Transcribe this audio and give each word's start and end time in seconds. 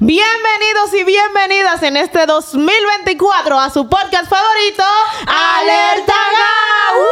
Bienvenidos 0.00 0.94
y 0.94 1.02
bienvenidas 1.04 1.82
en 1.82 1.96
este 1.96 2.24
2024 2.26 3.58
a 3.58 3.68
su 3.70 3.88
podcast 3.88 4.28
favorito, 4.30 4.84
Alerta 5.26 6.12
Ga. 6.12 7.04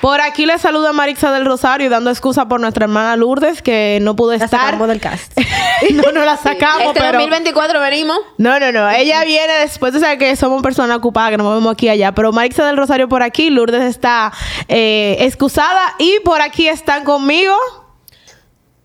Por 0.00 0.20
aquí 0.22 0.46
les 0.46 0.60
saluda 0.62 0.92
Marixa 0.92 1.30
del 1.30 1.44
Rosario 1.44 1.88
dando 1.88 2.10
excusa 2.10 2.48
por 2.48 2.58
nuestra 2.60 2.84
hermana 2.86 3.14
Lourdes 3.16 3.62
que 3.62 3.98
no 4.02 4.16
pudo 4.16 4.30
La 4.36 4.44
estar. 4.46 4.60
sacamos 4.60 4.88
del 4.88 5.00
cast. 5.00 5.38
no, 5.92 6.10
no 6.10 6.24
la 6.24 6.36
sacamos, 6.36 6.88
Este 6.88 7.00
pero... 7.00 7.18
2024 7.20 7.80
venimos. 7.80 8.18
No, 8.38 8.58
no, 8.58 8.72
no. 8.72 8.90
Ella 8.90 9.22
viene 9.24 9.52
después 9.58 9.92
de 9.92 10.00
saber 10.00 10.18
que 10.18 10.34
somos 10.36 10.62
personas 10.62 10.96
ocupadas, 10.96 11.30
que 11.30 11.36
nos 11.36 11.46
movemos 11.46 11.72
aquí 11.74 11.86
y 11.86 11.90
allá. 11.90 12.12
Pero 12.12 12.32
Marixa 12.32 12.66
del 12.66 12.76
Rosario 12.76 13.08
por 13.08 13.22
aquí, 13.22 13.50
Lourdes 13.50 13.82
está 13.84 14.32
eh, 14.68 15.16
excusada 15.20 15.94
y 15.98 16.18
por 16.24 16.40
aquí 16.40 16.66
están 16.66 17.04
conmigo. 17.04 17.54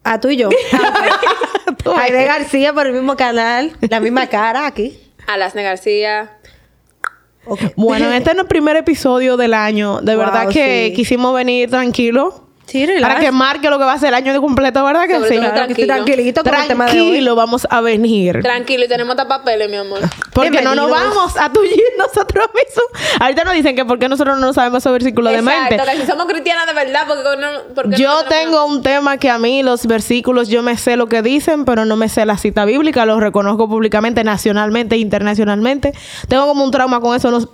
Ah, 0.05 0.19
tú 0.21 0.29
y 0.29 0.37
yo. 0.37 0.49
Ves. 1.85 1.93
Aide 1.97 2.25
García 2.25 2.71
por 2.73 2.87
el 2.87 2.93
mismo 2.93 3.15
canal, 3.17 3.75
la 3.89 3.99
misma 3.99 4.27
cara 4.27 4.65
aquí. 4.67 4.97
Alasne 5.27 5.63
García. 5.63 6.31
Bueno, 7.75 8.11
este 8.11 8.31
es 8.31 8.37
el 8.37 8.45
primer 8.47 8.75
episodio 8.75 9.35
del 9.37 9.53
año. 9.53 9.99
De 10.01 10.15
Wow, 10.15 10.25
verdad 10.25 10.49
que 10.49 10.87
sí. 10.89 10.95
quisimos 10.95 11.33
venir 11.35 11.69
tranquilo. 11.69 12.44
Sí, 12.67 12.85
relax. 12.85 13.07
Para 13.13 13.19
que 13.19 13.31
marque 13.31 13.69
lo 13.69 13.77
que 13.77 13.85
va 13.85 13.93
a 13.93 13.99
ser 13.99 14.09
el 14.09 14.15
año 14.15 14.33
de 14.33 14.39
completo, 14.39 14.83
¿verdad 14.83 15.05
que 15.07 15.15
Sobre 15.15 15.29
sí? 15.29 15.35
todo 15.35 15.51
Claro 15.51 15.67
que 15.67 15.71
estoy 15.73 15.85
Tranquilo. 15.87 16.05
tranquilito 16.15 16.43
con 16.43 16.55
el 16.55 16.67
tema 16.67 16.85
de 16.85 16.91
hoy. 16.91 16.97
Tranquilo, 17.07 17.35
vamos 17.35 17.67
a 17.69 17.81
venir. 17.81 18.41
Tranquilo, 18.41 18.85
y 18.85 18.87
tenemos 18.87 19.11
hasta 19.11 19.27
papeles, 19.27 19.69
mi 19.69 19.77
amor. 19.77 19.99
Porque 20.33 20.61
no 20.61 20.73
nos 20.75 20.89
vamos 20.89 21.37
a 21.37 21.51
tullir 21.53 21.83
nosotros 21.97 22.47
mismos. 22.55 23.19
Ahorita 23.21 23.43
nos 23.43 23.53
dicen 23.53 23.75
que 23.75 23.85
porque 23.85 24.09
nosotros 24.09 24.37
no 24.39 24.51
sabemos 24.53 24.79
esos 24.83 24.91
versículos 24.93 25.31
de 25.31 25.41
mente. 25.41 25.75
Exacto, 25.75 25.91
que 25.93 26.01
si 26.01 26.07
somos 26.07 26.25
cristianas 26.25 26.65
de 26.67 26.73
verdad, 26.73 27.01
porque 27.07 27.23
no, 27.39 27.47
porque 27.75 27.95
Yo 27.97 28.23
tengo 28.27 28.65
un 28.65 28.81
tema 28.81 29.17
que 29.17 29.29
a 29.29 29.37
mí 29.37 29.61
los 29.63 29.85
versículos, 29.85 30.49
yo 30.49 30.63
me 30.63 30.75
sé 30.77 30.95
lo 30.97 31.07
que 31.07 31.21
dicen, 31.21 31.65
pero 31.65 31.85
no 31.85 31.95
me 31.95 32.09
sé 32.09 32.25
la 32.25 32.37
cita 32.37 32.65
bíblica, 32.65 33.05
los 33.05 33.19
reconozco 33.19 33.69
públicamente, 33.69 34.23
nacionalmente, 34.23 34.97
internacionalmente. 34.97 35.93
Tengo 36.27 36.47
como 36.47 36.63
un 36.63 36.71
trauma 36.71 36.99
con 36.99 37.15
eso, 37.15 37.31
no- 37.31 37.47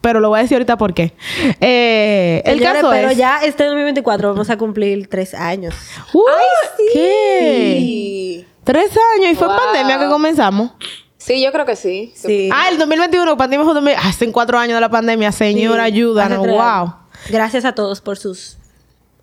pero 0.00 0.18
lo 0.20 0.30
voy 0.30 0.40
a 0.40 0.42
decir 0.42 0.56
ahorita 0.56 0.76
por 0.78 0.94
qué. 0.94 1.12
Eh, 1.60 2.42
el 2.44 2.58
Señores, 2.58 2.80
caso 2.82 2.90
pero 2.90 3.10
es... 3.10 3.16
ya 3.16 3.38
este 3.44 3.64
2024 3.64 4.30
vamos 4.30 4.50
a 4.50 4.51
cumplir 4.56 5.08
tres 5.08 5.34
años. 5.34 5.74
Uh, 6.12 6.22
¿Qué? 6.92 7.76
Sí. 7.78 8.46
Tres 8.64 8.90
años 9.16 9.32
y 9.32 9.34
fue 9.34 9.48
Wow. 9.48 9.56
pandemia 9.56 9.98
que 9.98 10.06
comenzamos. 10.08 10.70
Sí, 11.18 11.42
yo 11.42 11.52
creo 11.52 11.64
que 11.66 11.76
sí. 11.76 12.12
Sí. 12.16 12.50
Ah, 12.52 12.68
el 12.70 12.78
2021, 12.78 13.36
pandemia 13.36 13.64
fue 13.64 13.74
2000. 13.74 13.94
Hacen 13.96 14.32
cuatro 14.32 14.58
años 14.58 14.74
de 14.74 14.80
la 14.80 14.88
pandemia, 14.90 15.30
señora, 15.32 15.84
Sí, 15.86 15.92
ayúdanos. 15.92 16.46
Wow. 16.46 16.94
Gracias 17.28 17.64
a 17.64 17.74
todos 17.74 18.00
por 18.00 18.18
sus 18.18 18.58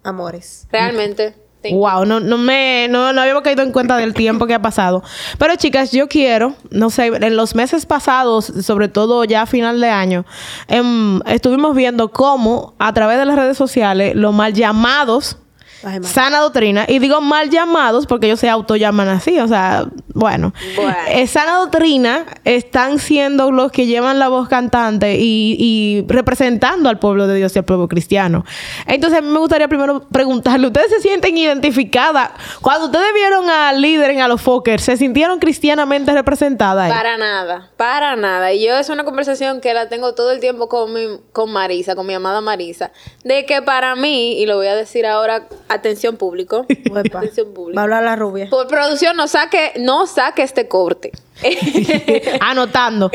amores. 0.04 0.68
Realmente. 0.72 1.36
Wow, 1.64 2.06
no, 2.06 2.22
no 2.22 2.38
me, 2.38 2.88
no, 2.90 3.12
no 3.12 3.22
habíamos 3.22 3.44
caído 3.44 3.64
en 3.64 3.74
cuenta 3.74 3.98
del 3.98 4.14
tiempo 4.14 4.48
que 4.48 4.54
ha 4.54 4.62
pasado. 4.62 5.04
Pero 5.38 5.56
chicas, 5.58 5.92
yo 5.92 6.08
quiero, 6.08 6.54
no 6.72 6.90
sé, 6.90 7.08
en 7.08 7.36
los 7.36 7.54
meses 7.54 7.86
pasados, 7.86 8.46
sobre 8.46 8.88
todo 8.88 9.26
ya 9.26 9.42
a 9.42 9.46
final 9.46 9.82
de 9.82 9.90
año, 9.90 10.26
em, 10.70 11.20
estuvimos 11.26 11.76
viendo 11.76 12.10
cómo 12.12 12.76
a 12.80 12.94
través 12.94 13.20
de 13.20 13.26
las 13.26 13.36
redes 13.36 13.58
sociales 13.58 14.16
los 14.16 14.34
mal 14.34 14.54
llamados 14.54 15.38
Ay, 15.84 16.00
sana 16.04 16.40
doctrina, 16.40 16.86
y 16.88 17.00
digo 17.00 17.22
mal 17.22 17.50
llamados 17.50 18.06
porque 18.06 18.28
ellos 18.28 18.40
se 18.40 18.50
autollaman 18.50 19.08
así, 19.08 19.40
o 19.40 19.48
sea, 19.48 19.86
bueno, 20.20 20.54
Bueno. 20.76 20.94
Sana 21.28 21.56
doctrina 21.56 22.26
están 22.46 23.00
siendo 23.00 23.52
los 23.52 23.72
que 23.72 23.86
llevan 23.86 24.20
la 24.20 24.28
voz 24.28 24.48
cantante 24.50 25.16
y, 25.18 25.56
y 25.60 26.06
representando 26.08 26.90
al 26.90 27.00
pueblo 27.00 27.28
de 27.28 27.36
Dios 27.38 27.56
y 27.56 27.60
al 27.60 27.66
pueblo 27.66 27.88
cristiano. 27.88 28.46
Entonces, 28.86 29.20
a 29.20 29.22
mí 29.22 29.28
me 29.30 29.40
gustaría 29.40 29.68
primero 29.68 30.08
preguntarle, 30.12 30.68
¿ustedes 30.68 30.90
se 30.90 31.02
sienten 31.02 31.38
identificadas? 31.38 32.32
Cuando 32.62 32.88
ustedes 32.88 33.14
vieron 33.14 33.50
al 33.50 33.82
líder 33.82 34.12
en 34.12 34.22
a 34.22 34.28
los 34.28 34.42
Fokker, 34.42 34.80
¿se 34.80 34.98
sintieron 34.98 35.40
cristianamente 35.40 36.12
representadas? 36.12 36.86
ahí? 36.86 36.92
Para 36.92 37.18
nada, 37.18 37.72
para 37.78 38.16
nada. 38.16 38.52
Y 38.54 38.66
yo 38.66 38.78
es 38.78 38.90
una 38.90 39.04
conversación 39.04 39.62
que 39.62 39.74
la 39.74 39.90
tengo 39.90 40.14
todo 40.16 40.32
el 40.32 40.40
tiempo 40.40 40.68
con 40.70 40.94
mi, 40.94 41.02
con 41.32 41.52
Marisa, 41.52 41.96
con 41.96 42.06
mi 42.08 42.14
amada 42.14 42.42
Marisa, 42.42 42.92
de 43.24 43.46
que 43.46 43.62
para 43.62 43.96
mí, 43.96 44.40
y 44.42 44.46
lo 44.46 44.58
voy 44.58 44.68
a 44.68 44.76
decir 44.76 45.06
ahora, 45.06 45.48
atención 45.70 46.18
público, 46.18 46.66
Uepa. 46.92 47.20
atención 47.20 47.48
Va 47.48 47.52
a 47.52 47.54
público. 47.54 47.80
hablar 47.80 48.04
la 48.04 48.16
rubia. 48.16 48.50
Por 48.50 48.68
producción 48.68 49.16
no 49.16 49.28
saque, 49.28 49.74
no 49.80 50.08
saque 50.10 50.44
este 50.44 50.68
corte. 50.68 51.12
Anotando. 52.42 53.10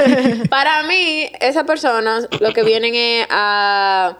Para 0.50 0.82
mí, 0.84 1.30
esas 1.40 1.64
personas 1.64 2.28
lo 2.40 2.52
que 2.52 2.62
vienen 2.62 2.94
es 2.94 3.26
a 3.30 4.18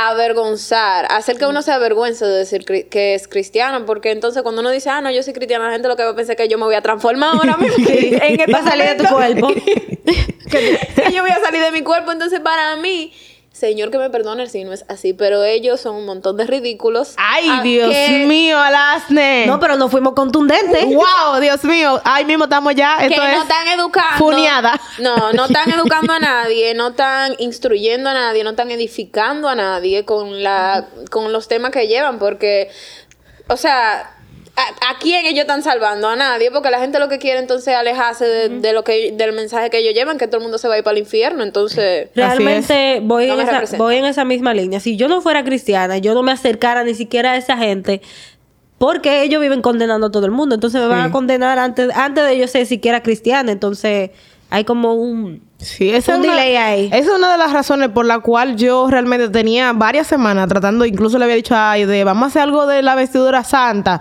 avergonzar, 0.00 1.06
hacer 1.10 1.38
que 1.38 1.46
uno 1.46 1.60
se 1.60 1.72
avergüence 1.72 2.24
de 2.24 2.38
decir 2.38 2.64
que 2.64 3.14
es 3.14 3.26
cristiano, 3.26 3.84
porque 3.84 4.12
entonces 4.12 4.42
cuando 4.44 4.60
uno 4.60 4.70
dice, 4.70 4.90
ah, 4.90 5.00
no, 5.00 5.10
yo 5.10 5.24
soy 5.24 5.32
cristiana, 5.32 5.66
la 5.66 5.72
gente 5.72 5.88
lo 5.88 5.96
que 5.96 6.04
va 6.04 6.10
a 6.10 6.14
pensar 6.14 6.36
es 6.36 6.36
que 6.36 6.48
yo 6.48 6.56
me 6.56 6.64
voy 6.64 6.76
a 6.76 6.82
transformar 6.82 7.34
ahora 7.34 7.56
mismo. 7.60 7.84
en 7.88 8.40
este 8.40 8.52
Va 8.52 8.60
a 8.60 8.64
salir 8.64 8.86
de 8.86 8.94
tu 8.94 9.04
cuerpo. 9.06 9.48
que 9.48 11.12
yo 11.12 11.22
voy 11.22 11.32
a 11.32 11.40
salir 11.40 11.60
de 11.60 11.72
mi 11.72 11.82
cuerpo. 11.82 12.12
Entonces, 12.12 12.38
para 12.38 12.76
mí, 12.76 13.12
Señor, 13.58 13.90
que 13.90 13.98
me 13.98 14.08
perdone 14.08 14.46
si 14.48 14.62
no 14.62 14.72
es 14.72 14.84
así, 14.88 15.12
pero 15.14 15.42
ellos 15.42 15.80
son 15.80 15.96
un 15.96 16.06
montón 16.06 16.36
de 16.36 16.44
ridículos. 16.46 17.14
Ay, 17.16 17.48
Ah, 17.50 17.60
Dios 17.62 17.90
que- 17.90 18.24
mío, 18.26 18.56
Alasne. 18.58 19.46
No, 19.46 19.58
pero 19.58 19.76
no 19.76 19.88
fuimos 19.88 20.12
contundentes. 20.14 20.84
Wow, 20.84 21.40
Dios 21.40 21.64
mío. 21.64 22.00
Ahí 22.04 22.24
mismo 22.24 22.44
estamos 22.44 22.74
ya. 22.76 22.96
que 22.98 23.06
Esto 23.06 23.20
no 23.22 23.28
es 23.28 23.42
están 23.42 23.66
educando. 23.68 24.16
Funeada. 24.18 24.80
No, 25.00 25.32
no 25.32 25.46
están 25.46 25.70
educando 25.72 26.12
a 26.12 26.20
nadie, 26.20 26.74
no 26.74 26.88
están 26.88 27.34
instruyendo 27.38 28.08
a 28.10 28.14
nadie, 28.14 28.44
no 28.44 28.50
están 28.50 28.70
edificando 28.70 29.48
a 29.48 29.54
nadie 29.56 30.04
con 30.04 30.42
la 30.42 30.86
con 31.10 31.32
los 31.32 31.48
temas 31.48 31.72
que 31.72 31.88
llevan, 31.88 32.18
porque, 32.20 32.70
o 33.48 33.56
sea, 33.56 34.14
¿a, 34.58 34.90
a 34.90 34.98
quién 34.98 35.24
ellos 35.26 35.40
están 35.42 35.62
salvando? 35.62 36.08
A 36.08 36.16
nadie, 36.16 36.50
porque 36.50 36.70
la 36.70 36.80
gente 36.80 36.98
lo 36.98 37.08
que 37.08 37.18
quiere 37.18 37.38
entonces 37.38 37.68
es 37.68 37.74
alejarse 37.74 38.24
de, 38.24 38.48
de 38.60 38.72
lo 38.72 38.84
que 38.84 39.12
del 39.12 39.32
mensaje 39.32 39.70
que 39.70 39.78
ellos 39.78 39.94
llevan, 39.94 40.18
que 40.18 40.26
todo 40.26 40.38
el 40.38 40.42
mundo 40.42 40.58
se 40.58 40.68
va 40.68 40.74
a 40.74 40.78
ir 40.78 40.84
para 40.84 40.96
el 40.96 41.02
infierno, 41.02 41.42
entonces. 41.42 42.08
Realmente 42.14 43.00
voy, 43.02 43.26
No 43.28 43.34
en 43.40 43.48
esa, 43.48 43.76
voy 43.76 43.96
en 43.96 44.04
esa 44.04 44.24
misma 44.24 44.54
línea. 44.54 44.80
Si 44.80 44.96
yo 44.96 45.08
no 45.08 45.20
fuera 45.20 45.44
cristiana, 45.44 45.98
yo 45.98 46.14
no 46.14 46.22
me 46.22 46.32
acercara 46.32 46.84
ni 46.84 46.94
siquiera 46.94 47.32
a 47.32 47.36
esa 47.36 47.56
gente, 47.56 48.02
porque 48.78 49.22
ellos 49.22 49.40
viven 49.40 49.62
condenando 49.62 50.06
a 50.08 50.10
todo 50.10 50.26
el 50.26 50.32
mundo. 50.32 50.54
Entonces 50.54 50.80
me 50.80 50.86
van 50.88 51.02
Sí. 51.04 51.08
a 51.08 51.12
condenar 51.12 51.58
antes, 51.58 51.90
antes 51.94 52.24
de 52.24 52.38
yo 52.38 52.46
ser 52.46 52.66
siquiera 52.66 53.02
cristiana. 53.02 53.50
Entonces 53.52 54.10
hay 54.50 54.64
como 54.64 54.94
un... 54.94 55.46
Sí, 55.58 55.90
esa 55.90 56.14
Un 56.16 56.20
es 56.24 56.28
una, 56.30 56.36
delay 56.36 56.56
ahí. 56.56 56.86
Esa 56.86 56.98
es 56.98 57.08
una 57.18 57.32
de 57.32 57.38
las 57.38 57.52
razones 57.52 57.88
por 57.88 58.06
la 58.06 58.20
cual 58.20 58.56
yo 58.56 58.88
realmente 58.88 59.28
tenía 59.28 59.72
varias 59.72 60.06
semanas 60.06 60.46
tratando, 60.48 60.84
incluso 60.84 61.18
le 61.18 61.24
había 61.24 61.34
dicho 61.34 61.56
a 61.56 61.72
Aide, 61.72 62.04
vamos 62.04 62.22
a 62.22 62.26
hacer 62.28 62.42
algo 62.42 62.66
de 62.68 62.80
la 62.82 62.94
vestidura 62.94 63.42
santa. 63.42 63.98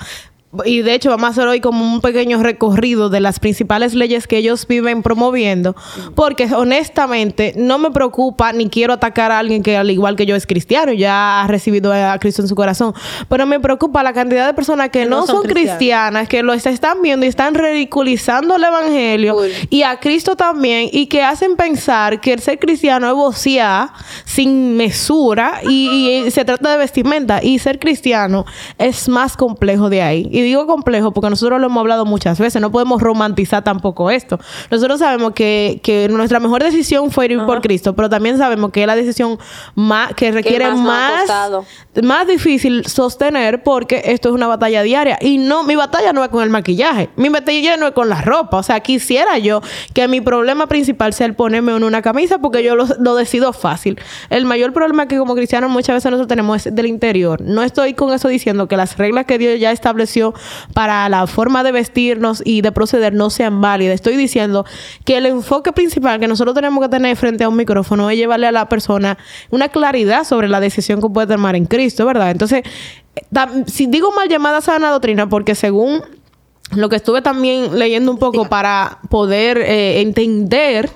Y 0.65 0.81
de 0.81 0.93
hecho 0.93 1.09
vamos 1.09 1.25
a 1.25 1.31
hacer 1.31 1.47
hoy 1.47 1.59
como 1.59 1.83
un 1.83 1.99
pequeño 1.99 2.41
recorrido 2.41 3.09
de 3.09 3.19
las 3.19 3.39
principales 3.39 3.93
leyes 3.93 4.27
que 4.27 4.37
ellos 4.37 4.65
viven 4.65 5.03
promoviendo, 5.03 5.75
porque 6.15 6.45
honestamente 6.55 7.53
no 7.57 7.77
me 7.77 7.91
preocupa 7.91 8.53
ni 8.53 8.69
quiero 8.69 8.93
atacar 8.93 9.31
a 9.33 9.39
alguien 9.39 9.61
que 9.61 9.75
al 9.75 9.91
igual 9.91 10.15
que 10.15 10.25
yo 10.25 10.37
es 10.37 10.47
cristiano, 10.47 10.93
y 10.93 10.99
ya 10.99 11.41
ha 11.43 11.47
recibido 11.47 11.91
a 11.91 12.17
Cristo 12.19 12.41
en 12.41 12.47
su 12.47 12.55
corazón, 12.55 12.93
pero 13.27 13.45
me 13.45 13.59
preocupa 13.59 14.01
la 14.03 14.13
cantidad 14.13 14.47
de 14.47 14.53
personas 14.53 14.89
que 14.89 15.05
no, 15.05 15.17
no 15.17 15.25
son 15.27 15.35
son 15.37 15.43
cristianas. 15.43 15.77
cristianas, 15.77 16.29
que 16.29 16.43
lo 16.43 16.53
están 16.53 17.01
viendo 17.01 17.25
y 17.25 17.29
están 17.29 17.53
ridiculizando 17.53 18.55
el 18.55 18.63
evangelio 18.63 19.35
y 19.69 19.83
a 19.83 19.99
Cristo 19.99 20.37
también 20.37 20.89
y 20.93 21.07
que 21.07 21.23
hacen 21.23 21.57
pensar 21.57 22.21
que 22.21 22.31
el 22.31 22.39
ser 22.39 22.57
cristiano 22.57 23.07
es 23.07 23.13
vocear 23.13 23.89
sin 24.23 24.77
mesura 24.77 25.59
y, 25.67 26.23
y 26.25 26.31
se 26.31 26.45
trata 26.45 26.71
de 26.71 26.77
vestimenta 26.77 27.43
y 27.43 27.59
ser 27.59 27.79
cristiano 27.79 28.45
es 28.77 29.09
más 29.09 29.35
complejo 29.35 29.89
de 29.89 30.01
ahí. 30.01 30.36
Y 30.37 30.41
digo 30.43 30.67
complejo 30.67 31.09
porque 31.13 31.31
nosotros 31.31 31.59
lo 31.59 31.65
hemos 31.65 31.81
hablado 31.81 32.05
muchas 32.05 32.37
veces, 32.37 32.61
no 32.61 32.71
podemos 32.71 33.01
romantizar 33.01 33.63
tampoco 33.63 34.11
esto. 34.11 34.39
Nosotros 34.69 34.99
sabemos 34.99 35.33
que, 35.33 35.79
que 35.81 36.07
nuestra 36.09 36.39
mejor 36.39 36.61
decisión 36.61 37.09
fue 37.09 37.25
ir 37.25 37.43
por 37.43 37.59
Cristo, 37.59 37.95
pero 37.95 38.07
también 38.07 38.37
sabemos 38.37 38.69
que 38.69 38.81
es 38.81 38.87
la 38.87 38.95
decisión 38.95 39.39
más 39.73 40.13
que 40.13 40.31
requiere 40.31 40.69
más 40.75 41.27
más 42.03 42.27
difícil 42.27 42.85
sostener 42.85 43.63
porque 43.63 44.03
esto 44.05 44.29
es 44.29 44.35
una 44.35 44.45
batalla 44.45 44.83
diaria 44.83 45.17
y 45.19 45.39
no 45.39 45.63
mi 45.63 45.75
batalla 45.75 46.13
no 46.13 46.23
es 46.23 46.29
con 46.29 46.43
el 46.43 46.51
maquillaje, 46.51 47.09
mi 47.15 47.29
batalla 47.29 47.75
no 47.75 47.87
es 47.87 47.93
con 47.93 48.07
la 48.07 48.21
ropa, 48.21 48.57
o 48.57 48.63
sea, 48.63 48.79
quisiera 48.81 49.39
yo 49.39 49.61
que 49.95 50.07
mi 50.07 50.21
problema 50.21 50.67
principal 50.67 51.13
sea 51.13 51.25
el 51.25 51.33
ponerme 51.33 51.75
en 51.75 51.83
una 51.83 52.03
camisa 52.03 52.37
porque 52.37 52.63
yo 52.63 52.75
lo, 52.75 52.85
lo 52.99 53.15
decido 53.15 53.53
fácil. 53.53 53.99
El 54.29 54.45
mayor 54.45 54.71
problema 54.71 55.07
que 55.07 55.17
como 55.17 55.33
cristianos 55.33 55.71
muchas 55.71 55.95
veces 55.95 56.11
nosotros 56.11 56.27
tenemos 56.27 56.67
es 56.67 56.75
del 56.75 56.85
interior. 56.85 57.41
No 57.41 57.63
estoy 57.63 57.95
con 57.95 58.13
eso 58.13 58.27
diciendo 58.27 58.67
que 58.67 58.77
las 58.77 58.97
reglas 58.97 59.25
que 59.25 59.39
Dios 59.39 59.59
ya 59.59 59.71
estableció 59.71 60.26
para 60.73 61.07
la 61.09 61.27
forma 61.27 61.63
de 61.63 61.71
vestirnos 61.71 62.41
y 62.45 62.61
de 62.61 62.71
proceder 62.71 63.13
no 63.13 63.29
sean 63.29 63.61
válidas. 63.61 63.95
Estoy 63.95 64.17
diciendo 64.17 64.65
que 65.05 65.17
el 65.17 65.25
enfoque 65.25 65.71
principal 65.71 66.19
que 66.19 66.27
nosotros 66.27 66.55
tenemos 66.55 66.83
que 66.83 66.89
tener 66.89 67.15
frente 67.15 67.43
a 67.43 67.49
un 67.49 67.55
micrófono 67.55 68.09
es 68.09 68.17
llevarle 68.17 68.47
a 68.47 68.51
la 68.51 68.69
persona 68.69 69.17
una 69.49 69.69
claridad 69.69 70.23
sobre 70.23 70.47
la 70.47 70.59
decisión 70.59 71.01
que 71.01 71.09
puede 71.09 71.27
tomar 71.27 71.55
en 71.55 71.65
Cristo, 71.65 72.05
¿verdad? 72.05 72.31
Entonces, 72.31 72.63
eh, 73.15 73.63
si 73.67 73.87
digo 73.87 74.11
mal 74.11 74.29
llamada 74.29 74.61
sana 74.61 74.91
doctrina, 74.91 75.29
porque 75.29 75.55
según 75.55 76.01
lo 76.75 76.89
que 76.89 76.97
estuve 76.97 77.21
también 77.21 77.77
leyendo 77.79 78.11
un 78.11 78.17
poco 78.17 78.49
para 78.49 78.99
poder 79.09 79.57
eh, 79.57 80.01
entender 80.01 80.89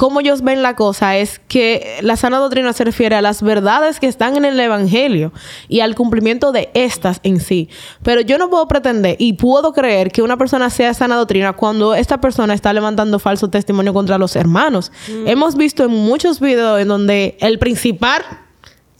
cómo 0.00 0.20
ellos 0.20 0.40
ven 0.40 0.62
la 0.62 0.76
cosa 0.76 1.18
es 1.18 1.42
que 1.46 1.98
la 2.00 2.16
sana 2.16 2.38
doctrina 2.38 2.72
se 2.72 2.84
refiere 2.84 3.16
a 3.16 3.20
las 3.20 3.42
verdades 3.42 4.00
que 4.00 4.06
están 4.06 4.34
en 4.38 4.46
el 4.46 4.58
Evangelio 4.58 5.30
y 5.68 5.80
al 5.80 5.94
cumplimiento 5.94 6.52
de 6.52 6.70
estas 6.72 7.20
en 7.22 7.38
sí. 7.38 7.68
Pero 8.02 8.22
yo 8.22 8.38
no 8.38 8.48
puedo 8.48 8.66
pretender 8.66 9.16
y 9.18 9.34
puedo 9.34 9.74
creer 9.74 10.10
que 10.10 10.22
una 10.22 10.38
persona 10.38 10.70
sea 10.70 10.94
sana 10.94 11.16
doctrina 11.16 11.52
cuando 11.52 11.94
esta 11.94 12.18
persona 12.18 12.54
está 12.54 12.72
levantando 12.72 13.18
falso 13.18 13.50
testimonio 13.50 13.92
contra 13.92 14.16
los 14.16 14.36
hermanos. 14.36 14.90
Hemos 15.26 15.54
visto 15.54 15.84
en 15.84 15.90
muchos 15.90 16.40
videos 16.40 16.80
en 16.80 16.88
donde 16.88 17.36
el 17.38 17.58
principal 17.58 18.22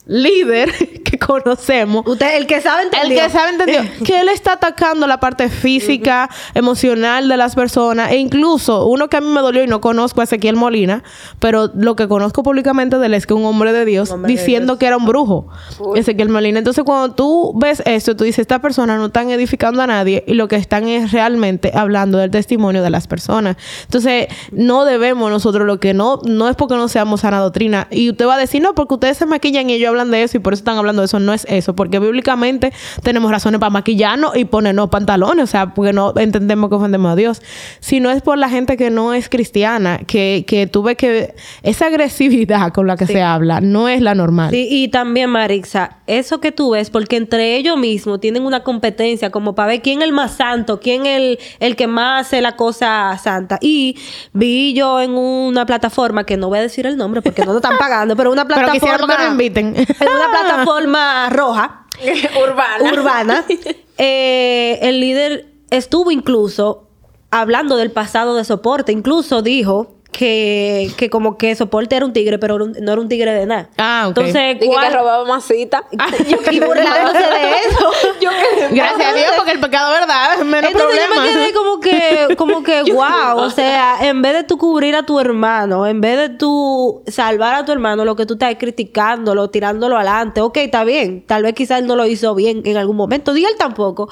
líder 0.05 0.70
conocemos. 1.31 2.05
Usted, 2.06 2.37
el 2.37 2.47
que 2.49 2.61
sabe 2.61 2.82
El 2.82 2.88
entendió. 2.88 3.23
que 3.23 3.31
sabe 3.31 3.50
entendió 3.50 3.82
que 4.05 4.21
él 4.21 4.29
está 4.29 4.55
atacando 4.55 5.06
la 5.06 5.21
parte 5.21 5.49
física, 5.49 6.29
emocional 6.55 7.29
de 7.29 7.37
las 7.37 7.55
personas 7.55 8.11
e 8.11 8.17
incluso 8.17 8.87
uno 8.87 9.09
que 9.09 9.17
a 9.17 9.21
mí 9.21 9.29
me 9.29 9.41
dolió 9.41 9.62
y 9.62 9.69
no 9.69 9.81
conozco 9.81 10.21
a 10.21 10.25
Ezequiel 10.25 10.56
Molina, 10.56 11.05
pero 11.38 11.71
lo 11.75 11.94
que 11.94 12.09
conozco 12.09 12.43
públicamente 12.43 12.99
de 12.99 13.06
él 13.06 13.15
es 13.15 13.27
que 13.27 13.35
un 13.35 13.44
hombre 13.44 13.73
de 13.73 13.85
Dios 13.85 14.11
Hombre 14.11 14.32
de 14.32 14.38
diciendo 14.41 14.77
que 14.79 14.87
era 14.87 14.97
un 14.97 15.06
brujo. 15.06 15.47
Ezequiel 15.94 16.31
Molina. 16.31 16.59
Entonces 16.59 16.82
cuando 16.85 17.15
tú 17.15 17.53
ves 17.56 17.83
esto, 17.87 18.17
tú 18.17 18.25
dices, 18.25 18.41
esta 18.41 18.61
persona 18.61 18.97
no 18.97 19.06
están 19.06 19.31
edificando 19.31 19.83
a 19.83 19.87
nadie 19.87 20.25
y 20.26 20.35
lo 20.35 20.49
que 20.49 20.56
están 20.56 20.88
es 20.88 21.12
realmente 21.12 21.71
hablando 21.75 22.19
del 22.19 22.31
testimonio 22.31 22.83
de 22.83 22.91
las 22.91 23.06
personas. 23.06 23.56
Entonces 23.85 24.26
no 24.50 24.85
debemos 24.85 25.31
nosotros 25.31 25.65
lo 25.67 25.79
que 25.79 25.94
no, 25.94 26.21
no 26.25 26.49
es 26.49 26.56
porque 26.56 26.75
no 26.75 26.88
seamos 26.88 27.21
sana 27.21 27.38
doctrina. 27.38 27.87
Y 27.91 28.11
usted 28.11 28.26
va 28.26 28.35
a 28.35 28.38
decir, 28.38 28.61
no, 28.61 28.75
porque 28.75 28.94
ustedes 28.94 29.17
se 29.17 29.26
maquillan 29.26 29.71
y 29.71 29.75
ellos 29.75 29.91
hablan 29.91 30.11
de 30.11 30.25
eso 30.25 30.37
y 30.37 30.41
por 30.41 30.55
eso 30.55 30.62
están 30.62 30.76
hablando 30.76 31.03
de 31.03 31.06
eso. 31.06 31.19
No 31.20 31.32
es 31.32 31.46
eso, 31.49 31.75
porque 31.75 31.99
bíblicamente 31.99 32.72
tenemos 33.02 33.31
razones 33.31 33.61
para 33.61 33.70
maquillarnos 33.70 34.37
y 34.37 34.44
ponernos 34.44 34.90
pantalones, 34.90 35.44
o 35.44 35.46
sea, 35.46 35.75
porque 35.75 35.93
no 35.93 36.12
entendemos 36.17 36.70
que 36.70 36.76
ofendemos 36.76 37.12
a 37.12 37.17
Dios. 37.17 37.43
Si 37.81 38.00
no 38.00 38.11
es 38.11 38.22
por 38.22 38.38
la 38.38 38.49
gente 38.49 38.76
que 38.76 38.90
no 38.90 39.14
es 39.14 39.28
cristiana, 39.28 39.99
que, 40.06 40.44
que 40.46 40.67
tú 40.67 40.82
ves 40.82 40.96
que 40.96 41.34
esa 41.62 41.87
agresividad 41.87 42.72
con 42.72 42.87
la 42.87 42.96
que 42.96 43.06
se 43.06 43.22
habla 43.22 43.61
no 43.61 43.88
es 43.88 44.00
la 44.00 44.14
normal. 44.14 44.50
Sí, 44.50 44.67
y 44.70 44.88
también, 44.88 45.31
Marixa, 45.31 45.99
eso 46.06 46.40
que 46.40 46.52
tú 46.52 46.70
ves, 46.70 46.90
porque 46.90 47.17
entre 47.17 47.56
ellos 47.56 47.76
mismos 47.76 48.20
tienen 48.20 48.44
una 48.44 48.62
competencia 48.62 49.31
como 49.31 49.55
para 49.55 49.69
ver 49.69 49.82
quién 49.82 50.00
es 50.00 50.08
el 50.08 50.12
más 50.12 50.32
santo, 50.32 50.81
quién 50.81 51.06
es 51.06 51.16
el, 51.16 51.38
el 51.61 51.76
que 51.76 51.87
más 51.87 52.26
hace 52.26 52.40
la 52.40 52.56
cosa 52.56 53.16
santa. 53.19 53.58
Y 53.61 53.96
vi 54.32 54.75
yo 54.75 55.00
en 55.00 55.12
una 55.12 55.66
plataforma, 55.66 56.25
que 56.25 56.37
no 56.37 56.49
voy 56.49 56.58
a 56.58 56.62
decir 56.62 56.87
el 56.87 56.96
nombre 56.96 57.23
porque 57.23 57.44
no 57.44 57.52
lo 57.52 57.58
están 57.58 57.78
pagando, 57.78 58.16
pero 58.16 58.31
una 58.31 58.44
Pero 58.50 58.73
plataforma... 58.73 59.16
que 59.16 59.23
nos 59.23 59.32
inviten. 59.32 59.76
En 60.00 60.08
una 60.08 60.31
plataforma 60.40 61.00
roja, 61.31 61.87
Urbana. 62.43 62.93
urbana, 62.93 63.44
eh, 63.99 64.79
el 64.82 65.00
líder 65.00 65.47
estuvo 65.70 66.11
incluso 66.11 66.88
hablando 67.31 67.76
del 67.76 67.91
pasado 67.91 68.35
de 68.35 68.44
soporte. 68.44 68.93
Incluso 68.93 69.43
dijo 69.43 70.00
que, 70.12 70.91
que 70.97 71.09
como 71.11 71.39
que 71.39 71.55
soporte 71.55 71.97
era 71.97 72.05
un 72.05 72.12
tigre, 72.12 72.39
pero 72.39 72.57
era 72.57 72.65
un- 72.65 72.77
no 72.81 72.93
era 72.93 73.01
un 73.01 73.09
tigre 73.09 73.33
de 73.33 73.47
nada. 73.47 73.69
Ah, 73.79 74.07
ok. 74.09 74.19
Entonces, 74.19 74.59
Dije 74.61 74.73
¿cuál- 74.73 74.89
que 74.89 74.97
robaba 74.97 75.25
masita. 75.25 75.85
y 76.51 76.61
burlándose 76.61 77.19
de 77.19 77.51
eso. 77.69 77.91
Gracias 78.71 79.09
a 79.09 79.15
Dios, 79.15 79.33
porque 79.37 79.53
el 79.53 79.61
pecado, 79.61 79.93
¿verdad? 79.93 80.39
Menos 80.45 80.71
Entonces 80.73 81.01
yo 81.01 81.07
problema. 81.15 81.23
me 81.23 81.33
quedé 81.33 81.53
como 81.53 81.81
que, 81.81 82.37
como 82.37 82.62
que, 82.62 82.83
wow, 82.93 83.37
o 83.39 83.51
sea, 83.51 83.99
en 84.03 84.21
vez 84.23 84.35
de 84.35 84.45
tú 84.45 84.59
cubrir 84.59 84.95
a 84.97 85.05
tu 85.05 85.19
hermano, 85.21 85.87
en 85.87 86.01
vez 86.01 86.19
de 86.19 86.29
tú 86.31 87.03
salvar 87.07 87.55
a 87.55 87.65
tu 87.65 87.73
hermano, 87.73 88.05
lo 88.05 88.17
que 88.17 88.27
tú 88.27 88.35
estás 88.35 88.55
criticándolo, 88.59 89.49
tirándolo 89.51 89.97
adelante, 89.97 90.41
ok, 90.41 90.57
está 90.59 90.85
bien, 90.85 91.25
tal 91.27 91.43
vez 91.43 91.55
quizás 91.55 91.81
él 91.81 91.87
no 91.87 91.97
lo 91.97 92.07
hizo 92.07 92.35
bien 92.35 92.62
en 92.65 92.77
algún 92.77 92.97
momento, 92.97 93.33
di 93.33 93.45
él 93.45 93.55
tampoco, 93.59 94.09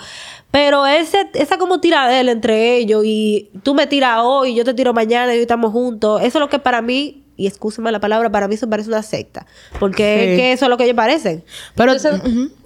pero 0.50 0.86
ese, 0.86 1.28
esa 1.34 1.58
como 1.58 1.80
tiradera 1.80 2.30
entre 2.30 2.76
ellos 2.76 3.02
y 3.04 3.50
tú 3.62 3.74
me 3.74 3.86
tiras 3.86 4.20
hoy, 4.22 4.54
yo 4.54 4.64
te 4.64 4.74
tiro 4.74 4.92
mañana 4.92 5.32
y 5.34 5.36
hoy 5.36 5.42
estamos 5.42 5.72
juntos, 5.72 6.20
eso 6.22 6.38
es 6.38 6.40
lo 6.40 6.48
que 6.48 6.58
para 6.58 6.80
mí, 6.82 7.24
y 7.36 7.46
excúsame 7.46 7.92
la 7.92 8.00
palabra, 8.00 8.30
para 8.30 8.48
mí 8.48 8.54
eso 8.56 8.68
parece 8.68 8.88
una 8.88 9.02
secta, 9.02 9.46
porque 9.78 9.96
Sí. 10.24 10.30
es 10.32 10.38
que 10.40 10.52
eso 10.52 10.64
es 10.64 10.68
lo 10.70 10.76
que 10.76 10.84
ellos 10.84 10.96
parecen. 10.96 11.44
Pero, 11.76 11.92
Tú 11.94 11.98
sabes, 12.00 12.22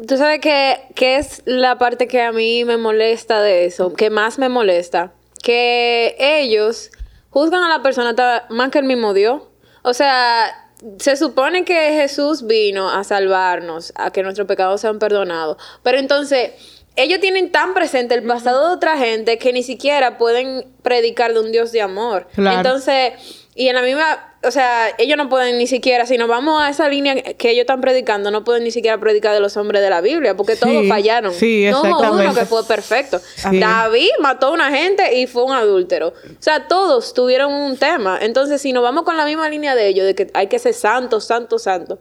tú 0.08 0.16
sabes 0.16 0.40
que, 0.40 0.78
que 0.94 1.16
es 1.16 1.42
la 1.44 1.76
parte 1.78 2.06
que 2.08 2.22
a 2.22 2.32
mí 2.32 2.64
me 2.64 2.76
molesta 2.78 3.42
de 3.42 3.66
eso, 3.66 3.92
que 3.92 4.08
más 4.10 4.38
me 4.38 4.48
molesta, 4.48 5.12
que 5.42 6.16
ellos 6.18 6.90
juzgan 7.30 7.62
a 7.64 7.68
la 7.68 7.82
persona 7.82 8.14
más 8.50 8.70
que 8.70 8.78
el 8.78 8.84
mismo 8.84 9.12
Dios. 9.12 9.42
O 9.82 9.92
sea, 9.92 10.70
se 10.98 11.16
supone 11.16 11.64
que 11.64 11.74
Jesús 11.94 12.46
vino 12.46 12.90
a 12.90 13.04
salvarnos, 13.04 13.92
a 13.96 14.10
que 14.12 14.22
nuestros 14.22 14.46
pecados 14.46 14.80
sean 14.80 14.98
perdonados, 14.98 15.56
pero 15.82 15.98
entonces 15.98 16.52
ellos 16.96 17.20
tienen 17.20 17.50
tan 17.50 17.74
presente 17.74 18.14
el 18.14 18.22
pasado 18.22 18.68
de 18.68 18.74
otra 18.74 18.98
gente 18.98 19.38
que 19.38 19.52
ni 19.52 19.62
siquiera 19.62 20.18
pueden 20.18 20.66
predicar 20.82 21.32
de 21.32 21.40
un 21.40 21.52
Dios 21.52 21.72
de 21.72 21.80
amor. 21.80 22.26
Claro. 22.34 22.58
Entonces, 22.58 23.12
y 23.54 23.68
en 23.68 23.74
la 23.74 23.82
misma, 23.82 24.34
o 24.42 24.50
sea, 24.50 24.94
ellos 24.96 25.16
no 25.16 25.28
pueden 25.28 25.58
ni 25.58 25.66
siquiera, 25.66 26.06
si 26.06 26.16
nos 26.16 26.28
vamos 26.28 26.62
a 26.62 26.70
esa 26.70 26.88
línea 26.88 27.14
que 27.14 27.50
ellos 27.50 27.62
están 27.62 27.80
predicando, 27.80 28.30
no 28.30 28.44
pueden 28.44 28.64
ni 28.64 28.70
siquiera 28.70 28.98
predicar 28.98 29.34
de 29.34 29.40
los 29.40 29.56
hombres 29.56 29.82
de 29.82 29.90
la 29.90 30.00
Biblia, 30.00 30.36
porque 30.36 30.56
todos 30.56 30.86
fallaron. 30.88 31.34
sí, 31.34 31.66
no 31.70 31.82
hubo 31.82 32.12
uno 32.12 32.34
que 32.34 32.46
fue 32.46 32.64
perfecto. 32.64 33.20
Sí. 33.36 33.58
David 33.58 34.10
mató 34.20 34.46
a 34.48 34.50
una 34.52 34.70
gente 34.70 35.18
y 35.18 35.26
fue 35.26 35.44
un 35.44 35.52
adúltero. 35.52 36.08
O 36.08 36.42
sea, 36.42 36.66
todos 36.66 37.12
tuvieron 37.12 37.52
un 37.52 37.76
tema. 37.76 38.18
Entonces, 38.20 38.60
si 38.60 38.72
nos 38.72 38.82
vamos 38.82 39.04
con 39.04 39.16
la 39.16 39.26
misma 39.26 39.48
línea 39.48 39.74
de 39.74 39.86
ellos, 39.86 40.06
de 40.06 40.14
que 40.14 40.30
hay 40.34 40.46
que 40.46 40.58
ser 40.58 40.74
santo, 40.74 41.20
santo, 41.20 41.58
santo. 41.58 41.98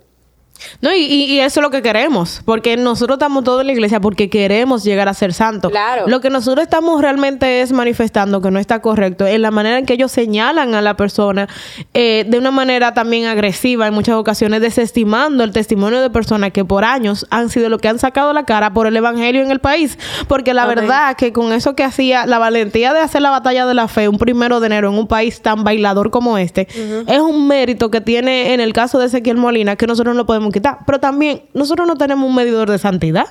No, 0.81 0.93
y, 0.93 0.99
y- 1.03 1.39
eso 1.39 1.59
es 1.59 1.63
lo 1.63 1.69
que 1.71 1.81
queremos, 1.81 2.41
porque 2.45 2.77
nosotros 2.77 3.15
estamos 3.15 3.43
todos 3.43 3.61
en 3.61 3.67
la 3.67 3.73
iglesia 3.73 3.99
porque 3.99 4.29
queremos 4.29 4.83
llegar 4.83 5.07
a 5.07 5.13
ser 5.13 5.33
santos. 5.33 5.71
Claro. 5.71 6.07
Lo 6.07 6.21
que 6.21 6.29
nosotros 6.29 6.63
estamos 6.63 7.01
realmente 7.01 7.61
es 7.61 7.71
manifestando 7.71 8.41
que 8.41 8.51
no 8.51 8.59
está 8.59 8.79
correcto 8.81 9.25
en 9.25 9.41
la 9.41 9.51
manera 9.51 9.79
en 9.79 9.85
que 9.85 9.93
ellos 9.93 10.11
señalan 10.11 10.75
a 10.75 10.81
la 10.81 10.95
persona 10.95 11.47
eh, 11.93 12.25
de 12.27 12.37
una 12.37 12.51
manera 12.51 12.93
también 12.93 13.25
agresiva 13.25 13.87
en 13.87 13.93
muchas 13.93 14.15
ocasiones, 14.15 14.61
desestimando 14.61 15.43
el 15.43 15.51
testimonio 15.51 16.01
de 16.01 16.09
personas 16.09 16.51
que 16.51 16.63
por 16.65 16.83
años 16.85 17.25
han 17.29 17.49
sido 17.49 17.69
lo 17.69 17.79
que 17.79 17.87
han 17.87 17.99
sacado 17.99 18.33
la 18.33 18.43
cara 18.45 18.73
por 18.73 18.87
el 18.87 18.95
evangelio 18.95 19.41
en 19.41 19.51
el 19.51 19.59
país. 19.59 19.97
Porque 20.27 20.53
la 20.53 20.63
Amén. 20.63 20.75
verdad 20.75 21.15
que 21.15 21.33
con 21.33 21.53
eso 21.53 21.75
que 21.75 21.83
hacía, 21.83 22.25
la 22.25 22.39
valentía 22.39 22.93
de 22.93 22.99
hacer 22.99 23.21
la 23.21 23.29
batalla 23.31 23.65
de 23.65 23.73
la 23.73 23.87
fe 23.87 24.07
un 24.07 24.17
primero 24.17 24.59
de 24.59 24.67
enero 24.67 24.89
en 24.89 24.95
un 24.97 25.07
país 25.07 25.41
tan 25.41 25.63
bailador 25.63 26.11
como 26.11 26.37
este, 26.37 26.67
es 27.07 27.19
un 27.19 27.47
mérito 27.47 27.89
que 27.91 28.01
tiene 28.01 28.53
en 28.53 28.59
el 28.59 28.73
caso 28.73 28.99
de 28.99 29.05
Ezequiel 29.07 29.37
Molina 29.37 29.75
que 29.75 29.87
nosotros 29.87 30.15
no 30.15 30.25
podemos 30.25 30.50
quitar. 30.51 30.79
Pero 30.85 30.99
también 30.99 31.43
nosotros 31.53 31.87
no 31.87 31.95
tenemos 31.95 32.27
un 32.27 32.35
medidor 32.35 32.69
de 32.69 32.77
santidad. 32.77 33.27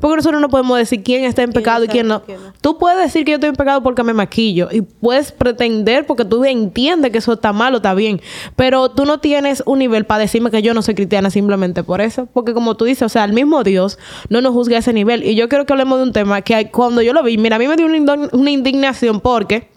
Porque 0.00 0.16
nosotros 0.16 0.40
no 0.40 0.48
podemos 0.48 0.78
decir 0.78 1.02
quién 1.02 1.24
está 1.24 1.42
en 1.42 1.52
pecado 1.52 1.84
y 1.84 1.88
quién 1.88 2.06
no. 2.06 2.14
santo, 2.14 2.26
quién 2.26 2.40
no. 2.40 2.52
Tú 2.60 2.78
puedes 2.78 3.00
decir 3.00 3.24
que 3.24 3.32
yo 3.32 3.34
estoy 3.36 3.50
en 3.50 3.56
pecado 3.56 3.82
porque 3.82 4.04
me 4.04 4.12
maquillo 4.14 4.68
y 4.70 4.82
puedes 4.82 5.32
pretender 5.32 6.06
porque 6.06 6.24
tú 6.24 6.44
entiendes 6.44 7.10
que 7.10 7.18
eso 7.18 7.32
está 7.32 7.52
mal 7.52 7.74
o 7.74 7.78
está 7.78 7.94
bien, 7.94 8.20
pero 8.54 8.90
tú 8.90 9.04
no 9.04 9.18
tienes 9.18 9.62
un 9.66 9.80
nivel 9.80 10.04
para 10.04 10.20
decirme 10.20 10.52
que 10.52 10.62
yo 10.62 10.72
no 10.72 10.82
soy 10.82 10.94
cristiana 10.94 11.30
simplemente 11.30 11.82
por 11.82 12.00
eso, 12.00 12.26
porque 12.32 12.54
como 12.54 12.76
tú 12.76 12.84
dices, 12.84 13.02
o 13.02 13.08
sea, 13.08 13.24
el 13.24 13.32
mismo 13.32 13.64
Dios 13.64 13.98
no 14.28 14.40
nos 14.40 14.52
juzga 14.52 14.76
a 14.76 14.78
ese 14.78 14.92
nivel 14.92 15.24
y 15.24 15.34
yo 15.34 15.48
quiero 15.48 15.66
que 15.66 15.72
hablemos 15.72 15.98
de 15.98 16.04
un 16.04 16.12
tema 16.12 16.42
que 16.42 16.70
cuando 16.70 17.02
yo 17.02 17.12
lo 17.12 17.24
vi, 17.24 17.36
mira, 17.36 17.56
a 17.56 17.58
mí 17.58 17.66
me 17.66 17.74
dio 17.74 17.86
una 17.86 18.50
indignación 18.50 19.20
porque 19.20 19.68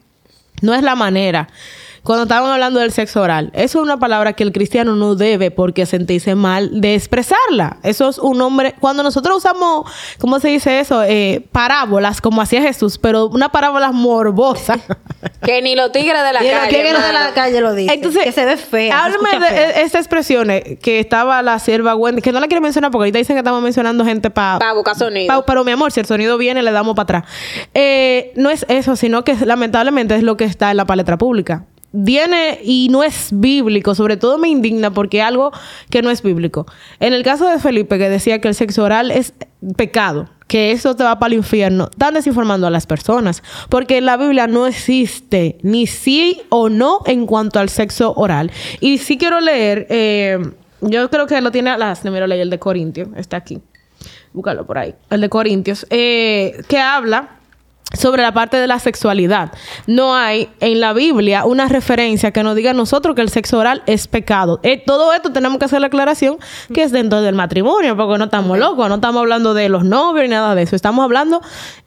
no 0.61 0.75
es 0.75 0.83
la 0.83 0.95
manera. 0.95 1.49
Cuando 2.03 2.23
estaban 2.23 2.49
hablando 2.51 2.79
del 2.79 2.91
sexo 2.91 3.21
oral, 3.21 3.51
eso 3.53 3.79
es 3.79 3.83
una 3.83 3.97
palabra 3.97 4.33
que 4.33 4.41
el 4.43 4.51
cristiano 4.51 4.95
no 4.95 5.13
debe 5.15 5.51
porque 5.51 5.85
sentirse 5.85 6.33
mal 6.33 6.81
de 6.81 6.95
expresarla. 6.95 7.77
Eso 7.83 8.09
es 8.09 8.17
un 8.17 8.41
hombre. 8.41 8.73
Cuando 8.79 9.03
nosotros 9.03 9.37
usamos, 9.37 9.85
¿cómo 10.19 10.39
se 10.39 10.47
dice 10.47 10.79
eso? 10.79 11.03
Eh, 11.03 11.45
parábolas, 11.51 12.19
como 12.19 12.41
hacía 12.41 12.61
Jesús, 12.63 12.97
pero 12.97 13.27
una 13.27 13.49
parábola 13.49 13.91
morbosa. 13.91 14.79
Que 15.43 15.61
ni 15.61 15.75
los 15.75 15.91
tigres 15.91 16.21
de 16.23 16.33
la 16.33 16.39
calle. 16.39 16.67
tigre 16.69 16.93
de 16.93 17.13
la 17.13 17.31
calle 17.33 17.61
lo 17.61 17.73
dice. 17.73 17.93
Entonces, 17.93 18.23
que 18.23 18.31
se 18.31 18.45
ve 18.45 18.57
fea. 18.57 19.05
Háblame 19.05 19.39
de 19.39 19.45
fea. 19.47 19.69
e- 19.69 19.81
esta 19.83 19.97
expresión 19.97 20.49
eh, 20.51 20.77
que 20.81 20.99
estaba 20.99 21.41
la 21.41 21.57
sierva 21.59 21.95
Wendy, 21.95 22.21
que 22.21 22.31
no 22.31 22.39
la 22.39 22.47
quiero 22.47 22.61
mencionar 22.61 22.91
porque 22.91 23.03
ahorita 23.03 23.17
dicen 23.19 23.35
que 23.35 23.39
estamos 23.39 23.61
mencionando 23.61 24.03
gente 24.05 24.29
para 24.29 24.59
Pa' 24.59 24.73
buscar 24.73 24.95
sonido. 24.95 25.27
Pa- 25.27 25.45
pero 25.45 25.63
mi 25.63 25.71
amor, 25.71 25.91
si 25.91 25.99
el 25.99 26.05
sonido 26.05 26.37
viene, 26.37 26.61
le 26.61 26.71
damos 26.71 26.95
para 26.95 27.19
atrás. 27.19 27.23
Eh, 27.73 28.31
no 28.35 28.49
es 28.51 28.65
eso, 28.69 28.95
sino 28.95 29.23
que 29.23 29.35
lamentablemente 29.45 30.15
es 30.15 30.21
lo 30.23 30.37
que 30.37 30.43
está 30.45 30.69
en 30.71 30.77
la 30.77 30.85
palestra 30.85 31.17
pública. 31.17 31.65
Viene 31.93 32.59
y 32.63 32.87
no 32.89 33.03
es 33.03 33.29
bíblico, 33.33 33.95
sobre 33.95 34.17
todo 34.17 34.37
me 34.37 34.47
indigna 34.47 34.91
porque 34.91 35.21
algo 35.21 35.51
que 35.89 36.01
no 36.01 36.09
es 36.09 36.21
bíblico. 36.21 36.65
En 36.99 37.13
el 37.13 37.23
caso 37.23 37.49
de 37.49 37.59
Felipe, 37.59 37.97
que 37.97 38.09
decía 38.09 38.39
que 38.39 38.47
el 38.47 38.55
sexo 38.55 38.83
oral 38.83 39.11
es 39.11 39.33
pecado, 39.75 40.29
que 40.47 40.71
eso 40.71 40.95
te 40.95 41.03
va 41.03 41.19
para 41.19 41.33
el 41.33 41.39
infierno, 41.39 41.89
están 41.91 42.13
desinformando 42.13 42.67
a 42.67 42.69
las 42.69 42.85
personas, 42.85 43.43
porque 43.69 43.99
la 44.01 44.17
Biblia 44.17 44.47
no 44.47 44.67
existe 44.67 45.57
ni 45.63 45.87
sí 45.87 46.41
o 46.49 46.69
no 46.69 46.99
en 47.05 47.25
cuanto 47.25 47.59
al 47.59 47.69
sexo 47.69 48.13
oral. 48.15 48.51
Y 48.79 48.97
sí 48.97 49.17
quiero 49.17 49.41
leer, 49.41 49.87
eh, 49.89 50.39
yo 50.81 51.09
creo 51.09 51.27
que 51.27 51.41
lo 51.41 51.51
tiene 51.51 51.77
las, 51.77 52.05
mira, 52.05 52.25
leí 52.25 52.39
el 52.39 52.49
de 52.49 52.59
Corintio, 52.59 53.09
está 53.15 53.37
aquí 53.37 53.61
búscalo 54.33 54.65
por 54.65 54.77
ahí, 54.77 54.95
el 55.09 55.21
de 55.21 55.29
Corintios, 55.29 55.85
eh, 55.89 56.61
que 56.67 56.79
habla 56.79 57.40
sobre 57.93 58.21
la 58.21 58.33
parte 58.33 58.57
de 58.57 58.67
la 58.67 58.79
sexualidad. 58.79 59.51
No 59.87 60.15
hay 60.15 60.49
en 60.59 60.79
la 60.79 60.93
Biblia 60.93 61.45
una 61.45 61.67
referencia 61.67 62.31
que 62.31 62.43
nos 62.43 62.55
diga 62.55 62.71
a 62.71 62.73
nosotros 62.73 63.15
que 63.15 63.21
el 63.21 63.29
sexo 63.29 63.57
oral 63.57 63.83
es 63.85 64.07
pecado. 64.07 64.59
Eh, 64.63 64.81
todo 64.85 65.13
esto 65.13 65.31
tenemos 65.31 65.59
que 65.59 65.65
hacer 65.65 65.81
la 65.81 65.87
aclaración 65.87 66.37
que 66.73 66.83
es 66.83 66.91
dentro 66.91 67.21
del 67.21 67.35
matrimonio, 67.35 67.95
porque 67.97 68.17
no 68.17 68.25
estamos 68.25 68.57
locos, 68.57 68.87
no 68.89 68.95
estamos 68.95 69.19
hablando 69.19 69.53
de 69.53 69.69
los 69.69 69.83
novios 69.83 70.23
ni 70.23 70.29
nada 70.29 70.55
de 70.55 70.63
eso. 70.63 70.75
Estamos 70.75 71.03
hablando 71.03 71.41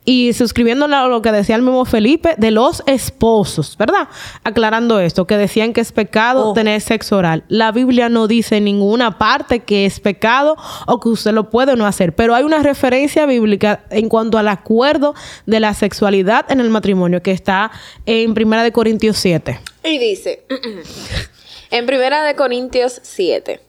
y 0.05 0.33
suscribiéndole 0.35 0.95
a 0.97 1.07
lo 1.07 1.23
que 1.23 1.33
decía 1.33 1.57
el 1.57 1.63
mismo 1.63 1.85
Felipe 1.85 2.35
de 2.37 2.51
los 2.51 2.83
esposos, 2.87 3.77
¿verdad? 3.79 4.09
Aclarando 4.43 5.01
esto, 5.01 5.27
que 5.27 5.37
decían 5.37 5.73
que 5.73 5.81
es 5.81 5.93
pecado 5.93 6.51
Oh. 6.51 6.53
tener 6.53 6.81
sexo 6.81 7.17
oral. 7.17 7.45
La 7.49 7.73
Biblia 7.73 8.09
no 8.09 8.27
dice 8.29 8.57
en 8.59 8.65
ninguna 8.65 9.19
parte 9.19 9.61
que 9.61 9.87
es 9.87 10.01
pecado 10.01 10.57
o 10.87 11.01
que 11.01 11.09
usted 11.09 11.33
lo 11.33 11.49
puede 11.51 11.73
o 11.73 11.77
no 11.77 11.87
hacer, 11.87 12.15
pero 12.15 12.35
hay 12.35 12.45
una 12.45 12.63
referencia 12.63 13.25
bíblica 13.27 13.85
en 13.91 14.09
cuanto 14.09 14.37
al 14.37 14.49
acuerdo 14.49 15.15
de 15.47 15.61
la 15.61 15.73
sexualidad 15.75 16.51
en 16.51 16.61
el 16.61 16.69
matrimonio 16.71 17.23
que 17.23 17.31
está 17.31 17.71
en 18.05 18.35
Primera 18.35 18.63
de 18.63 18.73
Corintios 18.73 19.17
7. 19.17 19.59
Y 19.85 19.99
dice, 19.99 20.45
en 21.71 21.87
Primera 21.87 22.25
de 22.25 22.35
Corintios 22.35 23.01
7, 23.03 23.61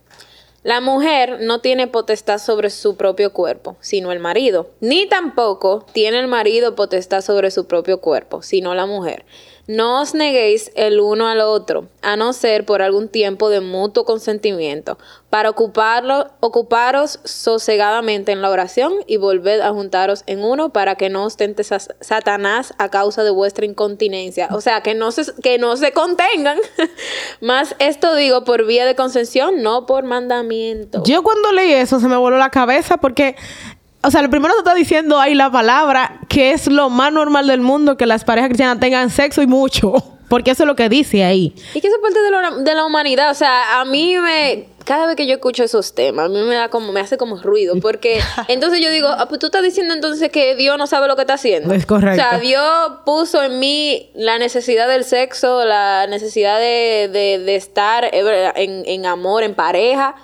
la 0.65 0.81
mujer 0.81 1.41
no 1.41 1.61
tiene 1.61 1.85
potestad 1.85 2.39
sobre 2.39 2.71
su 2.71 2.95
propio 2.95 3.31
cuerpo, 3.31 3.77
sino 3.81 4.11
el 4.11 4.19
marido, 4.19 4.71
ni 4.79 5.07
tampoco 5.07 5.85
tiene 5.93 6.19
el 6.19 6.27
marido 6.27 6.73
potestad 6.73 7.21
sobre 7.21 7.51
su 7.51 7.67
propio 7.67 8.01
cuerpo, 8.01 8.41
sino 8.41 8.73
la 8.73 8.87
mujer. 8.87 9.25
No 9.67 10.01
os 10.01 10.13
neguéis 10.13 10.71
el 10.75 10.99
uno 10.99 11.27
al 11.27 11.41
otro, 11.41 11.87
a 12.03 12.15
no 12.15 12.33
ser 12.33 12.65
por 12.65 12.83
algún 12.83 13.07
tiempo 13.09 13.49
de 13.49 13.61
mutuo 13.61 14.05
consentimiento, 14.05 14.99
para 15.31 15.49
ocuparos 15.49 17.19
sosegadamente 17.23 18.31
en 18.31 18.41
la 18.41 18.49
oración 18.51 18.93
y 19.07 19.17
volved 19.17 19.61
a 19.61 19.71
juntaros 19.71 20.23
en 20.27 20.43
uno 20.43 20.69
para 20.69 20.95
que 20.95 21.09
no 21.09 21.25
os 21.25 21.35
tente 21.35 21.63
sa- 21.63 21.79
Satanás 21.99 22.73
a 22.77 22.89
causa 22.89 23.23
de 23.23 23.31
vuestra 23.31 23.65
incontinencia. 23.65 24.49
O 24.51 24.61
sea, 24.61 24.81
que 24.81 24.93
no 24.93 25.11
se, 25.11 25.23
que 25.41 25.57
no 25.57 25.75
se 25.77 25.91
contengan. 25.93 26.59
Más 27.41 27.75
esto 27.79 28.15
digo 28.15 28.43
por 28.43 28.65
vía 28.65 28.85
de 28.85 28.95
concesión, 28.95 29.61
no 29.63 29.85
por 29.85 30.03
mandamiento. 30.03 31.03
Yo 31.05 31.23
cuando 31.23 31.51
leí 31.51 31.73
eso 31.73 31.99
se 31.99 32.07
me 32.07 32.17
voló 32.17 32.37
la 32.37 32.49
cabeza 32.51 32.97
porque, 32.97 33.35
o 34.05 34.11
sea, 34.11 34.21
lo 34.21 34.29
primero 34.29 34.53
te 34.53 34.59
está 34.59 34.73
diciendo 34.75 35.19
ahí 35.19 35.33
la 35.33 35.51
palabra 35.51 36.19
que 36.29 36.51
es 36.51 36.67
lo 36.67 36.89
más 36.89 37.11
normal 37.11 37.47
del 37.47 37.61
mundo 37.61 37.97
que 37.97 38.05
las 38.05 38.23
parejas 38.23 38.49
cristianas 38.49 38.79
tengan 38.79 39.09
sexo 39.09 39.41
y 39.41 39.47
mucho. 39.47 39.93
Porque 40.29 40.51
eso 40.51 40.63
es 40.63 40.67
lo 40.67 40.75
que 40.75 40.89
dice 40.89 41.23
ahí. 41.23 41.53
Y 41.73 41.81
que 41.81 41.87
eso 41.87 41.97
es 41.97 42.01
parte 42.01 42.19
de 42.19 42.31
la, 42.31 42.51
de 42.51 42.75
la 42.75 42.85
humanidad. 42.85 43.29
O 43.29 43.35
sea, 43.35 43.79
a 43.79 43.85
mí 43.85 44.17
me. 44.17 44.67
Cada 44.83 45.07
vez 45.07 45.15
que 45.15 45.25
yo 45.25 45.33
escucho 45.33 45.63
esos 45.63 45.95
temas, 45.95 46.25
a 46.25 46.29
mí 46.29 46.41
me 46.41 46.55
da 46.55 46.69
como, 46.69 46.91
me 46.91 46.99
hace 46.99 47.17
como 47.17 47.37
ruido. 47.37 47.75
Porque 47.79 48.19
entonces 48.47 48.81
yo 48.81 48.89
digo, 48.89 49.07
ah, 49.07 49.27
pues 49.27 49.39
tú 49.39 49.47
estás 49.47 49.63
diciendo 49.63 49.93
entonces 49.93 50.31
que 50.31 50.55
Dios 50.55 50.77
no 50.77 50.87
sabe 50.87 51.07
lo 51.07 51.15
que 51.15 51.21
está 51.21 51.35
haciendo. 51.35 51.73
Es 51.73 51.85
correcto. 51.85 52.23
O 52.23 52.29
sea, 52.29 52.39
Dios 52.39 52.63
puso 53.05 53.41
en 53.43 53.59
mí 53.59 54.09
la 54.15 54.39
necesidad 54.39 54.87
del 54.87 55.03
sexo, 55.03 55.63
la 55.63 56.07
necesidad 56.07 56.59
de, 56.59 57.09
de, 57.11 57.39
de 57.39 57.55
estar 57.55 58.05
eh, 58.05 58.51
en, 58.55 58.83
en 58.85 59.05
amor, 59.05 59.43
en 59.43 59.53
pareja. 59.53 60.15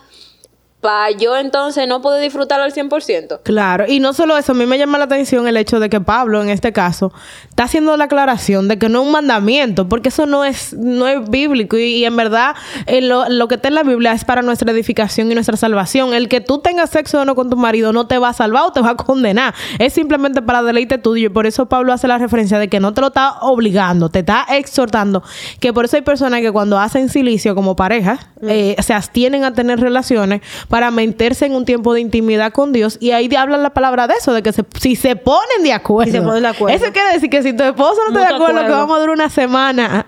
Para 0.82 1.12
yo 1.12 1.38
entonces 1.38 1.88
no 1.88 2.02
poder 2.02 2.22
disfrutarlo 2.22 2.66
al 2.66 2.74
100%. 2.74 3.42
Claro, 3.44 3.86
y 3.88 4.00
no 4.00 4.14
solo 4.14 4.38
eso, 4.38 4.52
a 4.52 4.56
mí 4.56 4.66
me 4.66 4.78
llama 4.78 4.98
la 4.98 5.06
atención 5.06 5.48
el 5.48 5.58
hecho 5.58 5.80
de 5.80 5.90
que 5.90 6.02
Pablo, 6.02 6.42
en 6.42 6.50
este 6.50 6.74
caso, 6.74 7.14
está 7.50 7.64
haciendo 7.64 7.96
la 7.98 8.06
aclaración 8.06 8.68
de 8.68 8.80
que 8.80 8.90
no 8.90 9.02
es 9.02 9.06
un 9.06 9.12
mandamiento, 9.12 9.88
porque 9.88 10.10
eso 10.10 10.26
no 10.26 10.44
es, 10.44 10.74
no 10.74 11.08
es 11.08 11.30
bíblico 11.30 11.78
y, 11.78 11.84
y 11.84 12.06
en 12.06 12.16
verdad 12.18 12.56
lo, 13.02 13.30
lo 13.30 13.48
que 13.48 13.56
está 13.56 13.68
en 13.68 13.76
la 13.76 13.84
Biblia 13.84 14.12
es 14.14 14.26
para 14.26 14.42
nuestra 14.42 14.72
edificación 14.72 15.32
y 15.32 15.36
nuestra 15.36 15.56
salvación. 15.56 16.14
El 16.14 16.28
que 16.28 16.42
tú 16.42 16.60
tengas 16.60 16.90
sexo 16.90 17.22
o 17.22 17.26
no 17.26 17.36
con 17.36 17.50
tu 17.50 17.58
marido 17.58 17.94
no 17.94 18.08
te 18.08 18.18
va 18.18 18.30
a 18.30 18.34
salvar 18.34 18.64
o 18.64 18.72
te 18.72 18.82
va 18.82 18.92
a 18.92 18.96
condenar, 18.96 19.54
es 19.80 19.94
simplemente 19.94 20.42
para 20.42 20.64
deleite 20.64 20.98
tuyo 20.98 21.28
y 21.28 21.30
por 21.30 21.46
eso 21.46 21.68
Pablo 21.68 21.94
hace 21.94 22.08
la 22.08 22.18
referencia 22.18 22.60
de 22.60 22.68
que 22.68 22.80
no 22.80 22.94
te 22.94 23.02
lo 23.02 23.08
está 23.08 23.40
obligando, 23.42 24.10
te 24.10 24.20
está 24.20 24.46
exhortando, 24.50 25.24
que 25.60 25.74
por 25.74 25.86
eso 25.86 25.98
hay 25.98 26.02
personas 26.02 26.42
que 26.42 26.52
cuando 26.52 26.80
hacen 26.80 27.10
silicio 27.10 27.56
como 27.56 27.76
pareja, 27.76 28.20
eh, 28.42 28.76
se 28.80 28.94
abstienen 28.94 29.44
a 29.44 29.54
tener 29.54 29.80
relaciones 29.80 30.42
para 30.72 30.90
meterse 30.90 31.46
en 31.46 31.54
un 31.54 31.66
tiempo 31.66 31.94
de 31.94 32.00
intimidad 32.02 32.52
con 32.52 32.72
Dios 32.72 32.98
y 33.00 33.12
ahí 33.12 33.30
habla 33.36 33.58
la 33.58 33.70
palabra 33.72 34.08
de 34.08 34.16
eso, 34.16 34.34
de 34.34 34.42
que 34.42 34.52
se- 34.54 34.66
si 34.80 34.96
se 34.96 35.16
ponen 35.16 35.62
de 35.64 35.74
acuerdo. 35.74 36.12
Si 36.12 36.18
se 36.18 36.24
ponen 36.24 36.42
de 36.42 36.48
acuerdo. 36.48 36.76
Eso 36.76 36.92
quiere 36.92 37.14
decir 37.14 37.30
que 37.30 37.44
si 37.44 37.54
tu 37.56 37.64
esposo 37.64 37.98
no 38.10 38.18
está 38.18 38.20
de 38.20 38.34
Mutuo 38.34 38.36
acuerdo 38.48 38.54
que 38.62 38.66
acuerdo. 38.66 38.78
vamos 38.80 38.98
a 38.98 39.00
durar 39.02 39.14
una 39.16 39.30
semana 39.30 40.06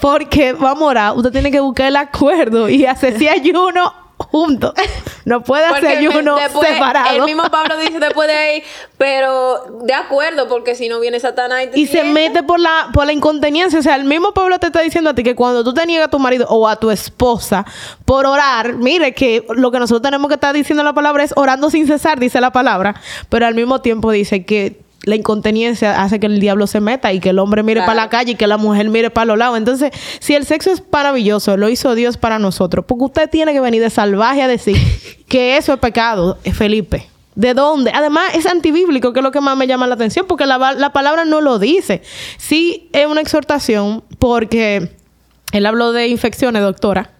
porque 0.00 0.52
vamos 0.52 0.82
a 0.82 0.86
orar, 0.86 1.16
usted 1.16 1.32
tiene 1.32 1.50
que 1.50 1.58
buscar 1.60 1.86
el 1.88 1.96
acuerdo 1.96 2.68
y 2.68 2.84
hacer 2.86 3.14
ese 3.14 3.28
ayuno 3.30 3.92
juntos. 4.34 4.74
No 5.26 5.42
puede 5.42 5.64
hacer 5.64 5.80
Porque 5.80 5.96
ayuno 5.96 6.36
después, 6.36 6.68
separado. 6.68 7.16
El 7.16 7.24
mismo 7.24 7.44
Pablo 7.44 7.78
dice 7.78 7.98
después 7.98 8.28
de 8.28 8.34
ahí, 8.34 8.62
pero 8.98 9.64
de 9.80 9.94
acuerdo, 9.94 10.48
porque 10.48 10.74
si 10.74 10.90
no 10.90 11.00
viene 11.00 11.18
Satanás 11.18 11.64
y 11.64 11.66
te 11.68 11.80
Y 11.80 11.86
se 11.86 12.04
mete 12.04 12.42
por 12.42 12.60
la, 12.60 12.90
por 12.92 13.06
la 13.06 13.14
incontinencia. 13.14 13.78
O 13.78 13.82
sea, 13.82 13.96
el 13.96 14.04
mismo 14.04 14.34
Pablo 14.34 14.58
te 14.58 14.66
está 14.66 14.82
diciendo 14.82 15.08
a 15.08 15.14
ti 15.14 15.22
que 15.22 15.34
cuando 15.34 15.64
tú 15.64 15.72
te 15.72 15.86
niegas 15.86 16.08
a 16.08 16.10
tu 16.10 16.18
marido 16.18 16.46
o 16.50 16.68
a 16.68 16.76
tu 16.76 16.90
esposa 16.90 17.64
por 18.04 18.26
orar, 18.26 18.74
mire 18.74 19.14
que 19.14 19.46
lo 19.48 19.70
que 19.70 19.78
nosotros 19.78 20.02
tenemos 20.02 20.28
que 20.28 20.34
estar 20.34 20.54
diciendo 20.54 20.82
en 20.82 20.88
la 20.88 20.92
palabra 20.92 21.24
es 21.24 21.32
orando 21.36 21.70
sin 21.70 21.86
cesar, 21.86 22.20
dice 22.20 22.38
la 22.42 22.52
palabra. 22.52 23.00
Pero 23.30 23.46
al 23.46 23.54
mismo 23.54 23.80
tiempo 23.80 24.10
dice 24.10 24.44
que 24.44 24.83
la 25.06 25.16
incontinencia 25.16 26.02
hace 26.02 26.18
que 26.20 26.26
el 26.26 26.40
diablo 26.40 26.66
se 26.66 26.80
meta 26.80 27.12
y 27.12 27.20
que 27.20 27.30
el 27.30 27.38
hombre 27.38 27.62
mire 27.62 27.80
Claro. 27.80 27.86
para 27.92 28.02
la 28.04 28.08
calle 28.10 28.32
y 28.32 28.34
que 28.34 28.46
la 28.46 28.56
mujer 28.56 28.88
mire 28.90 29.10
para 29.10 29.26
los 29.26 29.38
lados. 29.38 29.58
Entonces, 29.58 29.90
si 30.20 30.34
el 30.34 30.44
sexo 30.46 30.70
es 30.72 30.82
maravilloso, 30.92 31.56
lo 31.56 31.68
hizo 31.68 31.94
Dios 31.94 32.16
para 32.16 32.38
nosotros, 32.38 32.84
porque 32.88 33.04
usted 33.04 33.30
tiene 33.30 33.52
que 33.52 33.60
venir 33.60 33.82
de 33.82 33.90
salvaje 33.90 34.42
a 34.42 34.48
decir 34.48 34.76
que 35.28 35.56
eso 35.56 35.72
es 35.74 35.78
pecado, 35.78 36.38
eh, 36.44 36.52
Felipe. 36.52 37.06
¿De 37.34 37.52
dónde? 37.52 37.90
Además, 37.92 38.32
es 38.34 38.46
antibíblico, 38.46 39.12
que 39.12 39.18
es 39.18 39.24
lo 39.24 39.32
que 39.32 39.40
más 39.40 39.56
me 39.56 39.66
llama 39.66 39.86
la 39.88 39.94
atención, 39.96 40.24
porque 40.28 40.46
la, 40.46 40.72
la 40.74 40.92
palabra 40.92 41.24
no 41.24 41.40
lo 41.40 41.58
dice. 41.58 42.00
Sí, 42.36 42.88
es 42.92 43.06
una 43.08 43.20
exhortación, 43.20 44.04
porque 44.20 44.92
él 45.50 45.66
habló 45.66 45.90
de 45.92 46.06
infecciones, 46.06 46.62
doctora, 46.62 47.10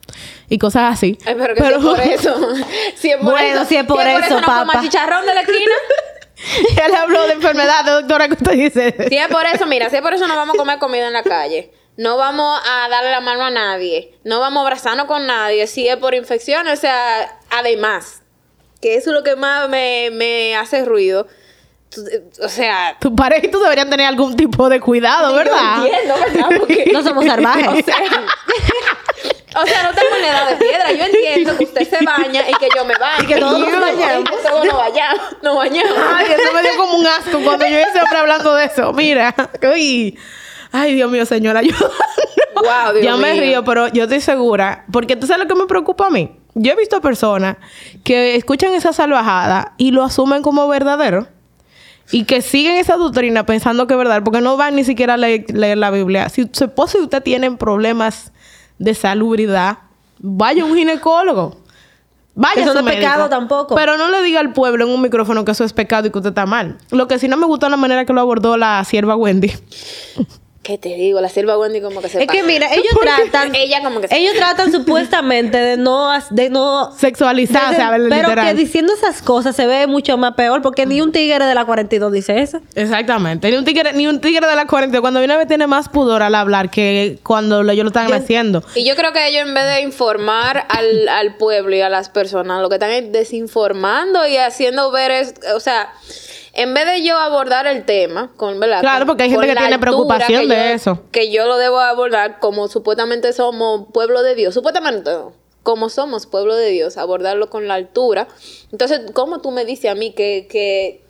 y 0.48 0.58
cosas 0.58 0.92
así. 0.92 1.18
Ay, 1.26 1.34
pero 1.36 1.54
que 1.56 1.62
si 1.64 1.68
es 1.72 1.78
por 1.84 2.00
eso. 2.00 2.34
si 2.94 3.10
es 3.10 3.16
por 3.16 3.32
Bueno, 3.32 3.56
eso. 3.62 3.64
si 3.68 3.76
es 3.76 3.84
por 3.84 4.06
eso, 4.06 4.34
coma 4.36 4.64
papá. 4.66 4.80
chicharrón 4.82 5.26
de 5.26 5.34
la 5.34 5.40
esquina. 5.40 5.72
él 6.86 6.94
habló 6.94 7.26
de 7.26 7.34
enfermedades, 7.34 7.92
doctora, 7.94 8.28
que 8.28 8.34
usted 8.34 8.52
dice. 8.52 8.94
Si 9.08 9.16
es 9.16 9.28
por 9.28 9.44
eso, 9.46 9.66
mira, 9.66 9.88
si 9.90 9.96
es 9.96 10.02
por 10.02 10.12
eso 10.14 10.26
no 10.26 10.36
vamos 10.36 10.54
a 10.54 10.58
comer 10.58 10.78
comida 10.78 11.06
en 11.06 11.12
la 11.12 11.22
calle. 11.22 11.72
No 11.96 12.16
vamos 12.16 12.60
a 12.68 12.88
darle 12.88 13.12
la 13.12 13.20
mano 13.20 13.44
a 13.44 13.50
nadie. 13.50 14.18
No 14.24 14.40
vamos 14.40 14.60
a 14.62 14.66
abrazarnos 14.66 15.06
con 15.06 15.26
nadie. 15.26 15.66
Si 15.68 15.86
es 15.86 15.96
por 15.96 16.14
infecciones, 16.14 16.78
o 16.78 16.80
sea, 16.80 17.38
además, 17.50 18.22
que 18.82 18.96
eso 18.96 19.10
es 19.10 19.14
lo 19.16 19.22
que 19.22 19.36
más 19.36 19.68
me, 19.68 20.10
me 20.12 20.56
hace 20.56 20.84
ruido. 20.84 21.28
O 22.42 22.48
sea, 22.48 22.96
Tu 23.00 23.14
pareja 23.14 23.46
y 23.46 23.50
tú 23.52 23.60
deberían 23.60 23.88
tener 23.88 24.06
algún 24.08 24.34
tipo 24.34 24.68
de 24.68 24.80
cuidado, 24.80 25.32
¿verdad? 25.36 25.76
Yo 25.78 25.84
entiendo, 25.86 26.14
¿verdad? 26.18 26.48
Porque, 26.58 26.84
No 26.92 27.02
somos 27.04 27.24
salvajes. 27.26 27.68
o 27.68 27.84
sea, 27.84 27.96
o 29.62 29.66
sea, 29.66 29.82
no 29.84 29.90
tengo 29.92 30.16
la 30.20 30.28
edad 30.28 30.48
de 30.50 30.56
piedra. 30.56 30.92
Yo 30.92 31.04
entiendo 31.04 31.56
que 31.56 31.64
usted 31.64 31.88
se 31.88 32.04
baña 32.04 32.42
y 32.48 32.52
que 32.54 32.68
yo 32.76 32.84
me 32.84 32.94
baño. 32.94 33.22
Y 33.22 33.26
que 33.26 33.36
todos 33.36 33.58
nos 33.60 33.70
Yo- 33.70 33.80
bañamos. 33.80 34.20
y 34.20 34.24
que 34.24 34.48
todos 34.48 34.64
nos 34.66 34.76
bañamos. 34.76 35.20
Nos 35.42 35.56
bañamos. 35.56 35.98
Ay, 36.14 36.26
eso 36.26 36.52
me 36.54 36.62
dio 36.62 36.76
como 36.76 36.94
un 36.96 37.06
asco 37.06 37.40
cuando 37.44 37.66
yo 37.66 37.76
ese 37.78 38.00
hombre 38.00 38.18
hablando 38.18 38.54
de 38.54 38.64
eso. 38.66 38.92
Mira, 38.92 39.34
uy. 39.72 40.18
Ay, 40.72 40.94
Dios 40.94 41.10
mío, 41.10 41.24
señora, 41.24 41.60
ayuda. 41.60 41.88
Guau, 42.54 42.92
Dios 42.94 43.04
yo 43.06 43.16
me 43.16 43.32
mío. 43.34 43.42
río, 43.42 43.64
pero 43.64 43.88
yo 43.88 44.04
estoy 44.04 44.20
segura. 44.20 44.84
Porque 44.92 45.16
tú 45.16 45.26
sabes 45.26 45.42
lo 45.46 45.48
que 45.54 45.60
me 45.60 45.66
preocupa 45.66 46.06
a 46.06 46.10
mí. 46.10 46.36
Yo 46.56 46.72
he 46.72 46.76
visto 46.76 47.00
personas 47.00 47.56
que 48.04 48.36
escuchan 48.36 48.74
esa 48.74 48.92
salvajada 48.92 49.74
y 49.76 49.90
lo 49.92 50.02
asumen 50.04 50.42
como 50.42 50.66
verdadero. 50.68 51.28
Y 52.12 52.24
que 52.24 52.42
siguen 52.42 52.76
esa 52.76 52.96
doctrina 52.96 53.46
pensando 53.46 53.86
que 53.86 53.94
es 53.94 53.98
verdad, 53.98 54.22
porque 54.22 54.40
no 54.42 54.56
van 54.58 54.76
ni 54.76 54.84
siquiera 54.84 55.14
a 55.14 55.16
leer, 55.16 55.46
leer 55.48 55.78
la 55.78 55.90
Biblia. 55.90 56.28
Si 56.28 56.48
su 56.52 56.64
esposo 56.64 56.98
y 56.98 57.02
usted 57.02 57.22
tienen 57.22 57.56
problemas 57.56 58.30
de 58.78 58.94
salubridad, 58.94 59.78
vaya 60.18 60.64
un 60.64 60.74
ginecólogo. 60.74 61.56
Vaya 62.36 62.62
Eso 62.62 62.74
no 62.74 62.80
es 62.80 62.84
médico. 62.84 63.00
pecado 63.02 63.28
tampoco. 63.28 63.74
Pero 63.76 63.96
no 63.96 64.10
le 64.10 64.20
diga 64.22 64.40
al 64.40 64.52
pueblo 64.52 64.84
en 64.84 64.90
un 64.90 65.00
micrófono 65.00 65.44
que 65.44 65.52
eso 65.52 65.62
es 65.62 65.72
pecado 65.72 66.08
y 66.08 66.10
que 66.10 66.18
usted 66.18 66.30
está 66.30 66.46
mal. 66.46 66.78
Lo 66.90 67.06
que 67.06 67.18
sí 67.20 67.28
no 67.28 67.36
me 67.36 67.46
gustó 67.46 67.68
la 67.68 67.76
manera 67.76 68.04
que 68.04 68.12
lo 68.12 68.20
abordó 68.20 68.56
la 68.56 68.82
sierva 68.84 69.14
Wendy. 69.14 69.52
¿Qué 70.64 70.78
te 70.78 70.88
digo? 70.94 71.20
La 71.20 71.28
sierva 71.28 71.58
Wendy 71.58 71.80
como 71.82 72.00
que 72.00 72.08
se 72.08 72.22
Es 72.22 72.26
que 72.26 72.42
mira, 72.42 72.66
ellos 72.72 72.86
tratan, 73.00 73.54
Ella 73.54 73.82
como 73.84 74.00
que 74.00 74.08
se 74.08 74.16
ellos 74.16 74.32
tratan 74.34 74.72
supuestamente 74.72 75.58
de 75.58 75.76
no, 75.76 76.10
de 76.30 76.48
no 76.50 76.90
Sexualizada, 76.98 77.68
de- 77.68 77.74
o 77.74 77.76
sea, 77.76 77.90
pero 77.90 78.04
literal. 78.28 78.46
que 78.48 78.54
diciendo 78.54 78.92
esas 78.94 79.20
cosas 79.20 79.54
se 79.54 79.66
ve 79.66 79.86
mucho 79.86 80.16
más 80.16 80.34
peor 80.34 80.62
porque 80.62 80.86
ni 80.86 81.00
un 81.02 81.12
tigre 81.12 81.44
de 81.44 81.54
la 81.54 81.64
42 81.66 82.10
dice 82.10 82.40
eso. 82.40 82.60
Exactamente. 82.74 83.50
Ni 83.50 83.56
un 83.58 83.64
tigre, 83.66 83.92
ni 83.92 84.06
un 84.06 84.20
tigre 84.22 84.46
de 84.46 84.56
la 84.56 84.66
40 84.66 85.00
cuando 85.02 85.20
viene 85.20 85.34
a 85.34 85.36
ver 85.36 85.46
tiene 85.46 85.66
más 85.66 85.88
pudor 85.90 86.22
al 86.22 86.34
hablar 86.34 86.70
que 86.70 87.18
cuando 87.22 87.62
lo- 87.62 87.70
ellos 87.70 87.84
lo 87.84 87.90
están 87.90 88.08
Yo- 88.08 88.14
haciendo. 88.16 88.64
Y 88.74 88.84
yo 88.86 88.96
creo 88.96 89.12
que 89.12 89.28
ellos 89.28 89.46
en 89.46 89.52
vez 89.52 89.66
de 89.66 89.82
informar 89.82 90.66
al, 90.70 91.08
al 91.10 91.36
pueblo 91.36 91.76
y 91.76 91.82
a 91.82 91.90
las 91.90 92.08
personas, 92.08 92.62
lo 92.62 92.70
que 92.70 92.76
están 92.76 92.90
es 92.90 93.12
desinformando 93.12 94.26
y 94.26 94.38
haciendo 94.38 94.90
ver 94.90 95.10
es, 95.10 95.34
o 95.54 95.60
sea, 95.60 95.92
en 96.56 96.74
vez 96.74 96.86
de 96.86 97.02
yo 97.02 97.16
abordar 97.18 97.66
el 97.66 97.84
tema, 97.84 98.32
con 98.36 98.58
verdad, 98.60 98.80
Claro, 98.80 99.00
con- 99.00 99.08
porque 99.08 99.24
hay 99.24 99.30
gente 99.30 99.46
que 99.46 99.56
tiene 99.56 99.78
preocupación 99.78 100.42
que 100.42 100.54
de 100.54 100.54
yo- 100.68 100.74
eso. 100.74 100.98
Que 101.12 101.30
yo 101.30 101.46
lo 101.46 101.56
debo 101.56 101.80
abordar 101.80 102.38
como 102.40 102.68
supuestamente 102.68 103.32
somos 103.32 103.86
pueblo 103.92 104.22
de 104.22 104.34
Dios, 104.34 104.54
supuestamente 104.54 105.10
no, 105.10 105.32
como 105.62 105.88
somos 105.88 106.26
pueblo 106.26 106.54
de 106.54 106.70
Dios, 106.70 106.96
abordarlo 106.96 107.48
con 107.50 107.66
la 107.68 107.74
altura. 107.74 108.28
Entonces, 108.72 109.00
¿cómo 109.14 109.40
tú 109.40 109.50
me 109.50 109.64
dices 109.64 109.90
a 109.90 109.94
mí 109.94 110.12
que, 110.12 110.46
que 110.50 111.02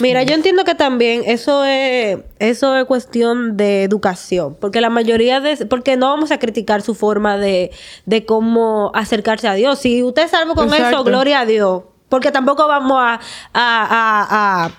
Mira, 0.00 0.22
yo 0.24 0.34
entiendo 0.34 0.64
que 0.64 0.74
también 0.74 1.22
eso 1.26 1.64
es, 1.64 2.18
eso 2.40 2.76
es 2.76 2.84
cuestión 2.86 3.56
de 3.56 3.84
educación, 3.84 4.56
porque 4.60 4.80
la 4.80 4.88
mayoría 4.90 5.38
de, 5.40 5.66
porque 5.66 5.96
no 5.96 6.08
vamos 6.08 6.32
a 6.32 6.38
criticar 6.40 6.82
su 6.82 6.94
forma 6.96 7.36
de, 7.36 7.70
de 8.06 8.24
cómo 8.24 8.90
acercarse 8.94 9.46
a 9.46 9.54
Dios. 9.54 9.78
Si 9.78 10.02
usted 10.02 10.22
es 10.22 10.30
salvo 10.32 10.54
con 10.54 10.66
Exacto. 10.68 10.88
eso, 10.96 11.04
gloria 11.04 11.40
a 11.40 11.46
Dios, 11.46 11.82
porque 12.12 12.30
tampoco 12.30 12.68
vamos 12.68 12.98
a, 13.00 13.18
a, 13.54 14.68
a, 14.68 14.70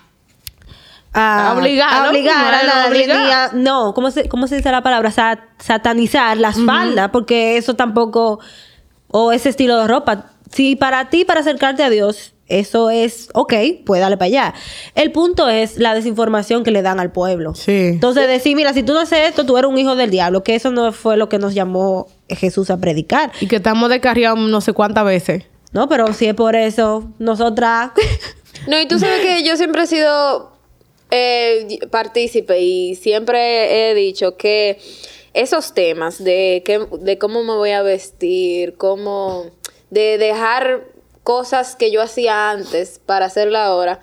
a- 1.15 1.53
obligar, 1.57 2.05
a 2.05 2.09
obligar 2.09 2.35
No 2.65 2.71
a 2.71 2.75
nadie, 2.75 2.89
obligar. 2.91 3.53
no, 3.55 3.93
¿cómo 3.95 4.11
se, 4.11 4.29
¿cómo 4.29 4.45
se 4.47 4.57
dice 4.57 4.71
la 4.71 4.83
palabra? 4.83 5.09
Sa- 5.09 5.39
satanizar 5.57 6.37
las 6.37 6.59
faldas, 6.63 7.09
porque 7.09 7.57
eso 7.57 7.73
tampoco, 7.75 8.39
o 9.07 9.31
ese 9.31 9.49
estilo 9.49 9.79
de 9.79 9.87
ropa. 9.87 10.25
Si 10.51 10.75
para 10.75 11.09
ti, 11.09 11.25
para 11.25 11.39
acercarte 11.39 11.81
a 11.83 11.89
Dios, 11.89 12.33
eso 12.47 12.91
es, 12.91 13.29
ok, 13.33 13.53
pues 13.83 13.99
dale 13.99 14.17
para 14.17 14.27
allá. 14.27 14.53
El 14.93 15.11
punto 15.11 15.49
es 15.49 15.77
la 15.77 15.95
desinformación 15.95 16.63
que 16.63 16.69
le 16.69 16.83
dan 16.83 16.99
al 16.99 17.11
pueblo. 17.11 17.55
Sí. 17.55 17.71
Entonces 17.93 18.27
decir, 18.27 18.55
mira, 18.55 18.73
si 18.73 18.83
tú 18.83 18.93
no 18.93 18.99
haces 18.99 19.29
esto, 19.29 19.43
tú 19.45 19.57
eres 19.57 19.71
un 19.71 19.77
hijo 19.79 19.95
del 19.95 20.11
diablo, 20.11 20.43
que 20.43 20.53
eso 20.53 20.69
no 20.69 20.91
fue 20.91 21.17
lo 21.17 21.29
que 21.29 21.39
nos 21.39 21.55
llamó 21.55 22.05
Jesús 22.29 22.69
a 22.69 22.77
predicar. 22.77 23.31
Y 23.41 23.47
que 23.47 23.55
estamos 23.55 23.89
descarriados 23.89 24.37
no 24.37 24.61
sé 24.61 24.73
cuántas 24.73 25.05
veces. 25.05 25.45
No, 25.73 25.89
pero 25.89 26.13
si 26.13 26.27
es 26.27 26.35
por 26.35 26.55
eso, 26.55 27.09
nosotras... 27.19 27.91
No, 28.65 28.79
y 28.79 28.87
tú 28.87 28.97
sabes 28.97 29.19
que 29.19 29.43
yo 29.43 29.57
siempre 29.57 29.83
he 29.83 29.87
sido 29.87 30.53
eh, 31.11 31.79
partícipe 31.91 32.61
y 32.61 32.95
siempre 32.95 33.89
he 33.89 33.93
dicho 33.93 34.37
que 34.37 34.79
esos 35.33 35.73
temas 35.73 36.23
de, 36.23 36.61
que, 36.63 36.87
de 36.99 37.17
cómo 37.17 37.43
me 37.43 37.55
voy 37.55 37.71
a 37.71 37.81
vestir, 37.81 38.75
cómo 38.77 39.47
de 39.89 40.17
dejar 40.17 40.85
cosas 41.23 41.75
que 41.75 41.91
yo 41.91 42.01
hacía 42.01 42.51
antes 42.51 43.01
para 43.05 43.25
hacerla 43.25 43.65
ahora, 43.65 43.99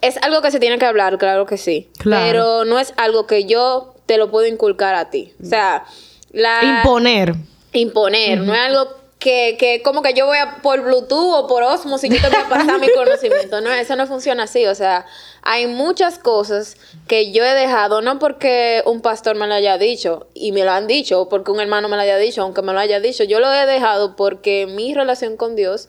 es 0.00 0.16
algo 0.22 0.40
que 0.40 0.50
se 0.50 0.58
tiene 0.58 0.78
que 0.78 0.86
hablar, 0.86 1.18
claro 1.18 1.44
que 1.44 1.58
sí. 1.58 1.90
Claro. 1.98 2.24
Pero 2.26 2.64
no 2.64 2.78
es 2.78 2.94
algo 2.96 3.26
que 3.26 3.44
yo 3.44 3.94
te 4.06 4.16
lo 4.16 4.30
puedo 4.30 4.46
inculcar 4.46 4.94
a 4.94 5.10
ti. 5.10 5.32
O 5.42 5.46
sea, 5.46 5.84
la 6.30 6.78
Imponer. 6.78 7.34
imponer, 7.72 8.40
no 8.40 8.54
es 8.54 8.60
algo 8.60 9.01
que, 9.22 9.56
que 9.58 9.82
como 9.82 10.02
que 10.02 10.14
yo 10.14 10.26
voy 10.26 10.38
a 10.38 10.56
por 10.62 10.80
Bluetooth 10.80 11.34
o 11.44 11.46
por 11.46 11.62
Osmos 11.62 12.02
y 12.02 12.08
yo 12.08 12.20
te 12.20 12.28
voy 12.28 12.44
a 12.44 12.48
pasar 12.48 12.80
mi 12.80 12.88
conocimiento. 12.94 13.60
No, 13.60 13.70
eso 13.72 13.94
no 13.94 14.06
funciona 14.06 14.42
así. 14.44 14.66
O 14.66 14.74
sea, 14.74 15.06
hay 15.42 15.66
muchas 15.68 16.18
cosas 16.18 16.76
que 17.06 17.30
yo 17.32 17.44
he 17.44 17.54
dejado, 17.54 18.02
no 18.02 18.18
porque 18.18 18.82
un 18.84 19.00
pastor 19.00 19.36
me 19.36 19.46
lo 19.46 19.54
haya 19.54 19.78
dicho, 19.78 20.26
y 20.34 20.50
me 20.52 20.64
lo 20.64 20.72
han 20.72 20.86
dicho, 20.88 21.20
o 21.20 21.28
porque 21.28 21.50
un 21.52 21.60
hermano 21.60 21.88
me 21.88 21.96
lo 21.96 22.02
haya 22.02 22.16
dicho, 22.16 22.42
aunque 22.42 22.62
me 22.62 22.72
lo 22.72 22.80
haya 22.80 22.98
dicho, 23.00 23.22
yo 23.24 23.38
lo 23.38 23.52
he 23.52 23.64
dejado 23.66 24.16
porque 24.16 24.66
mi 24.66 24.92
relación 24.94 25.36
con 25.36 25.54
Dios, 25.56 25.88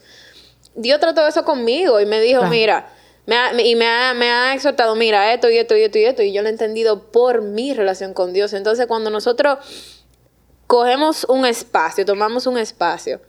Dios 0.75 0.99
trató 0.99 1.25
eso 1.27 1.43
conmigo 1.43 1.99
y 1.99 2.05
me 2.05 2.21
dijo, 2.21 2.39
Claro. 2.41 2.51
mira, 2.51 2.89
me 3.25 3.35
ha- 3.37 3.61
y 3.61 3.75
me 3.75 3.87
ha, 3.87 4.13
me 4.13 4.29
ha 4.29 4.53
exhortado, 4.53 4.95
mira, 4.95 5.33
esto 5.33 5.49
y 5.49 5.57
esto 5.57 5.75
y 5.77 5.83
esto 5.83 5.97
y 5.97 6.05
esto, 6.05 6.21
y 6.23 6.33
yo 6.33 6.41
lo 6.41 6.49
he 6.49 6.51
entendido 6.51 7.11
por 7.11 7.41
mi 7.41 7.73
relación 7.73 8.13
con 8.13 8.33
Dios. 8.33 8.53
Entonces, 8.53 8.85
cuando 8.85 9.09
nosotros 9.09 9.57
cogemos 10.73 11.23
un 11.29 11.45
espacio, 11.45 12.03
tomamos 12.03 12.47
un 12.47 12.57
espacio 12.57 13.21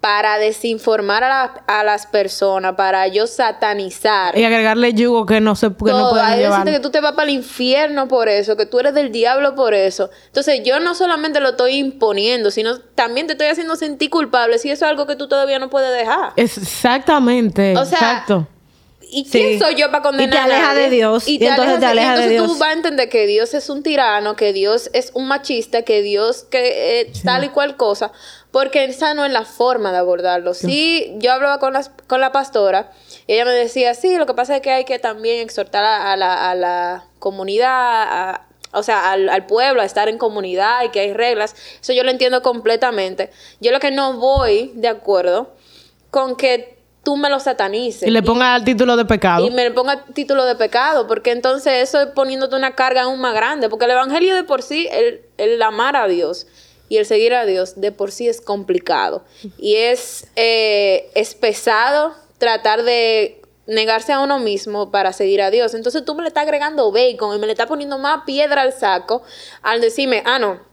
para 0.00 0.36
desinformar 0.38 1.22
a, 1.22 1.28
la- 1.28 1.64
a 1.68 1.84
las 1.84 2.06
personas, 2.06 2.74
para 2.74 3.06
yo 3.06 3.26
satanizar. 3.28 4.36
Y 4.36 4.44
agregarle 4.44 4.92
yugo 4.94 5.24
que 5.24 5.40
no 5.40 5.54
se 5.54 5.68
que 5.68 5.90
no 5.92 6.12
hay 6.14 6.38
decirte 6.40 6.70
que 6.72 6.80
tú 6.80 6.90
te 6.90 7.00
vas 7.00 7.12
para 7.12 7.24
el 7.28 7.34
infierno 7.34 8.08
por 8.08 8.28
eso, 8.28 8.56
que 8.56 8.66
tú 8.66 8.80
eres 8.80 8.94
del 8.94 9.12
diablo 9.12 9.54
por 9.54 9.74
eso. 9.74 10.10
Entonces, 10.26 10.60
yo 10.64 10.80
no 10.80 10.94
solamente 10.96 11.38
lo 11.40 11.50
estoy 11.50 11.74
imponiendo, 11.76 12.50
sino 12.50 12.78
también 12.96 13.26
te 13.28 13.34
estoy 13.34 13.46
haciendo 13.48 13.76
sentir 13.76 14.10
culpable 14.10 14.58
si 14.58 14.70
eso 14.72 14.84
es 14.84 14.90
algo 14.90 15.06
que 15.06 15.14
tú 15.14 15.28
todavía 15.28 15.58
no 15.60 15.70
puedes 15.70 15.92
dejar. 15.96 16.32
Exactamente. 16.36 17.76
O 17.76 17.84
sea, 17.84 17.98
exacto. 17.98 18.46
¿Y 19.10 19.24
quién 19.24 19.52
Sí. 19.54 19.58
soy 19.58 19.74
yo 19.74 19.90
para 19.90 20.02
condenar 20.02 20.28
Y 20.28 20.30
te 20.32 20.38
a 20.38 20.44
aleja 20.44 20.62
nadie? 20.74 20.82
de 20.84 20.90
Dios, 20.90 21.26
y 21.28 21.44
entonces 21.44 21.80
te 21.80 21.86
aleja 21.86 22.16
de 22.16 22.24
entonces 22.24 22.38
tú 22.38 22.44
Dios. 22.46 22.58
vas 22.58 22.68
a 22.68 22.72
entender 22.74 23.08
que 23.08 23.26
Dios 23.26 23.54
es 23.54 23.70
un 23.70 23.82
tirano, 23.82 24.36
que 24.36 24.52
Dios 24.52 24.90
es 24.92 25.10
un 25.14 25.26
machista, 25.28 25.82
que 25.82 26.02
Dios 26.02 26.44
que 26.50 27.00
eh, 27.00 27.12
tal 27.24 27.44
y 27.44 27.48
cual 27.48 27.76
cosa, 27.76 28.12
porque 28.50 28.84
esa 28.84 29.14
no 29.14 29.24
es 29.24 29.32
la 29.32 29.44
forma 29.44 29.92
de 29.92 29.98
abordarlo. 29.98 30.52
Sí, 30.54 31.14
yo 31.18 31.32
hablaba 31.32 31.58
con, 31.58 31.72
las, 31.72 31.90
con 32.06 32.20
la 32.20 32.32
pastora 32.32 32.90
y 33.26 33.34
ella 33.34 33.44
me 33.44 33.52
decía, 33.52 33.94
sí, 33.94 34.16
lo 34.16 34.26
que 34.26 34.34
pasa 34.34 34.56
es 34.56 34.62
que 34.62 34.70
hay 34.72 34.84
que 34.84 34.98
también 34.98 35.40
exhortar 35.40 35.84
a, 35.84 36.12
a 36.12 36.16
la, 36.16 36.50
a 36.50 36.54
la 36.54 37.04
comunidad, 37.18 37.68
a- 37.72 38.44
o 38.72 38.82
sea, 38.82 39.10
al, 39.12 39.30
al 39.30 39.46
pueblo 39.46 39.80
a 39.80 39.84
estar 39.86 40.10
en 40.10 40.18
comunidad 40.18 40.84
y 40.84 40.90
que 40.90 41.00
hay 41.00 41.14
reglas. 41.14 41.56
Eso 41.80 41.94
yo 41.94 42.02
lo 42.04 42.10
entiendo 42.10 42.42
completamente. 42.42 43.30
Yo 43.60 43.72
lo 43.72 43.80
que 43.80 43.90
no 43.90 44.12
voy 44.14 44.72
de 44.74 44.88
acuerdo 44.88 45.54
con 46.10 46.36
que 46.36 46.77
tú 47.08 47.16
me 47.16 47.30
lo 47.30 47.40
satanices. 47.40 48.06
Y 48.06 48.10
le 48.10 48.22
ponga 48.22 48.54
el 48.54 48.64
título 48.64 48.94
de 48.94 49.06
pecado. 49.06 49.46
Y 49.46 49.50
me 49.50 49.70
ponga 49.70 50.04
título 50.12 50.44
de 50.44 50.56
pecado, 50.56 51.06
porque 51.06 51.30
entonces 51.30 51.88
eso 51.88 52.02
es 52.02 52.08
poniéndote 52.08 52.54
una 52.54 52.74
carga 52.74 53.04
aún 53.04 53.18
más 53.18 53.32
grande, 53.34 53.70
porque 53.70 53.86
el 53.86 53.92
Evangelio 53.92 54.34
de 54.34 54.44
por 54.44 54.60
sí, 54.60 54.86
el, 54.92 55.22
el 55.38 55.62
amar 55.62 55.96
a 55.96 56.06
Dios 56.06 56.46
y 56.90 56.98
el 56.98 57.06
seguir 57.06 57.32
a 57.32 57.46
Dios 57.46 57.80
de 57.80 57.92
por 57.92 58.12
sí 58.12 58.28
es 58.28 58.42
complicado. 58.42 59.24
Y 59.56 59.76
es, 59.76 60.26
eh, 60.36 61.08
es 61.14 61.34
pesado 61.34 62.14
tratar 62.36 62.82
de 62.82 63.40
negarse 63.66 64.12
a 64.12 64.20
uno 64.20 64.38
mismo 64.38 64.90
para 64.90 65.14
seguir 65.14 65.40
a 65.40 65.50
Dios. 65.50 65.72
Entonces 65.72 66.04
tú 66.04 66.14
me 66.14 66.20
le 66.20 66.28
estás 66.28 66.42
agregando 66.42 66.92
bacon 66.92 67.34
y 67.34 67.38
me 67.38 67.46
le 67.46 67.52
estás 67.52 67.68
poniendo 67.68 67.96
más 67.96 68.24
piedra 68.26 68.60
al 68.60 68.74
saco 68.74 69.22
al 69.62 69.80
decirme, 69.80 70.22
ah, 70.26 70.38
no. 70.38 70.67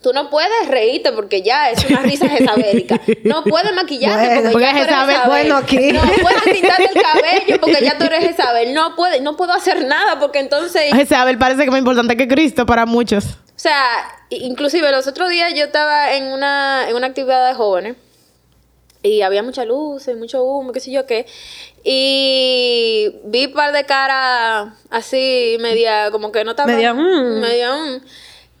Tú 0.00 0.12
no 0.12 0.30
puedes 0.30 0.68
reírte 0.68 1.10
porque 1.12 1.42
ya 1.42 1.70
es 1.70 1.84
una 1.84 2.00
risa 2.02 2.28
jezabélica. 2.30 3.00
No 3.24 3.42
puedes 3.42 3.72
maquillarte 3.72 4.28
Bueno, 4.28 4.52
porque, 4.52 4.52
porque 4.52 4.66
ya 4.66 4.78
tú 4.78 4.84
eres 4.84 4.88
Jezabel- 4.88 5.06
Jezabel. 5.08 5.28
bueno, 5.28 5.56
aquí. 5.56 5.92
No 5.92 6.00
puedes 6.02 6.42
pintarte 6.60 6.90
el 6.94 7.02
cabello 7.02 7.60
porque 7.60 7.84
ya 7.84 7.98
tú 7.98 8.04
eres 8.04 8.24
Jezabel. 8.24 8.74
No 8.74 8.94
puede, 8.94 9.20
no 9.20 9.36
puedo 9.36 9.52
hacer 9.52 9.84
nada 9.86 10.20
porque 10.20 10.38
entonces, 10.38 10.92
ver, 10.92 11.38
parece 11.38 11.58
que 11.58 11.64
es 11.64 11.70
más 11.70 11.78
importante 11.80 12.16
que 12.16 12.28
Cristo 12.28 12.64
para 12.64 12.86
muchos. 12.86 13.24
o 13.24 13.58
sea, 13.58 13.82
inclusive 14.30 14.90
los 14.92 15.06
otros 15.08 15.30
días 15.30 15.52
yo 15.54 15.64
estaba 15.64 16.12
en 16.14 16.28
una, 16.28 16.88
en 16.88 16.94
una 16.94 17.08
actividad 17.08 17.48
de 17.48 17.54
jóvenes 17.54 17.96
y 19.02 19.22
había 19.22 19.42
mucha 19.42 19.64
luz 19.64 20.08
mucho 20.16 20.42
humo, 20.44 20.72
qué 20.72 20.80
sé 20.80 20.90
yo 20.92 21.06
qué. 21.06 21.26
Y 21.84 23.10
vi 23.24 23.46
un 23.46 23.52
par 23.52 23.72
de 23.72 23.84
caras 23.84 24.68
así, 24.90 25.56
media, 25.60 26.10
como 26.10 26.32
que 26.32 26.44
no 26.44 26.50
estaban. 26.50 26.74
Media, 26.74 26.92
mm. 26.92 27.40
media, 27.40 27.72
mm, 27.74 28.00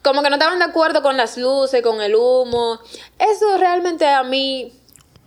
como 0.02 0.22
que 0.22 0.30
no 0.30 0.36
estaban 0.36 0.58
de 0.58 0.64
acuerdo 0.64 1.02
con 1.02 1.16
las 1.16 1.36
luces, 1.36 1.82
con 1.82 2.00
el 2.00 2.14
humo. 2.14 2.78
Eso 3.18 3.56
realmente 3.58 4.06
a 4.06 4.22
mí, 4.22 4.72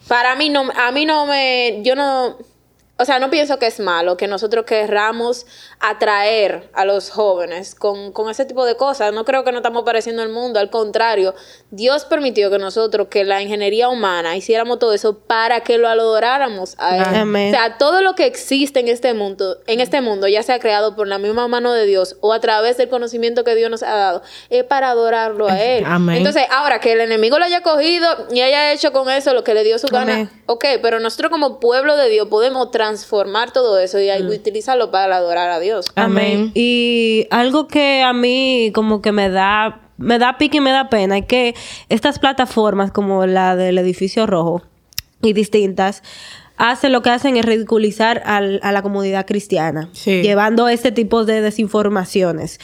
para 0.07 0.35
mí 0.35 0.49
no, 0.49 0.69
a 0.75 0.91
mí 0.91 1.05
no 1.05 1.25
me, 1.25 1.81
yo 1.83 1.95
no, 1.95 2.37
o 3.01 3.05
sea, 3.05 3.17
no 3.17 3.31
pienso 3.31 3.57
que 3.57 3.65
es 3.65 3.79
malo 3.79 4.15
que 4.15 4.27
nosotros 4.27 4.63
querramos 4.65 5.47
atraer 5.79 6.69
a 6.73 6.85
los 6.85 7.09
jóvenes 7.09 7.73
con, 7.73 8.11
con 8.11 8.29
ese 8.29 8.45
tipo 8.45 8.63
de 8.63 8.75
cosas. 8.75 9.11
No 9.11 9.25
creo 9.25 9.43
que 9.43 9.51
no 9.51 9.57
estamos 9.57 9.83
pareciendo 9.83 10.21
el 10.21 10.29
mundo, 10.29 10.59
al 10.59 10.69
contrario, 10.69 11.33
Dios 11.71 12.05
permitió 12.05 12.51
que 12.51 12.59
nosotros, 12.59 13.07
que 13.09 13.23
la 13.23 13.41
ingeniería 13.41 13.89
humana, 13.89 14.37
hiciéramos 14.37 14.77
todo 14.77 14.93
eso 14.93 15.17
para 15.17 15.61
que 15.61 15.79
lo 15.79 15.87
adoráramos 15.87 16.75
a 16.77 16.97
Él. 16.97 17.21
Amén. 17.21 17.47
O 17.47 17.57
sea, 17.57 17.79
todo 17.79 18.03
lo 18.03 18.13
que 18.13 18.27
existe 18.27 18.81
en 18.81 18.87
este 18.87 19.15
mundo, 19.15 19.57
en 19.65 19.79
este 19.79 20.01
mundo, 20.01 20.27
ya 20.27 20.43
sea 20.43 20.59
creado 20.59 20.95
por 20.95 21.07
la 21.07 21.17
misma 21.17 21.47
mano 21.47 21.73
de 21.73 21.87
Dios 21.87 22.17
o 22.21 22.33
a 22.33 22.39
través 22.39 22.77
del 22.77 22.89
conocimiento 22.89 23.43
que 23.43 23.55
Dios 23.55 23.71
nos 23.71 23.81
ha 23.81 23.95
dado, 23.95 24.21
es 24.51 24.63
para 24.63 24.91
adorarlo 24.91 25.47
a 25.47 25.59
Él. 25.59 25.85
Amén. 25.87 26.17
Entonces, 26.17 26.43
ahora 26.51 26.79
que 26.79 26.91
el 26.91 27.01
enemigo 27.01 27.39
lo 27.39 27.45
haya 27.45 27.61
cogido 27.61 28.27
y 28.31 28.41
haya 28.41 28.73
hecho 28.73 28.91
con 28.91 29.09
eso 29.09 29.33
lo 29.33 29.43
que 29.43 29.55
le 29.55 29.63
dio 29.63 29.79
su 29.79 29.87
gana, 29.87 30.13
Amén. 30.13 30.43
ok, 30.45 30.65
pero 30.83 30.99
nosotros 30.99 31.31
como 31.31 31.59
pueblo 31.59 31.97
de 31.97 32.09
Dios 32.09 32.27
podemos 32.27 32.69
transformar 32.69 32.90
todo 33.51 33.77
eso 33.79 33.99
y 33.99 34.09
Mm. 34.23 34.29
utilizarlo 34.29 34.91
para 34.91 35.17
adorar 35.17 35.49
a 35.49 35.59
Dios. 35.59 35.87
Amén. 35.95 36.51
Y 36.55 37.27
algo 37.31 37.67
que 37.67 38.01
a 38.03 38.13
mí 38.13 38.71
como 38.73 39.01
que 39.01 39.11
me 39.11 39.29
da, 39.29 39.81
me 39.97 40.17
da 40.19 40.37
pique 40.37 40.57
y 40.57 40.61
me 40.61 40.71
da 40.71 40.89
pena 40.89 41.17
es 41.19 41.25
que 41.25 41.55
estas 41.89 42.19
plataformas 42.19 42.91
como 42.91 43.25
la 43.25 43.55
del 43.55 43.77
edificio 43.77 44.25
rojo 44.27 44.61
y 45.21 45.33
distintas 45.33 46.01
hacen 46.57 46.91
lo 46.91 47.01
que 47.01 47.09
hacen 47.09 47.37
es 47.37 47.45
ridiculizar 47.45 48.21
al- 48.25 48.59
a 48.61 48.71
la 48.71 48.81
comunidad 48.83 49.25
cristiana, 49.25 49.89
Sí. 49.93 50.21
llevando 50.21 50.67
este 50.67 50.91
tipo 50.91 51.25
de 51.25 51.41
desinformaciones. 51.41 52.59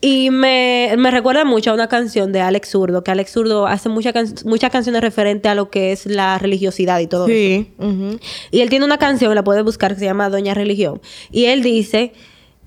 Y 0.00 0.30
me, 0.30 0.94
me 0.96 1.10
recuerda 1.10 1.44
mucho 1.44 1.72
a 1.72 1.74
una 1.74 1.88
canción 1.88 2.30
de 2.30 2.40
Alex 2.40 2.70
Zurdo, 2.70 3.02
que 3.02 3.10
Alex 3.10 3.32
Zurdo 3.32 3.66
hace 3.66 3.88
mucha 3.88 4.12
can- 4.12 4.32
muchas 4.44 4.70
canciones 4.70 5.00
referentes 5.02 5.50
a 5.50 5.56
lo 5.56 5.70
que 5.70 5.90
es 5.90 6.06
la 6.06 6.38
religiosidad 6.38 7.00
y 7.00 7.08
todo 7.08 7.26
eso. 7.26 7.34
Sí. 7.34 7.72
ujú. 7.78 8.18
Y 8.52 8.60
él 8.60 8.70
tiene 8.70 8.84
una 8.84 8.98
canción, 8.98 9.34
la 9.34 9.42
puedes 9.42 9.64
buscar, 9.64 9.94
que 9.94 9.98
se 9.98 10.04
llama 10.04 10.30
Doña 10.30 10.54
Religión. 10.54 11.00
Y 11.32 11.46
él 11.46 11.62
dice 11.64 12.12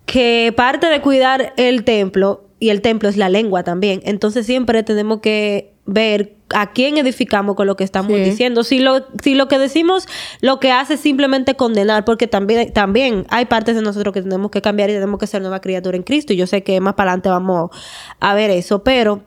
que 0.05 0.53
parte 0.57 0.87
de 0.87 0.99
cuidar 0.99 1.53
el 1.55 1.85
templo, 1.85 2.43
y 2.61 2.69
el 2.69 2.81
templo 2.81 3.09
es 3.09 3.17
la 3.17 3.27
lengua 3.27 3.63
también, 3.63 4.01
entonces 4.05 4.45
siempre 4.45 4.83
tenemos 4.83 5.19
que 5.19 5.73
ver 5.85 6.35
a 6.53 6.71
quién 6.73 6.97
edificamos 6.97 7.55
con 7.55 7.65
lo 7.65 7.75
que 7.75 7.83
estamos 7.83 8.13
Sí. 8.13 8.23
diciendo. 8.23 8.63
Si 8.63 8.79
lo, 8.79 9.03
si 9.23 9.33
lo 9.35 9.47
que 9.47 9.57
decimos 9.57 10.05
lo 10.39 10.59
que 10.59 10.71
hace 10.71 10.93
es 10.93 10.99
simplemente 10.99 11.55
condenar, 11.55 12.05
porque 12.05 12.27
también, 12.27 12.71
también 12.71 13.25
hay 13.29 13.45
partes 13.45 13.75
de 13.75 13.81
nosotros 13.81 14.13
que 14.13 14.21
tenemos 14.21 14.51
que 14.51 14.61
cambiar 14.61 14.89
y 14.89 14.93
tenemos 14.93 15.19
que 15.19 15.27
ser 15.27 15.41
nueva 15.41 15.59
criatura 15.59 15.97
en 15.97 16.03
Cristo. 16.03 16.33
Y 16.33 16.37
yo 16.37 16.45
sé 16.47 16.61
que 16.63 16.79
más 16.79 16.93
para 16.93 17.11
adelante 17.11 17.29
vamos 17.29 17.71
a 18.19 18.33
ver 18.35 18.51
eso, 18.51 18.83
pero 18.83 19.23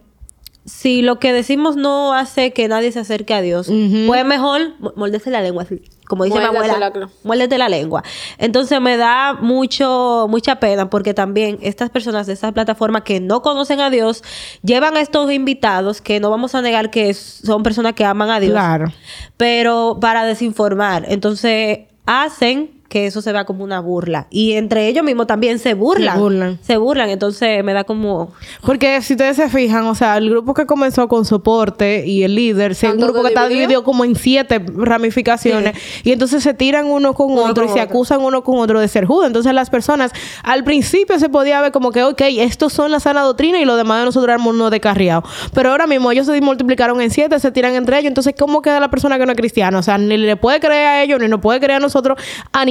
si 0.66 1.02
lo 1.02 1.18
que 1.18 1.32
decimos 1.32 1.76
no 1.76 2.14
hace 2.14 2.52
que 2.52 2.68
nadie 2.68 2.90
se 2.90 3.00
acerque 3.00 3.34
a 3.34 3.40
Dios, 3.42 3.66
pues 4.06 4.24
mejor 4.24 4.60
mo- 4.78 4.92
mórdese 4.96 5.30
la 5.30 5.42
lengua, 5.42 5.66
como 6.06 6.24
dice 6.24 6.38
mi 6.38 6.44
Muérdase 6.46 6.70
abuela, 6.72 6.92
la- 7.00 7.08
muérdete 7.22 7.58
la 7.58 7.68
lengua. 7.68 8.02
Entonces 8.38 8.80
me 8.80 8.96
da 8.96 9.34
mucho, 9.34 10.26
mucha 10.30 10.60
pena 10.60 10.88
porque 10.88 11.12
también 11.12 11.58
estas 11.60 11.90
personas 11.90 12.26
de 12.26 12.32
estas 12.32 12.52
plataformas 12.52 13.02
que 13.02 13.20
no 13.20 13.42
conocen 13.42 13.80
a 13.80 13.90
Dios 13.90 14.22
llevan 14.62 14.96
a 14.96 15.00
estos 15.00 15.30
invitados 15.30 16.00
que 16.00 16.18
no 16.20 16.30
vamos 16.30 16.54
a 16.54 16.62
negar 16.62 16.90
que 16.90 17.12
son 17.14 17.62
personas 17.62 17.92
que 17.92 18.04
aman 18.06 18.30
a 18.30 18.40
Dios, 18.40 18.52
Claro. 18.52 18.92
pero 19.36 19.98
para 20.00 20.24
desinformar. 20.24 21.04
Entonces 21.08 21.80
hacen 22.06 22.73
que 22.94 23.06
eso 23.06 23.20
se 23.20 23.32
vea 23.32 23.44
como 23.44 23.64
una 23.64 23.80
burla. 23.80 24.28
Y 24.30 24.52
entre 24.52 24.86
ellos 24.86 25.04
mismos 25.04 25.26
también 25.26 25.58
se 25.58 25.74
burlan. 25.74 26.14
Se 26.14 26.20
burlan. 26.20 26.58
Se 26.62 26.76
burlan. 26.76 27.10
Entonces 27.10 27.64
me 27.64 27.72
da 27.72 27.82
como. 27.82 28.30
Porque 28.64 29.02
si 29.02 29.14
ustedes 29.14 29.34
se 29.34 29.48
fijan, 29.48 29.84
o 29.86 29.96
sea, 29.96 30.16
el 30.16 30.30
grupo 30.30 30.54
que 30.54 30.64
comenzó 30.64 31.08
con 31.08 31.24
soporte 31.24 32.06
y 32.06 32.22
el 32.22 32.36
líder, 32.36 32.70
es 32.70 32.84
un 32.84 32.90
¿Tanto 32.90 33.06
grupo 33.06 33.22
que 33.22 33.28
está 33.30 33.48
dividido 33.48 33.82
como 33.82 34.04
en 34.04 34.14
siete 34.14 34.64
ramificaciones 34.64 35.76
y 36.04 36.12
entonces 36.12 36.44
se 36.44 36.54
tiran 36.54 36.86
uno 36.86 37.14
con 37.14 37.32
Uno 37.32 37.42
otro 37.42 37.64
con 37.66 37.74
y 37.74 37.78
se 37.78 37.80
acusan 37.80 38.20
uno 38.20 38.44
con 38.44 38.58
otro 38.58 38.78
de 38.78 38.86
ser 38.86 39.06
judas. 39.06 39.26
Entonces 39.26 39.52
las 39.52 39.70
personas, 39.70 40.12
al 40.44 40.62
principio 40.62 41.18
se 41.18 41.28
podía 41.28 41.60
ver 41.62 41.72
como 41.72 41.90
que, 41.90 42.04
ok, 42.04 42.22
estos 42.38 42.72
son 42.72 42.92
la 42.92 43.00
sana 43.00 43.22
doctrina 43.22 43.58
y 43.58 43.64
lo 43.64 43.74
demás 43.74 43.98
de 43.98 44.04
nosotros 44.04 44.28
éramos 44.28 44.54
uno 44.54 44.70
descarriado. 44.70 45.24
Pero 45.52 45.72
ahora 45.72 45.88
mismo 45.88 46.12
ellos 46.12 46.26
se 46.26 46.40
multiplicaron 46.40 47.00
en 47.00 47.10
siete, 47.10 47.40
se 47.40 47.50
tiran 47.50 47.74
entre 47.74 47.98
ellos. 47.98 48.10
Entonces, 48.10 48.36
¿cómo 48.38 48.62
queda 48.62 48.78
la 48.78 48.88
persona 48.88 49.18
que 49.18 49.26
no 49.26 49.32
es 49.32 49.38
cristiana? 49.38 49.80
O 49.80 49.82
sea, 49.82 49.98
ni 49.98 50.16
le 50.16 50.36
puede 50.36 50.60
creer 50.60 50.86
a 50.86 51.02
ellos, 51.02 51.18
ni 51.18 51.26
nos 51.26 51.40
puede 51.40 51.58
creer 51.58 51.78
a 51.78 51.80
nosotros, 51.80 52.16
a 52.52 52.64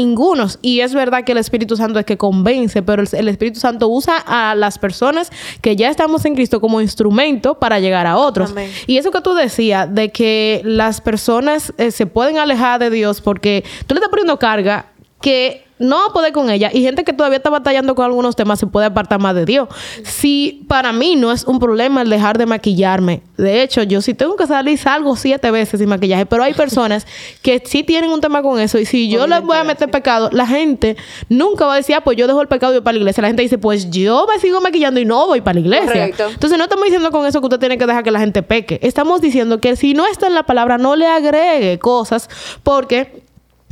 Y 0.62 0.82
es 0.82 0.94
verdad 0.94 1.24
que 1.24 1.32
el 1.32 1.38
Espíritu 1.38 1.76
Santo 1.76 2.00
es 2.00 2.06
que 2.06 2.18
convence, 2.18 2.82
pero 2.82 3.02
el, 3.02 3.10
el 3.12 3.28
Espíritu 3.28 3.60
Santo 3.60 3.88
usa 3.88 4.18
a 4.18 4.56
las 4.56 4.80
personas 4.80 5.32
que 5.62 5.76
ya 5.76 5.90
estamos 5.90 6.26
en 6.26 6.36
Cristo 6.36 6.60
como 6.62 6.82
instrumento 6.82 7.60
para 7.60 7.80
llegar 7.80 8.08
a 8.08 8.18
otros. 8.18 8.52
Amén. 8.52 8.72
Y 8.88 8.98
eso 8.98 9.12
que 9.12 9.22
tú 9.22 9.34
decías, 9.34 9.94
de 9.94 10.12
que 10.12 10.62
las 10.64 11.02
personas 11.02 11.74
eh, 11.78 11.92
se 11.92 12.06
pueden 12.06 12.38
alejar 12.38 12.80
de 12.80 12.90
Dios 12.90 13.22
porque 13.22 13.64
tú 13.88 13.96
le 13.96 14.00
estás 14.00 14.10
poniendo 14.10 14.38
carga 14.40 14.88
que 15.22 15.66
no 15.80 15.98
va 15.98 16.06
a 16.08 16.14
poder 16.14 16.34
con 16.34 16.50
ella 16.50 16.70
y 16.74 16.82
gente 16.82 17.04
que 17.04 17.14
todavía 17.14 17.38
está 17.38 17.50
batallando 17.50 17.96
con 17.96 18.06
algunos 18.06 18.36
temas 18.36 18.60
se 18.60 18.68
puede 18.68 18.86
apartar 18.86 19.20
más 19.20 19.36
de 19.36 19.46
Dios. 19.46 19.68
Si 20.04 20.64
para 20.68 20.94
mí 20.94 21.16
no 21.16 21.32
es 21.32 21.44
un 21.46 21.60
problema 21.60 22.02
el 22.02 22.10
dejar 22.10 22.38
de 22.38 22.46
maquillarme, 22.46 23.22
de 23.38 23.62
hecho, 23.62 23.84
yo 23.84 24.02
si 24.02 24.14
tengo 24.14 24.36
que 24.36 24.48
salir 24.48 24.78
salgo 24.78 25.16
siete 25.16 25.50
veces 25.52 25.80
sin 25.80 25.90
maquillaje, 25.90 26.26
pero 26.26 26.44
hay 26.44 26.54
personas 26.54 27.06
que 27.42 27.62
sí 27.66 27.84
tienen 27.84 28.12
un 28.12 28.22
tema 28.22 28.42
con 28.42 28.60
eso 28.60 28.78
y 28.80 28.86
si 28.86 29.10
yo 29.10 29.28
les 29.28 29.42
voy 29.42 29.58
a 29.58 29.64
meter 29.64 29.90
pecado, 29.90 30.30
la 30.32 30.46
gente 30.46 30.96
nunca 31.30 31.66
va 31.66 31.74
a 31.74 31.78
decir, 31.78 31.96
ah, 31.96 32.02
pues 32.02 32.18
yo 32.18 32.28
dejo 32.28 32.42
el 32.42 32.48
pecado 32.48 32.74
y 32.74 32.78
voy 32.78 32.84
para 32.84 32.94
la 32.94 33.00
iglesia. 33.00 33.22
La 33.22 33.28
gente 33.28 33.42
dice, 33.42 33.58
pues 33.58 33.90
yo 33.90 34.26
me 34.32 34.40
sigo 34.40 34.62
maquillando 34.62 35.00
y 35.00 35.06
no 35.06 35.28
voy 35.28 35.42
para 35.42 35.56
la 35.56 35.60
iglesia. 35.62 35.88
Correcto. 35.88 36.28
Entonces 36.30 36.58
no 36.58 36.66
estamos 36.66 36.86
diciendo 36.86 37.12
con 37.12 37.26
eso 37.26 37.40
que 37.40 37.48
usted 37.48 37.60
tiene 37.60 37.78
que 37.78 37.86
dejar 37.86 38.04
que 38.04 38.12
la 38.12 38.20
gente 38.20 38.44
peque. 38.44 38.80
Estamos 38.82 39.22
diciendo 39.22 39.60
que 39.60 39.76
si 39.76 39.94
no 39.94 40.06
está 40.06 40.28
en 40.28 40.36
la 40.36 40.44
palabra, 40.44 40.78
no 40.78 40.96
le 40.96 41.08
agregue 41.08 41.80
cosas 41.80 42.30
porque 42.64 43.24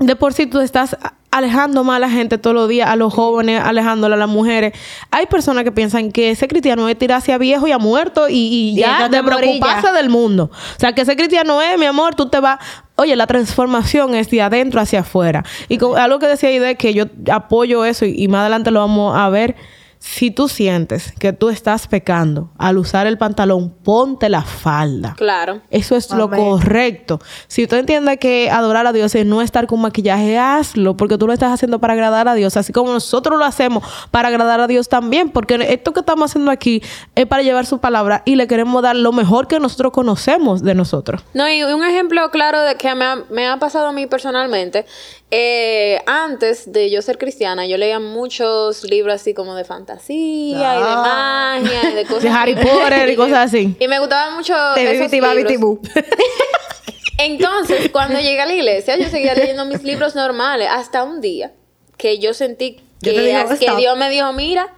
de 0.02 0.16
por 0.16 0.34
sí 0.34 0.48
tú 0.48 0.60
estás 0.60 0.98
alejando 1.30 1.84
más 1.84 1.98
a 1.98 2.00
la 2.00 2.10
gente 2.10 2.38
todos 2.38 2.54
los 2.54 2.68
días, 2.68 2.90
a 2.90 2.96
los 2.96 3.14
jóvenes, 3.14 3.62
alejándolo 3.64 4.16
a 4.16 4.18
las 4.18 4.28
mujeres. 4.28 4.74
Hay 5.12 5.28
personas 5.28 5.64
que 5.64 5.72
piensan 5.72 6.12
que 6.12 6.32
ese 6.32 6.48
cristiano 6.48 6.90
es 6.90 6.98
tirarse 6.98 7.32
a 7.32 7.38
viejo 7.38 7.68
y 7.68 7.72
a 7.72 7.78
muerto 7.78 8.28
y, 8.28 8.34
y 8.34 8.76
ya 8.76 9.08
de 9.08 9.24
preocuparse 9.24 9.88
ya. 9.88 9.94
del 9.94 10.10
mundo. 10.10 10.52
O 10.52 10.80
sea, 10.80 10.94
que 10.94 11.02
ese 11.02 11.16
cristiano 11.16 11.62
es, 11.62 11.78
mi 11.80 11.86
amor, 11.86 12.16
tú 12.16 12.30
te 12.30 12.40
vas... 12.40 12.60
Oye, 12.96 13.16
la 13.16 13.26
transformación 13.26 14.14
es 14.14 14.30
de 14.30 14.42
adentro 14.42 14.82
hacia 14.82 15.00
afuera. 15.00 15.44
Y 15.70 15.78
con, 15.78 15.98
algo 15.98 16.20
que 16.20 16.28
decía 16.28 16.52
Ide, 16.52 16.76
que 16.76 16.94
yo 16.94 17.06
apoyo 17.32 17.86
eso 17.86 18.06
y, 18.06 18.24
y 18.24 18.28
más 18.28 18.42
adelante 18.42 18.70
lo 18.70 18.82
vamos 18.82 19.16
a 19.18 19.30
ver. 19.30 19.56
Si 20.04 20.32
tú 20.32 20.48
sientes 20.48 21.14
que 21.20 21.32
tú 21.32 21.50
estás 21.50 21.88
pecando 21.88 22.50
al 22.58 22.80
usar 22.80 23.06
el 23.06 23.20
pantalón, 23.20 23.70
ponte 23.70 24.30
la 24.30 24.42
falda. 24.42 25.14
Claro. 25.16 25.62
Eso 25.70 25.96
es 25.96 26.10
lo 26.10 26.28
correcto. 26.28 27.20
Si 27.48 27.62
usted 27.62 27.78
entiende 27.78 28.18
que 28.18 28.50
adorar 28.50 28.88
a 28.88 28.94
Dios 28.94 29.14
es 29.14 29.28
no 29.28 29.44
estar 29.44 29.68
con 29.68 29.80
maquillaje, 29.80 30.40
hazlo, 30.40 30.98
porque 30.98 31.20
tú 31.20 31.28
lo 31.28 31.34
estás 31.34 31.54
haciendo 31.54 31.78
para 31.78 31.94
agradar 31.94 32.28
a 32.28 32.34
Dios, 32.34 32.58
así 32.58 32.74
como 32.74 32.92
nosotros 32.92 33.38
lo 33.38 33.46
hacemos 33.46 33.84
para 34.10 34.30
agradar 34.30 34.60
a 34.60 34.66
Dios 34.66 34.90
también, 34.90 35.30
porque 35.30 35.68
esto 35.70 35.94
que 35.94 36.00
estamos 36.00 36.32
haciendo 36.32 36.50
aquí 36.50 36.82
es 37.14 37.28
para 37.28 37.44
llevar 37.44 37.68
su 37.68 37.78
palabra 37.78 38.24
y 38.26 38.38
le 38.38 38.48
queremos 38.48 38.82
dar 38.82 38.96
lo 38.96 39.12
mejor 39.12 39.48
que 39.48 39.60
nosotros 39.60 39.94
conocemos 39.94 40.64
de 40.64 40.74
nosotros. 40.74 41.22
No, 41.36 41.48
y 41.48 41.62
un 41.62 41.84
ejemplo 41.84 42.28
claro 42.32 42.60
de 42.62 42.74
que 42.74 42.96
me 42.96 43.06
ha, 43.06 43.18
me 43.30 43.48
ha 43.48 43.58
pasado 43.58 43.90
a 43.90 43.92
mí 43.92 44.08
personalmente. 44.08 44.88
Eh, 45.32 46.02
antes 46.08 46.72
de 46.72 46.90
yo 46.92 47.02
ser 47.02 47.18
cristiana, 47.18 47.66
yo 47.66 47.78
leía 47.78 48.00
muchos 48.00 48.84
libros 48.84 49.16
así 49.16 49.34
como 49.34 49.56
de 49.56 49.64
fantasía 49.64 50.58
y 50.58 50.80
de 50.84 50.90
Ah. 50.94 51.58
magia 51.62 51.90
y 51.92 51.96
de 51.96 52.06
cosas 52.08 52.24
De 52.24 52.30
Harry 52.30 52.56
Potter 52.56 53.10
y 53.10 53.16
cosas 53.16 53.38
así. 53.48 53.76
Y 53.80 53.88
me 53.88 54.00
gustaban 54.00 54.36
mucho 54.36 54.54
Te 54.76 54.92
esos 54.96 55.12
libros. 55.12 55.80
Entonces, 57.18 57.90
cuando 57.92 58.20
llegué 58.20 58.42
a 58.42 58.46
la 58.46 58.54
iglesia, 58.54 58.98
yo 58.98 59.08
seguía 59.10 59.36
leyendo 59.36 59.66
mis 59.66 59.84
libros 59.84 60.16
normales 60.16 60.68
hasta 60.72 61.04
un 61.04 61.22
día 61.22 61.52
que 61.98 62.18
yo 62.20 62.34
sentí 62.34 62.82
que, 63.04 63.12
digo. 63.12 63.78
Dios 63.78 63.98
me 63.98 64.10
dijo, 64.10 64.32
mira, 64.34 64.74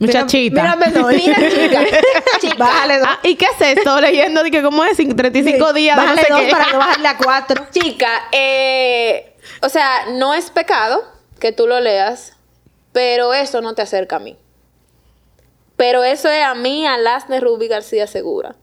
Muchachita. 0.00 0.76
Mira, 0.76 0.76
mira, 0.76 1.10
chica, 1.10 1.84
chica, 2.40 2.54
Bájale 2.56 2.98
dos. 2.98 3.08
Ah, 3.10 3.18
¿Y 3.24 3.34
qué 3.34 3.46
es 3.46 3.78
esto? 3.78 4.00
Leyendo 4.00 4.44
de 4.44 4.50
que 4.52 4.62
cómo 4.62 4.84
es 4.84 4.96
35 4.96 5.72
días 5.72 5.96
no 5.96 6.02
Bájale 6.02 6.22
sé 6.22 6.28
dos 6.30 6.40
qué. 6.42 6.50
para 6.50 6.66
no 6.70 6.78
bajarle 6.78 7.08
a 7.08 7.16
cuatro. 7.16 7.66
chica, 7.72 8.28
eh, 8.30 9.27
o 9.62 9.68
sea, 9.68 10.06
no 10.12 10.34
es 10.34 10.50
pecado 10.50 11.04
que 11.40 11.52
tú 11.52 11.66
lo 11.66 11.80
leas, 11.80 12.34
pero 12.92 13.32
eso 13.34 13.60
no 13.60 13.74
te 13.74 13.82
acerca 13.82 14.16
a 14.16 14.20
mí. 14.20 14.36
Pero 15.76 16.02
eso 16.02 16.28
es 16.28 16.42
a 16.44 16.54
mí, 16.54 16.86
a 16.86 16.98
las 16.98 17.28
de 17.28 17.38
Ruby 17.40 17.68
García 17.68 18.06
Segura. 18.06 18.56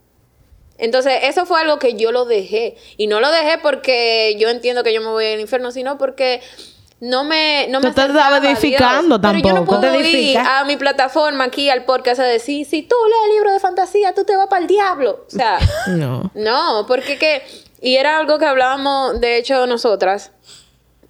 Entonces, 0.78 1.20
eso 1.24 1.46
fue 1.46 1.62
algo 1.62 1.80
que 1.80 1.94
yo 1.96 2.12
lo 2.12 2.26
dejé. 2.26 2.76
Y 2.98 3.08
no 3.08 3.22
lo 3.22 3.32
dejé 3.32 3.58
porque 3.60 4.36
yo 4.38 4.50
entiendo 4.50 4.84
que 4.84 4.94
yo 4.94 5.00
me 5.00 5.08
voy 5.08 5.26
al 5.26 5.40
infierno, 5.40 5.72
sino 5.72 5.98
porque 5.98 6.42
no 7.00 7.24
me, 7.24 7.68
no 7.70 7.80
me 7.80 7.88
No 7.88 7.94
te 7.96 8.02
estaba 8.02 8.38
edificando 8.40 9.22
Pero 9.22 9.34
yo 9.40 9.40
no 9.50 9.56
tampoco. 9.56 9.80
puedo 9.80 9.94
Te 9.94 10.10
ir 10.10 10.38
a 10.38 10.66
mi 10.66 10.76
plataforma 10.76 11.46
aquí 11.46 11.70
al 11.70 11.86
podcast 11.86 12.20
a 12.20 12.24
decir, 12.26 12.66
si 12.66 12.82
tú 12.84 12.96
lees 13.08 13.36
libros 13.36 13.54
de 13.54 13.60
fantasía, 13.62 14.14
tú 14.14 14.26
te 14.26 14.36
vas 14.36 14.48
para 14.48 14.62
el 14.64 14.68
diablo. 14.68 15.24
O 15.28 15.30
sea, 15.30 15.60
No. 15.88 16.30
no, 16.34 16.84
porque 16.88 17.18
que... 17.18 17.42
Y 17.80 17.96
era 17.96 18.18
algo 18.18 18.40
que 18.40 18.46
hablábamos, 18.46 19.22
de 19.22 19.38
hecho, 19.38 19.68
nosotras. 19.68 20.32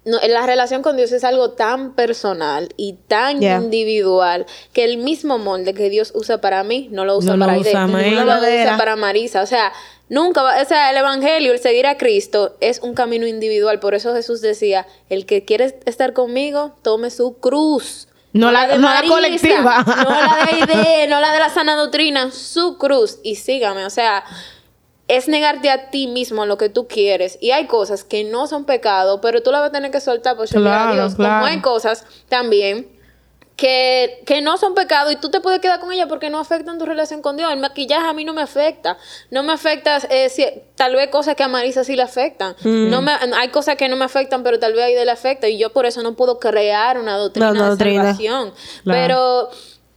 No, 0.06 0.18
la 0.26 0.46
relación 0.46 0.82
con 0.82 0.96
Dios 0.96 1.12
es 1.12 1.24
algo 1.24 1.50
tan 1.50 1.92
personal 1.94 2.68
y 2.76 2.94
tan 3.08 3.40
Yeah. 3.40 3.56
individual 3.58 4.46
que 4.72 4.84
el 4.84 4.98
mismo 4.98 5.36
molde 5.36 5.74
que 5.74 5.90
Dios 5.90 6.12
usa 6.14 6.40
para 6.40 6.62
mí 6.64 6.88
no 6.92 7.04
lo 7.04 7.18
usa 7.18 7.32
No 7.32 7.36
lo 7.36 7.46
para 7.46 7.58
usa 7.58 7.86
no 7.88 8.24
lo 8.24 8.38
usa 8.38 8.76
para 8.78 8.96
Marisa. 8.96 9.42
O 9.42 9.46
sea, 9.46 9.72
nunca 10.08 10.42
va, 10.42 10.62
o 10.62 10.64
sea, 10.64 10.90
el 10.90 10.96
evangelio, 10.96 11.52
el 11.52 11.58
seguir 11.58 11.86
a 11.88 11.96
Cristo 11.98 12.56
es 12.60 12.80
un 12.80 12.94
camino 12.94 13.26
individual. 13.26 13.80
Por 13.80 13.94
eso 13.96 14.14
Jesús 14.14 14.40
decía, 14.40 14.86
el 15.10 15.26
que 15.26 15.44
quiere 15.44 15.76
estar 15.86 16.12
conmigo, 16.12 16.76
tome 16.82 17.10
su 17.10 17.38
cruz. 17.38 18.06
No 18.32 18.52
la- 18.52 18.76
no 18.76 18.88
la 18.88 19.02
colectiva. 19.08 19.82
No 19.86 20.04
la 20.04 20.46
de 20.46 20.52
Aide, 20.84 21.06
no 21.08 21.20
la 21.20 21.32
de 21.32 21.38
la 21.40 21.48
sana 21.50 21.74
doctrina, 21.74 22.30
su 22.30 22.78
cruz 22.78 23.18
y 23.24 23.34
sígame. 23.36 23.84
O 23.86 23.90
sea, 23.90 24.22
es 25.08 25.28
negarte 25.28 25.70
a 25.70 25.90
ti 25.90 26.06
mismo 26.08 26.46
lo 26.46 26.58
que 26.58 26.68
tú 26.68 26.88
quieres. 26.88 27.38
Y 27.40 27.52
hay 27.52 27.66
cosas 27.66 28.02
que 28.04 28.24
no 28.24 28.46
son 28.46 28.64
pecado, 28.64 29.20
pero 29.20 29.42
tú 29.42 29.52
las 29.52 29.60
vas 29.60 29.68
a 29.70 29.72
tener 29.72 29.90
que 29.90 30.00
soltar 30.00 30.36
por 30.36 30.48
servir 30.48 30.68
a 30.68 30.70
Claro, 30.70 30.94
Dios. 30.94 31.14
claro. 31.14 31.34
Como 31.34 31.46
hay 31.46 31.60
cosas 31.60 32.04
también 32.28 32.88
que, 33.56 34.22
que 34.26 34.42
no 34.42 34.58
son 34.58 34.74
pecado 34.74 35.10
y 35.10 35.16
tú 35.16 35.30
te 35.30 35.40
puedes 35.40 35.60
quedar 35.60 35.80
con 35.80 35.90
ella 35.90 36.06
porque 36.08 36.28
no 36.28 36.38
afectan 36.38 36.78
tu 36.78 36.84
relación 36.84 37.22
con 37.22 37.38
Dios. 37.38 37.50
El 37.50 37.58
maquillaje 37.58 38.06
a 38.06 38.12
mí 38.12 38.22
no 38.24 38.34
me 38.34 38.42
afecta. 38.42 38.98
No 39.30 39.42
me 39.42 39.52
afecta, 39.52 39.96
eh, 40.10 40.28
si- 40.28 40.46
tal 40.74 40.94
vez 40.94 41.08
cosas 41.08 41.36
que 41.36 41.42
a 41.42 41.48
Marisa 41.48 41.82
sí 41.82 41.96
le 41.96 42.02
afectan. 42.02 42.54
Mm. 42.64 42.90
No 42.90 43.00
me, 43.00 43.12
hay 43.12 43.48
cosas 43.48 43.76
que 43.76 43.88
no 43.88 43.96
me 43.96 44.04
afectan, 44.04 44.42
pero 44.42 44.58
tal 44.58 44.74
vez 44.74 44.82
a 44.82 44.86
Aide 44.86 45.04
le 45.06 45.10
afecta. 45.10 45.48
Y 45.48 45.56
yo 45.56 45.72
por 45.72 45.86
eso 45.86 46.02
no 46.02 46.14
puedo 46.16 46.38
crear 46.38 46.98
una 46.98 47.16
doctrina 47.16 47.52
No, 47.52 47.68
no, 47.68 47.76
de 47.76 47.82
salvación. 47.94 48.52
Claro. 48.84 49.00
Pero 49.00 49.48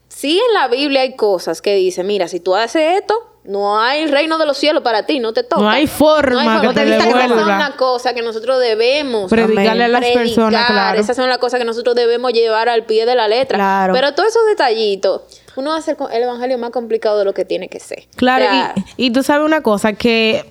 sí 0.08 0.40
en 0.48 0.54
la 0.54 0.70
Biblia 0.70 1.02
hay 1.02 1.18
cosas 1.18 1.62
que 1.62 1.76
dicen, 1.76 2.08
mira, 2.08 2.30
si 2.30 2.40
tú 2.40 2.56
haces 2.56 3.00
esto, 3.00 3.16
no 3.50 3.82
hay 3.82 4.06
reino 4.06 4.38
de 4.38 4.46
los 4.46 4.58
cielos 4.58 4.84
para 4.84 5.04
ti, 5.04 5.20
no 5.20 5.34
te 5.34 5.44
toca. 5.44 5.62
No 5.62 5.70
hay 5.70 5.88
forma 5.88 6.62
que 6.62 6.68
que 6.68 6.74
te 6.76 6.98
es 6.98 7.32
una 7.32 7.74
cosa 7.76 8.14
que 8.14 8.22
nosotros 8.22 8.60
debemos 8.60 9.30
Predicarle 9.30 9.86
a 9.86 9.88
las 9.88 10.02
predicar. 10.02 10.24
personas, 10.24 10.66
claro. 10.68 11.00
Esas 11.00 11.16
son 11.16 11.28
las 11.28 11.40
cosas 11.40 11.60
que 11.60 11.66
nosotros 11.66 11.96
debemos 11.96 12.32
llevar 12.32 12.70
al 12.70 12.86
pie 12.86 13.06
de 13.08 13.16
la 13.16 13.28
letra. 13.28 13.58
Claro. 13.58 13.94
Pero 13.94 14.14
todos 14.14 14.30
esos 14.30 14.46
detallitos, 14.46 15.22
uno 15.56 15.74
hace 15.74 15.92
el 15.92 15.98
el 16.12 16.24
evangelio 16.24 16.58
más 16.60 16.70
complicado 16.70 17.18
de 17.18 17.26
lo 17.26 17.34
que 17.34 17.44
tiene 17.44 17.70
que 17.70 17.80
ser. 17.80 18.04
Claro, 18.16 18.46
O 18.46 18.48
sea, 18.48 18.74
y, 18.98 19.08
y 19.08 19.12
tú 19.12 19.24
sabes 19.24 19.46
una 19.46 19.62
cosa, 19.62 19.94
que 19.94 20.46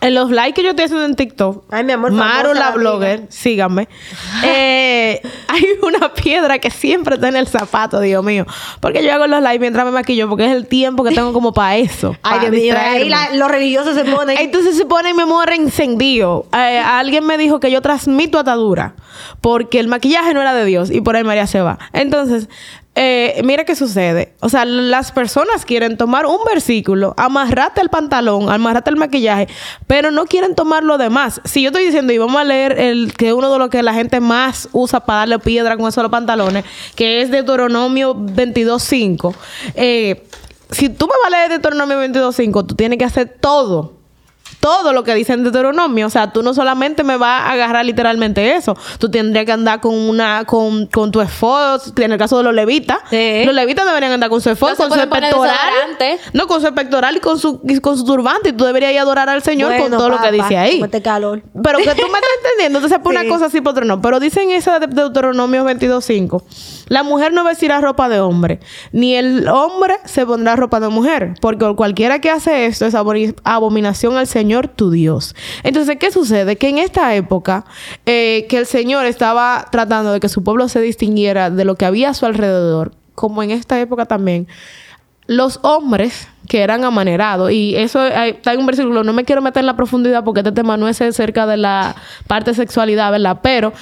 en 0.00 0.14
los 0.14 0.30
likes 0.30 0.54
que 0.54 0.62
yo 0.62 0.70
estoy 0.70 0.84
haciendo 0.86 1.06
en 1.06 1.14
TikTok, 1.16 1.64
Ay, 1.70 1.84
mi 1.84 1.92
amor, 1.92 2.12
Maru 2.12 2.48
famosa 2.48 2.54
la 2.60 2.70
la 2.70 2.76
blogger, 2.76 3.26
síganme, 3.30 3.88
eh, 4.44 5.20
hay 5.48 5.64
una 5.82 6.12
piedra 6.12 6.58
que 6.58 6.70
siempre 6.70 7.14
está 7.16 7.28
en 7.28 7.36
el 7.36 7.46
zapato, 7.46 8.00
Dios 8.00 8.24
mío. 8.24 8.46
Porque 8.80 9.02
yo 9.04 9.12
hago 9.14 9.26
los 9.26 9.40
likes 9.42 9.60
mientras 9.60 9.84
me 9.84 9.90
maquillo, 9.92 10.28
porque 10.28 10.46
es 10.46 10.52
el 10.52 10.66
tiempo 10.66 11.04
que 11.04 11.12
tengo 11.14 11.32
como 11.32 11.52
para 11.52 11.76
eso. 11.76 12.16
Ay, 12.22 12.38
para 12.38 12.50
Dios 12.50 12.62
mío. 12.62 12.74
Ahí 12.78 13.08
la- 13.08 13.34
los 13.34 13.50
religiosos 13.50 13.94
se 13.94 14.04
ponen. 14.04 14.36
Entonces 14.38 14.76
se 14.76 14.84
pone 14.84 15.14
mi 15.14 15.22
amor 15.22 15.50
encendido. 15.52 16.46
Eh, 16.52 16.78
alguien 16.78 17.24
me 17.26 17.38
dijo 17.38 17.60
que 17.60 17.70
yo 17.70 17.80
transmito 17.82 18.38
atadura 18.38 18.94
porque 19.40 19.78
el 19.80 19.88
maquillaje 19.88 20.34
no 20.34 20.40
era 20.40 20.54
de 20.54 20.64
Dios 20.64 20.90
y 20.90 21.00
por 21.00 21.16
ahí 21.16 21.24
María 21.24 21.46
se 21.46 21.60
va. 21.60 21.78
Entonces, 21.92 22.48
eh, 22.96 23.40
mira 23.44 23.64
qué 23.64 23.74
sucede. 23.74 24.34
O 24.40 24.48
sea, 24.48 24.64
las 24.64 25.10
personas 25.10 25.64
quieren 25.64 25.96
tomar 25.96 26.26
un 26.26 26.38
versículo, 26.46 27.14
amarrarte 27.16 27.80
el 27.80 27.88
pantalón, 27.88 28.50
amarrarte 28.50 28.90
el 28.90 28.96
maquillaje, 28.96 29.48
pero 29.86 30.12
no 30.12 30.26
quieren 30.26 30.54
tomar 30.54 30.84
lo 30.84 30.96
demás. 30.96 31.40
Si 31.44 31.62
yo 31.62 31.70
estoy 31.70 31.86
diciendo, 31.86 32.12
y 32.12 32.18
vamos 32.18 32.40
a 32.40 32.44
leer 32.44 32.78
el 32.78 33.14
que 33.14 33.32
uno 33.32 33.52
de 33.52 33.58
los 33.58 33.68
que 33.68 33.82
la 33.82 33.94
gente 33.94 34.20
más 34.20 34.68
usa 34.72 35.00
para 35.00 35.20
darle 35.20 35.38
piedra 35.40 35.76
con 35.76 35.88
eso 35.88 36.00
a 36.00 36.04
los 36.04 36.12
pantalones, 36.12 36.64
que 36.94 37.20
es 37.20 37.30
Deuteronomio 37.30 38.14
22.5. 38.14 39.34
Eh, 39.74 40.24
si 40.70 40.88
tú 40.88 41.06
me 41.06 41.12
vas 41.22 41.26
a 41.26 41.30
leer 41.30 41.50
Deuteronomio 41.50 42.00
22.5, 42.00 42.66
tú 42.66 42.74
tienes 42.76 42.98
que 42.98 43.04
hacer 43.04 43.36
todo 43.40 44.03
todo 44.64 44.94
lo 44.94 45.04
que 45.04 45.14
dice 45.14 45.34
en 45.34 45.44
Deuteronomio. 45.44 46.06
O 46.06 46.10
sea, 46.10 46.32
tú 46.32 46.42
no 46.42 46.54
solamente 46.54 47.04
me 47.04 47.18
vas 47.18 47.42
a 47.42 47.50
agarrar 47.52 47.84
literalmente 47.84 48.56
eso. 48.56 48.74
Tú 48.98 49.10
tendrías 49.10 49.44
que 49.44 49.52
andar 49.52 49.78
con 49.82 49.92
una, 49.94 50.46
con, 50.46 50.86
con 50.86 51.12
tu 51.12 51.20
esposo, 51.20 51.92
en 51.98 52.12
el 52.12 52.18
caso 52.18 52.38
de 52.38 52.44
los 52.44 52.54
levitas. 52.54 52.96
Sí. 53.10 53.42
Los 53.44 53.54
levitas 53.54 53.84
deberían 53.84 54.12
andar 54.12 54.30
con 54.30 54.40
su 54.40 54.48
No 54.48 54.56
se 54.56 54.74
con 54.74 54.90
su 54.90 55.08
pectoral. 55.10 55.70
No, 56.32 56.46
con 56.46 56.62
su 56.62 56.74
pectoral 56.74 57.14
y 57.14 57.20
con 57.20 57.38
su, 57.38 57.60
y 57.62 57.78
con 57.80 57.98
su 57.98 58.06
turbante. 58.06 58.48
Y 58.48 58.52
tú 58.54 58.64
deberías 58.64 58.92
ir 58.92 59.00
a 59.00 59.02
adorar 59.02 59.28
al 59.28 59.42
Señor 59.42 59.76
con 59.76 59.90
todo 59.90 60.08
lo 60.08 60.18
que 60.18 60.32
dice 60.32 60.56
ahí. 60.56 60.80
este 60.82 61.02
calor. 61.02 61.42
Pero 61.62 61.80
que 61.80 61.94
tú 61.94 62.08
me 62.08 62.18
estás 62.18 62.30
entendiendo. 62.42 62.78
Entonces, 62.78 62.98
por 63.00 63.12
Sí. 63.14 63.20
una 63.20 63.28
cosa 63.28 63.46
así, 63.46 63.60
por 63.60 63.72
otra 63.72 63.84
no. 63.84 64.00
Pero 64.00 64.18
dicen 64.18 64.50
esa 64.50 64.78
de 64.78 64.86
Deuteronomio 64.86 65.62
22.5. 65.66 66.42
La 66.86 67.02
mujer 67.02 67.32
no 67.32 67.44
vestirá 67.44 67.80
ropa 67.80 68.08
de 68.08 68.20
hombre, 68.20 68.60
ni 68.92 69.14
el 69.14 69.48
hombre 69.48 69.94
se 70.04 70.26
pondrá 70.26 70.56
ropa 70.56 70.80
de 70.80 70.88
mujer, 70.88 71.34
porque 71.40 71.74
cualquiera 71.76 72.20
que 72.20 72.30
hace 72.30 72.66
esto 72.66 72.86
es 72.86 72.94
abominación 72.94 74.16
al 74.16 74.26
Señor 74.26 74.68
tu 74.68 74.90
Dios. 74.90 75.34
Entonces, 75.62 75.96
¿qué 75.98 76.10
sucede? 76.10 76.56
Que 76.56 76.68
en 76.68 76.78
esta 76.78 77.14
época, 77.14 77.64
eh, 78.06 78.46
que 78.48 78.58
el 78.58 78.66
Señor 78.66 79.06
estaba 79.06 79.66
tratando 79.70 80.12
de 80.12 80.20
que 80.20 80.28
su 80.28 80.44
pueblo 80.44 80.68
se 80.68 80.80
distinguiera 80.80 81.50
de 81.50 81.64
lo 81.64 81.76
que 81.76 81.86
había 81.86 82.10
a 82.10 82.14
su 82.14 82.26
alrededor, 82.26 82.92
como 83.14 83.42
en 83.42 83.50
esta 83.50 83.80
época 83.80 84.06
también, 84.06 84.46
los 85.26 85.60
hombres 85.62 86.28
que 86.48 86.62
eran 86.62 86.84
amanerados, 86.84 87.50
y 87.50 87.76
eso 87.76 88.00
hay, 88.00 88.30
está 88.30 88.52
en 88.52 88.60
un 88.60 88.66
versículo, 88.66 89.04
no 89.04 89.12
me 89.12 89.24
quiero 89.24 89.42
meter 89.42 89.60
en 89.60 89.66
la 89.66 89.76
profundidad 89.76 90.24
porque 90.24 90.40
este 90.40 90.52
tema 90.52 90.76
no 90.76 90.88
es 90.88 90.96
cerca 90.96 91.46
de 91.46 91.56
la 91.56 91.96
parte 92.26 92.50
de 92.50 92.56
sexualidad, 92.56 93.10
¿verdad? 93.10 93.38
Pero 93.42 93.72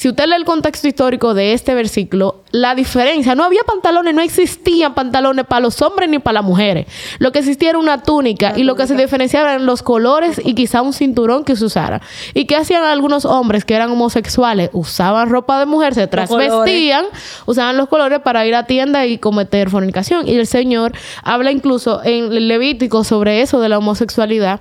si 0.00 0.08
usted 0.08 0.24
lee 0.28 0.36
el 0.36 0.46
contexto 0.46 0.88
histórico 0.88 1.34
de 1.34 1.52
este 1.52 1.74
versículo, 1.74 2.42
la 2.52 2.74
diferencia, 2.74 3.34
no 3.34 3.44
había 3.44 3.60
pantalones, 3.64 4.14
no 4.14 4.22
existían 4.22 4.94
pantalones 4.94 5.44
para 5.44 5.60
los 5.60 5.82
hombres 5.82 6.08
ni 6.08 6.18
para 6.18 6.40
las 6.40 6.44
mujeres. 6.44 6.86
Lo 7.18 7.32
que 7.32 7.40
existía 7.40 7.68
era 7.68 7.78
una 7.78 8.02
túnica 8.02 8.54
y 8.56 8.62
lo 8.62 8.76
que 8.76 8.86
se 8.86 8.94
diferenciaba 8.94 9.52
eran 9.52 9.66
los 9.66 9.82
colores 9.82 10.40
y 10.42 10.54
quizá 10.54 10.80
un 10.80 10.94
cinturón 10.94 11.44
que 11.44 11.54
se 11.54 11.66
usara. 11.66 12.00
¿Y 12.32 12.46
qué 12.46 12.56
hacían 12.56 12.82
algunos 12.82 13.26
hombres 13.26 13.66
que 13.66 13.74
eran 13.74 13.90
homosexuales? 13.90 14.70
Usaban 14.72 15.28
ropa 15.28 15.58
de 15.58 15.66
mujer, 15.66 15.94
se 15.94 16.06
transvestían, 16.06 17.04
usaban 17.44 17.76
los 17.76 17.88
colores 17.88 18.20
para 18.20 18.46
ir 18.46 18.54
a 18.54 18.64
tienda 18.64 19.04
y 19.04 19.18
cometer 19.18 19.68
fornicación. 19.68 20.26
Y 20.26 20.36
el 20.36 20.46
Señor 20.46 20.92
habla 21.22 21.52
incluso 21.52 22.02
en 22.10 22.48
Levítico 22.48 23.04
sobre 23.04 23.42
eso 23.42 23.60
de 23.60 23.68
la 23.68 23.78
homosexualidad. 23.78 24.60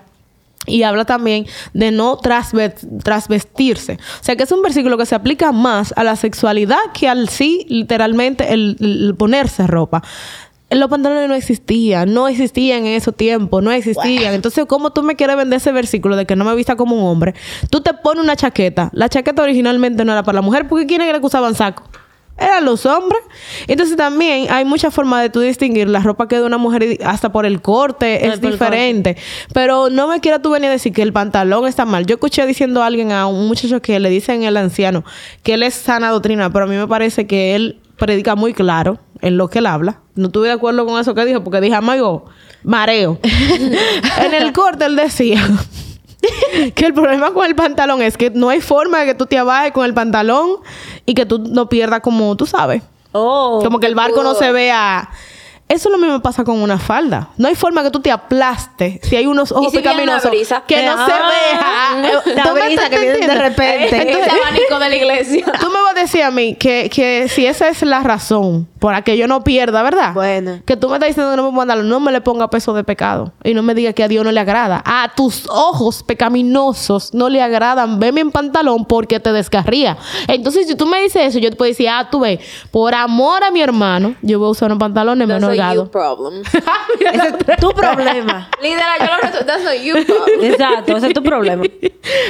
Y 0.65 0.83
habla 0.83 1.05
también 1.05 1.47
de 1.73 1.89
no 1.91 2.17
trasve- 2.19 2.75
trasvestirse. 3.03 3.93
O 3.93 4.23
sea 4.23 4.35
que 4.35 4.43
es 4.43 4.51
un 4.51 4.61
versículo 4.61 4.97
que 4.97 5.05
se 5.05 5.15
aplica 5.15 5.51
más 5.51 5.93
a 5.95 6.03
la 6.03 6.15
sexualidad 6.15 6.77
que 6.93 7.07
al 7.07 7.29
sí, 7.29 7.65
literalmente, 7.69 8.53
el, 8.53 8.77
el 8.79 9.15
ponerse 9.17 9.65
ropa. 9.65 10.03
Los 10.69 10.87
pantalones 10.87 11.27
no 11.27 11.33
existían, 11.33 12.13
no 12.13 12.27
existían 12.27 12.85
en 12.85 12.93
esos 12.93 13.15
tiempos, 13.15 13.63
no 13.63 13.71
existían. 13.71 14.35
Entonces, 14.35 14.65
¿cómo 14.67 14.91
tú 14.91 15.01
me 15.01 15.15
quieres 15.15 15.35
vender 15.35 15.57
ese 15.57 15.71
versículo 15.71 16.15
de 16.15 16.27
que 16.27 16.35
no 16.35 16.45
me 16.45 16.53
vista 16.53 16.75
como 16.75 16.95
un 16.95 17.03
hombre? 17.09 17.33
Tú 17.71 17.81
te 17.81 17.91
pones 17.95 18.23
una 18.23 18.35
chaqueta. 18.35 18.91
La 18.93 19.09
chaqueta 19.09 19.41
originalmente 19.41 20.05
no 20.05 20.11
era 20.11 20.21
para 20.21 20.35
la 20.35 20.41
mujer, 20.43 20.67
porque 20.67 20.85
¿quiénes 20.85 21.07
eran 21.07 21.21
que 21.21 21.25
usaban 21.25 21.55
saco? 21.55 21.81
Eran 22.39 22.65
los 22.65 22.85
hombres. 22.85 23.21
Entonces 23.67 23.97
también 23.97 24.51
hay 24.51 24.65
muchas 24.65 24.93
formas 24.93 25.21
de 25.21 25.29
tú 25.29 25.39
distinguir 25.41 25.89
la 25.89 25.99
ropa 25.99 26.27
que 26.27 26.37
de 26.37 26.43
una 26.43 26.57
mujer 26.57 26.99
hasta 27.05 27.31
por 27.31 27.45
el 27.45 27.61
corte 27.61 28.25
es 28.27 28.33
el 28.35 28.41
diferente. 28.41 29.17
Pero 29.53 29.89
no 29.89 30.07
me 30.07 30.19
quieras 30.19 30.41
tú 30.41 30.51
venir 30.51 30.69
a 30.69 30.73
decir 30.73 30.93
que 30.93 31.01
el 31.01 31.13
pantalón 31.13 31.67
está 31.67 31.85
mal. 31.85 32.05
Yo 32.05 32.15
escuché 32.15 32.45
diciendo 32.45 32.81
a 32.81 32.85
alguien, 32.85 33.11
a 33.11 33.27
un 33.27 33.47
muchacho 33.47 33.81
que 33.81 33.99
le 33.99 34.09
dicen 34.09 34.43
el 34.43 34.57
anciano, 34.57 35.03
que 35.43 35.55
él 35.55 35.63
es 35.63 35.73
sana 35.73 36.09
doctrina, 36.11 36.49
pero 36.51 36.65
a 36.65 36.67
mí 36.67 36.75
me 36.75 36.87
parece 36.87 37.27
que 37.27 37.55
él 37.55 37.79
predica 37.97 38.35
muy 38.35 38.53
claro 38.53 38.99
en 39.21 39.37
lo 39.37 39.49
que 39.49 39.59
él 39.59 39.65
habla. 39.65 39.99
No 40.15 40.27
estuve 40.27 40.47
de 40.47 40.53
acuerdo 40.53 40.85
con 40.85 40.99
eso 40.99 41.13
que 41.13 41.25
dijo, 41.25 41.43
porque 41.43 41.61
dije, 41.61 41.75
amigo, 41.75 42.25
mareo. 42.63 43.19
en 44.23 44.33
el 44.33 44.53
corte 44.53 44.85
él 44.85 44.95
decía 44.95 45.45
que 46.75 46.85
el 46.85 46.93
problema 46.93 47.31
con 47.31 47.45
el 47.45 47.55
pantalón 47.55 48.01
es 48.01 48.17
que 48.17 48.29
no 48.29 48.49
hay 48.49 48.61
forma 48.61 48.99
de 48.99 49.07
que 49.07 49.15
tú 49.15 49.25
te 49.25 49.37
abajes 49.37 49.71
con 49.71 49.85
el 49.85 49.93
pantalón 49.93 50.57
y 51.05 51.13
que 51.13 51.25
tú 51.25 51.39
no 51.39 51.69
pierdas 51.69 52.01
como 52.01 52.35
tú 52.35 52.45
sabes. 52.45 52.83
Oh. 53.11 53.61
Como 53.63 53.79
que 53.79 53.87
el 53.87 53.95
barco 53.95 54.23
no 54.23 54.35
se 54.35 54.51
vea. 54.51 55.09
Eso 55.69 55.91
lo 55.91 55.99
mismo 55.99 56.19
pasa 56.19 56.43
con 56.43 56.59
una 56.59 56.79
falda. 56.79 57.29
No 57.37 57.47
hay 57.47 57.53
forma 57.53 57.83
que 57.83 57.91
tú 57.91 57.99
te 57.99 58.11
aplastes 58.11 58.99
si 59.03 59.15
hay 59.15 59.27
unos 59.27 59.51
ojos 59.51 59.71
si 59.71 59.77
viene 59.77 59.91
una 59.91 60.17
pecaminosos 60.17 60.31
brisa? 60.31 60.63
que 60.67 60.83
no 60.83 61.05
se 61.05 61.11
vea. 61.11 62.33
la 62.35 62.43
¿Tú 62.43 62.55
me 62.55 62.65
brisa 62.65 62.89
que 62.89 62.99
viene 62.99 63.27
de 63.27 63.35
repente. 63.35 64.01
Entonces, 64.01 64.27
Ese 64.27 64.41
abanico 64.41 64.79
de 64.79 64.89
la 64.89 64.95
iglesia. 64.95 65.45
Tú 65.59 65.67
me 65.67 65.81
vas 65.83 65.95
a 65.95 65.99
decir 65.99 66.23
a 66.23 66.31
mí 66.31 66.55
que, 66.55 66.89
que 66.89 67.27
si 67.29 67.45
esa 67.45 67.69
es 67.69 67.83
la 67.83 68.01
razón 68.01 68.67
por 68.79 68.93
la 68.93 69.03
que 69.03 69.15
yo 69.15 69.27
no 69.27 69.43
pierda, 69.43 69.83
¿verdad? 69.83 70.13
Bueno. 70.13 70.61
Que 70.65 70.77
tú 70.77 70.87
me 70.87 70.95
estás 70.95 71.09
diciendo 71.09 71.31
que 71.31 71.37
no 71.37 71.51
me 71.51 71.55
ponga 71.55 71.75
no 71.75 71.99
me 71.99 72.11
le 72.11 72.21
ponga 72.21 72.49
peso 72.49 72.73
de 72.73 72.83
pecado. 72.83 73.33
Y 73.43 73.53
no 73.53 73.61
me 73.61 73.75
diga 73.75 73.93
que 73.93 74.03
a 74.03 74.07
Dios 74.07 74.23
no 74.23 74.31
le 74.31 74.39
agrada. 74.39 74.81
A 74.85 75.11
tus 75.15 75.47
ojos 75.49 76.01
pecaminosos 76.01 77.13
no 77.13 77.29
le 77.29 77.41
agradan. 77.41 77.99
Veme 77.99 78.21
en 78.21 78.31
pantalón 78.31 78.85
porque 78.85 79.19
te 79.19 79.31
descarría. 79.33 79.97
Entonces, 80.27 80.67
si 80.67 80.75
tú 80.75 80.85
me 80.85 81.01
dices 81.01 81.27
eso, 81.27 81.39
yo 81.39 81.49
te 81.49 81.57
puedo 81.57 81.69
decir, 81.69 81.89
ah, 81.89 82.07
tú 82.09 82.21
ves, 82.21 82.39
por 82.71 82.95
amor 82.95 83.43
a 83.43 83.51
mi 83.51 83.61
hermano, 83.61 84.15
yo 84.21 84.39
voy 84.39 84.47
a 84.47 84.51
usar 84.51 84.71
un 84.71 84.79
pantalón 84.79 85.19
de 85.19 85.27
That's 85.27 85.58
Ese 87.13 87.27
es 87.47 87.57
tu 87.59 87.71
problema. 87.71 88.49
Literal, 88.61 88.99
yo 88.99 89.05
lo 89.05 89.17
reto. 89.21 89.45
That's 89.45 89.65
a 89.65 89.75
you 89.75 89.93
problem. 90.05 90.51
Exacto, 90.51 90.97
ese 90.97 91.07
es 91.07 91.13
tu 91.13 91.23
problema. 91.23 91.63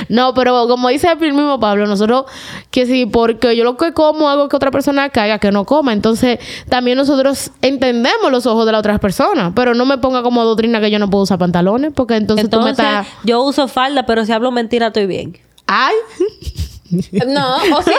No, 0.09 0.33
pero 0.33 0.67
como 0.67 0.89
dice 0.89 1.07
el 1.11 1.33
mismo 1.33 1.59
Pablo, 1.59 1.85
nosotros 1.85 2.25
que 2.71 2.85
si 2.85 3.05
porque 3.05 3.55
yo 3.55 3.63
lo 3.63 3.77
que 3.77 3.93
como 3.93 4.29
hago 4.29 4.49
que 4.49 4.55
otra 4.55 4.71
persona 4.71 5.09
caiga, 5.09 5.39
que 5.39 5.51
no 5.51 5.65
coma. 5.65 5.93
Entonces, 5.93 6.39
también 6.67 6.97
nosotros 6.97 7.51
entendemos 7.61 8.31
los 8.31 8.45
ojos 8.45 8.65
de 8.65 8.71
la 8.71 8.79
otra 8.79 8.97
persona, 8.97 9.53
pero 9.55 9.75
no 9.75 9.85
me 9.85 9.97
ponga 9.97 10.23
como 10.23 10.43
doctrina 10.43 10.81
que 10.81 10.91
yo 10.91 10.99
no 10.99 11.09
puedo 11.09 11.23
usar 11.23 11.37
pantalones, 11.37 11.93
porque 11.93 12.15
entonces, 12.15 12.49
tú 12.49 12.57
me 12.57 12.71
Entonces, 12.71 12.85
estás... 12.85 13.07
yo 13.23 13.41
uso 13.43 13.67
falda, 13.67 14.05
pero 14.05 14.25
si 14.25 14.31
hablo 14.31 14.51
mentira, 14.51 14.87
estoy 14.87 15.05
bien. 15.05 15.37
Ay, 15.67 15.95
No, 17.27 17.55
o 17.77 17.81
sí. 17.83 17.93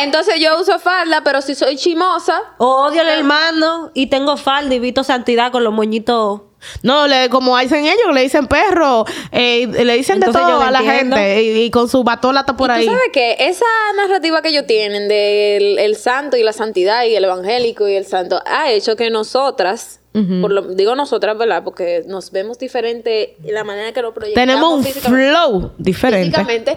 Entonces 0.00 0.34
yo 0.40 0.60
uso 0.60 0.78
falda, 0.78 1.22
pero 1.24 1.40
si 1.42 1.54
soy 1.54 1.76
chimosa, 1.76 2.40
Odio 2.58 3.00
al 3.00 3.08
hermano 3.08 3.90
y 3.94 4.06
tengo 4.06 4.36
falda 4.36 4.74
y 4.74 4.78
visto 4.78 5.02
santidad 5.04 5.50
con 5.52 5.64
los 5.64 5.72
moñitos. 5.72 6.42
no, 6.82 7.06
le, 7.06 7.28
como 7.30 7.56
dicen 7.58 7.84
ellos, 7.86 8.12
le 8.12 8.22
dicen 8.22 8.46
perro, 8.48 9.04
eh, 9.30 9.66
le 9.68 9.94
dicen 9.96 10.16
Entonces, 10.16 10.42
de 10.42 10.48
todo 10.48 10.60
a 10.60 10.70
la 10.70 10.80
entiendo. 10.80 11.16
gente 11.16 11.42
y, 11.42 11.62
y 11.62 11.70
con 11.70 11.88
su 11.88 12.02
batola 12.04 12.40
está 12.40 12.56
por 12.56 12.70
y 12.70 12.72
ahí. 12.72 12.86
tú 12.86 12.92
sabes 12.92 13.10
que 13.12 13.36
esa 13.38 13.64
narrativa 13.96 14.42
que 14.42 14.48
ellos 14.48 14.66
tienen 14.66 15.08
del 15.08 15.78
el 15.78 15.96
santo 15.96 16.36
y 16.36 16.42
la 16.42 16.52
santidad 16.52 17.04
y 17.04 17.14
el 17.14 17.24
evangélico 17.24 17.86
y 17.88 17.94
el 17.94 18.06
santo 18.06 18.42
ha 18.44 18.70
hecho 18.70 18.96
que 18.96 19.08
nosotras, 19.10 19.97
por 20.12 20.50
lo, 20.50 20.62
digo 20.62 20.96
nosotras, 20.96 21.38
¿verdad? 21.38 21.62
Porque 21.62 22.02
nos 22.06 22.32
vemos 22.32 22.58
diferente 22.58 23.36
en 23.44 23.54
la 23.54 23.62
manera 23.62 23.92
que 23.92 24.02
lo 24.02 24.12
proyectamos 24.12 24.48
Tenemos 24.48 24.74
un 24.74 24.84
flow 24.84 25.72
diferente. 25.78 26.44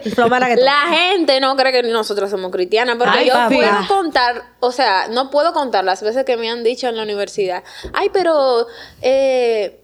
la 0.62 0.94
gente 0.94 1.40
no 1.40 1.56
cree 1.56 1.72
que 1.72 1.82
nosotras 1.82 2.30
somos 2.30 2.52
cristianas, 2.52 2.96
porque 2.96 3.18
Ay, 3.18 3.26
yo 3.26 3.32
papi. 3.32 3.56
puedo 3.56 3.88
contar, 3.88 4.42
o 4.60 4.70
sea, 4.70 5.08
no 5.08 5.30
puedo 5.30 5.52
contar 5.52 5.84
las 5.84 6.02
veces 6.02 6.24
que 6.24 6.36
me 6.36 6.50
han 6.50 6.62
dicho 6.62 6.88
en 6.88 6.96
la 6.96 7.02
universidad, 7.02 7.64
ay, 7.92 8.10
pero 8.12 8.66
eh, 9.00 9.81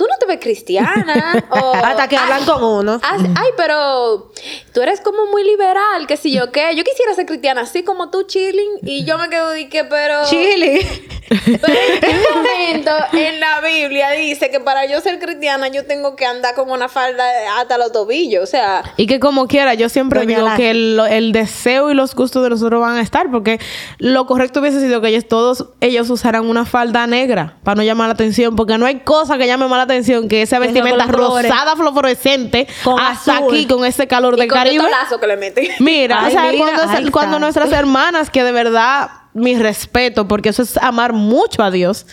tú 0.00 0.06
no 0.08 0.16
te 0.18 0.24
ves 0.24 0.38
cristiana. 0.40 1.44
o, 1.50 1.74
Hasta 1.74 2.08
que 2.08 2.16
hablan 2.16 2.46
con 2.46 2.64
uno. 2.64 2.98
"Ah, 3.02 3.18
Ay, 3.36 3.50
pero 3.54 4.32
tú 4.72 4.80
eres 4.80 5.02
como 5.02 5.26
muy 5.26 5.44
liberal, 5.44 6.06
que 6.08 6.16
si 6.16 6.32
yo 6.32 6.50
qué. 6.52 6.74
Yo 6.74 6.84
quisiera 6.84 7.14
ser 7.14 7.26
cristiana, 7.26 7.60
así 7.60 7.82
como 7.82 8.08
tú, 8.10 8.22
chilling. 8.22 8.78
Y 8.82 9.04
yo 9.04 9.18
me 9.18 9.28
quedo 9.28 9.54
y 9.54 9.68
que, 9.68 9.84
pero. 9.84 10.24
Chile. 10.24 10.86
Pero 11.28 11.74
en 11.94 12.00
qué 12.00 12.16
momento 12.34 12.90
en 13.12 13.38
la 13.40 13.60
Biblia 13.60 14.10
dice 14.12 14.50
que 14.50 14.58
para 14.58 14.86
yo 14.86 15.00
ser 15.00 15.18
cristiana 15.20 15.68
yo 15.68 15.86
tengo 15.86 16.16
que 16.16 16.24
andar 16.26 16.54
con 16.56 16.70
una 16.70 16.88
falda 16.88 17.22
hasta 17.60 17.76
los 17.78 17.92
tobillos. 17.92 18.42
O 18.42 18.46
sea, 18.46 18.82
Y 18.96 19.06
que 19.06 19.20
como 19.20 19.46
quiera, 19.46 19.74
yo 19.74 19.88
siempre 19.90 20.24
digo 20.26 20.46
que 20.56 20.70
el, 20.70 20.98
el 21.10 21.32
deseo 21.32 21.90
y 21.90 21.94
los 21.94 22.14
gustos 22.16 22.42
de 22.42 22.50
nosotros 22.50 22.80
van 22.80 22.96
a 22.96 23.02
estar, 23.02 23.30
porque 23.30 23.60
lo 23.98 24.26
correcto 24.26 24.60
hubiese 24.60 24.80
sido 24.80 25.00
que 25.02 25.08
ellos 25.08 25.28
todos 25.28 25.66
ellos 25.80 26.08
usaran 26.10 26.46
una 26.48 26.64
falda 26.64 27.06
negra 27.06 27.58
para 27.64 27.76
no 27.76 27.82
llamar 27.82 28.08
la 28.08 28.14
atención, 28.14 28.56
porque 28.56 28.76
no 28.78 28.86
hay 28.86 29.00
cosa 29.00 29.36
que 29.38 29.46
llame 29.46 29.66
más 29.68 29.76
la 29.76 29.82
atención 29.84 29.89
que 30.28 30.42
esa 30.42 30.58
vestimenta 30.58 31.06
rosada 31.06 31.76
fluorescente 31.76 32.66
hasta 32.98 33.38
azul. 33.38 33.54
aquí 33.54 33.66
con 33.66 33.84
ese 33.84 34.06
calor 34.06 34.34
y 34.36 34.40
del 34.40 34.48
con 34.48 34.58
Caribe. 34.58 34.78
tanto 34.78 34.90
lazo 34.90 35.20
que 35.20 35.26
le 35.26 35.36
meten. 35.36 35.68
Mira, 35.80 36.20
Ay, 36.24 36.28
o 36.28 36.30
sea, 36.30 36.52
mira, 36.52 37.10
cuando, 37.10 37.38
nuestras 37.38 37.72
hermanas, 37.72 38.30
que 38.30 38.42
de 38.42 38.52
verdad, 38.52 39.10
mi 39.34 39.56
respeto, 39.56 40.28
porque 40.28 40.50
eso 40.50 40.62
es 40.62 40.76
amar 40.78 41.12
mucho 41.12 41.62
a 41.62 41.70
Dios, 41.70 42.06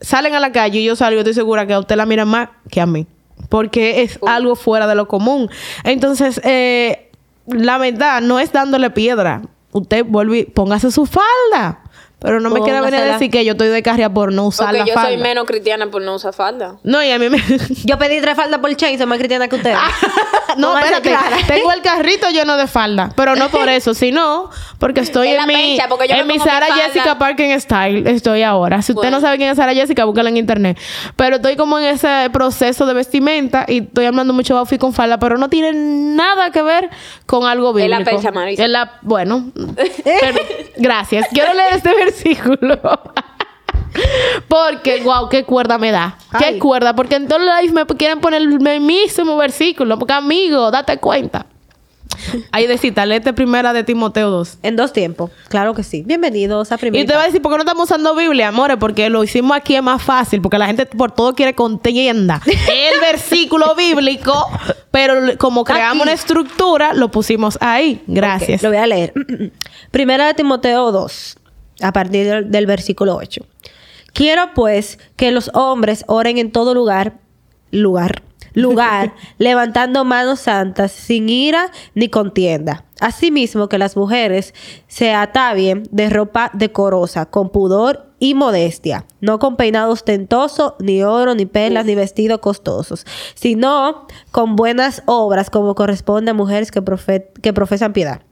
salen 0.00 0.34
a 0.34 0.40
la 0.40 0.52
calle 0.52 0.80
y 0.80 0.84
yo 0.84 0.96
salgo, 0.96 1.20
estoy 1.20 1.34
segura 1.34 1.66
que 1.66 1.72
a 1.72 1.80
usted 1.80 1.96
la 1.96 2.06
miran 2.06 2.28
más 2.28 2.48
que 2.70 2.80
a 2.80 2.86
mí. 2.86 3.06
Porque 3.48 4.02
es 4.02 4.18
algo 4.26 4.56
fuera 4.56 4.86
de 4.86 4.94
lo 4.94 5.06
común. 5.08 5.50
Entonces, 5.84 6.40
eh, 6.44 7.10
la 7.46 7.78
verdad, 7.78 8.20
no 8.20 8.38
es 8.38 8.52
dándole 8.52 8.90
piedra. 8.90 9.42
Usted 9.72 10.04
vuelve 10.04 10.38
y 10.38 10.44
póngase 10.44 10.90
su 10.90 11.06
falda. 11.06 11.83
Pero 12.20 12.40
no 12.40 12.48
me 12.48 12.60
quiera 12.62 12.80
venir 12.80 13.00
a 13.00 13.04
decir 13.04 13.30
que 13.30 13.44
yo 13.44 13.52
estoy 13.52 13.68
de 13.68 13.82
carrera 13.82 14.08
por 14.08 14.32
no 14.32 14.46
usar 14.46 14.68
Porque 14.68 14.78
la 14.78 14.86
yo 14.86 14.94
falda. 14.94 15.08
soy 15.10 15.18
menos 15.18 15.44
cristiana 15.44 15.88
por 15.88 16.00
no 16.00 16.14
usar 16.14 16.32
falda. 16.32 16.76
No, 16.82 17.02
y 17.04 17.10
a 17.10 17.18
mí 17.18 17.28
me... 17.28 17.36
Yo 17.84 17.98
pedí 17.98 18.18
tres 18.22 18.34
faldas 18.34 18.60
por 18.60 18.74
chain, 18.76 18.96
soy 18.96 19.06
más 19.06 19.18
cristiana 19.18 19.46
que 19.48 19.56
ustedes. 19.56 19.76
no, 20.56 20.78
espérate. 20.78 21.10
clara. 21.10 21.36
Tengo 21.46 21.70
el 21.70 21.82
carrito 21.82 22.30
lleno 22.30 22.56
de 22.56 22.66
falda. 22.66 23.10
Pero 23.14 23.36
no 23.36 23.50
por 23.50 23.68
eso, 23.68 23.92
sino 23.94 24.48
porque 24.78 25.00
estoy 25.00 25.28
En 25.28 25.32
en, 25.34 25.40
la 25.40 25.46
mi, 25.46 25.54
pencha, 25.54 25.88
porque 25.88 26.08
yo 26.08 26.14
me 26.14 26.20
en 26.22 26.26
mi 26.28 26.38
Sara. 26.38 26.66
Jessica 26.74 27.18
Parking 27.18 27.58
Style. 27.58 28.08
Estoy 28.08 28.42
ahora. 28.42 28.80
Si 28.80 28.92
usted 28.92 29.02
Bueno. 29.02 29.18
no 29.18 29.20
sabe 29.20 29.36
quién 29.36 29.50
es 29.50 29.56
Sara 29.58 29.74
Jessica, 29.74 30.04
búscala 30.06 30.30
en 30.30 30.38
internet. 30.38 30.78
Pero 31.16 31.36
estoy 31.36 31.56
como 31.56 31.78
en 31.78 31.84
ese 31.84 32.30
proceso 32.32 32.86
de 32.86 32.94
vestimenta 32.94 33.66
y 33.68 33.80
estoy 33.80 34.06
hablando 34.06 34.32
mucho 34.32 34.54
de 34.54 34.60
outfit 34.60 34.80
con 34.80 34.94
falda, 34.94 35.18
pero 35.18 35.36
no 35.36 35.50
tiene 35.50 35.72
nada 35.74 36.50
que 36.50 36.62
ver 36.62 36.88
con 37.26 37.44
algo 37.46 37.76
Es 37.78 37.86
la 37.88 37.98
bíblico. 37.98 38.16
pencha, 38.16 38.30
Marisa. 38.32 38.64
Es 38.64 38.70
la- 38.70 38.92
bueno, 39.02 39.50
pero- 40.04 40.38
gracias. 40.78 41.26
Quiero 41.30 41.52
leer 41.52 41.74
este 41.74 41.90
versículo. 42.04 42.78
Porque, 44.48 45.00
wow, 45.02 45.28
qué 45.28 45.44
cuerda 45.44 45.78
me 45.78 45.90
da. 45.92 46.16
Qué 46.38 46.44
Ay. 46.46 46.58
cuerda. 46.58 46.94
Porque 46.94 47.14
en 47.16 47.28
todos 47.28 47.42
los 47.42 47.54
lives 47.60 47.72
me 47.72 47.86
quieren 47.96 48.20
poner 48.20 48.42
el 48.42 48.80
mismo 48.80 49.36
versículo. 49.36 49.98
Porque, 49.98 50.14
amigo, 50.14 50.70
date 50.70 50.98
cuenta. 50.98 51.46
Ahí 52.52 52.66
de 52.66 52.78
cita, 52.78 53.04
léete 53.06 53.32
primera 53.32 53.72
de 53.72 53.82
Timoteo 53.84 54.30
2. 54.30 54.58
En 54.62 54.76
dos 54.76 54.92
tiempos. 54.92 55.30
Claro 55.48 55.74
que 55.74 55.82
sí. 55.82 56.02
Bienvenidos 56.06 56.70
a 56.72 56.76
Y 56.76 56.78
Primera. 56.78 57.06
te 57.06 57.14
va 57.14 57.22
a 57.22 57.26
decir, 57.26 57.42
¿por 57.42 57.52
qué 57.52 57.58
no 57.58 57.62
estamos 57.64 57.84
usando 57.84 58.14
Biblia, 58.14 58.48
amores? 58.48 58.76
Porque 58.78 59.10
lo 59.10 59.22
hicimos 59.24 59.56
aquí 59.56 59.74
es 59.76 59.82
más 59.82 60.02
fácil. 60.02 60.40
Porque 60.40 60.58
la 60.58 60.66
gente 60.66 60.86
por 60.86 61.12
todo 61.12 61.34
quiere 61.34 61.54
contienda. 61.54 62.40
El 62.46 63.00
versículo 63.00 63.74
bíblico, 63.74 64.32
pero 64.90 65.36
como 65.38 65.64
creamos 65.64 66.02
Aquí. 66.02 66.02
una 66.02 66.12
estructura, 66.12 66.94
lo 66.94 67.10
pusimos 67.10 67.58
ahí. 67.60 68.02
Gracias. 68.06 68.62
Lo 68.62 68.68
voy 68.70 68.78
a 68.78 68.86
leer. 68.86 69.12
Primera 69.90 70.26
de 70.26 70.34
Timoteo 70.34 70.92
2, 70.92 71.36
a 71.84 71.92
partir 71.92 72.26
del, 72.26 72.50
del 72.50 72.66
versículo 72.66 73.16
8. 73.16 73.44
Quiero 74.12 74.50
pues 74.54 74.98
que 75.16 75.30
los 75.32 75.50
hombres 75.54 76.04
oren 76.06 76.38
en 76.38 76.52
todo 76.52 76.72
lugar, 76.74 77.18
lugar, 77.70 78.22
lugar, 78.54 79.14
levantando 79.38 80.04
manos 80.04 80.40
santas, 80.40 80.92
sin 80.92 81.28
ira 81.28 81.70
ni 81.94 82.08
contienda. 82.08 82.84
Asimismo 83.00 83.68
que 83.68 83.78
las 83.78 83.96
mujeres 83.96 84.54
se 84.86 85.12
atavien 85.12 85.82
de 85.90 86.08
ropa 86.10 86.50
decorosa, 86.54 87.26
con 87.26 87.50
pudor 87.50 88.06
y 88.20 88.34
modestia, 88.34 89.04
no 89.20 89.40
con 89.40 89.56
peinado 89.56 89.92
ostentoso, 89.92 90.76
ni 90.78 91.02
oro, 91.02 91.34
ni 91.34 91.44
perlas, 91.44 91.84
ni 91.84 91.96
vestidos 91.96 92.38
costosos, 92.38 93.04
sino 93.34 94.06
con 94.30 94.54
buenas 94.54 95.02
obras 95.06 95.50
como 95.50 95.74
corresponde 95.74 96.30
a 96.30 96.34
mujeres 96.34 96.70
que, 96.70 96.80
profe- 96.82 97.26
que 97.42 97.52
profesan 97.52 97.92
piedad. 97.92 98.22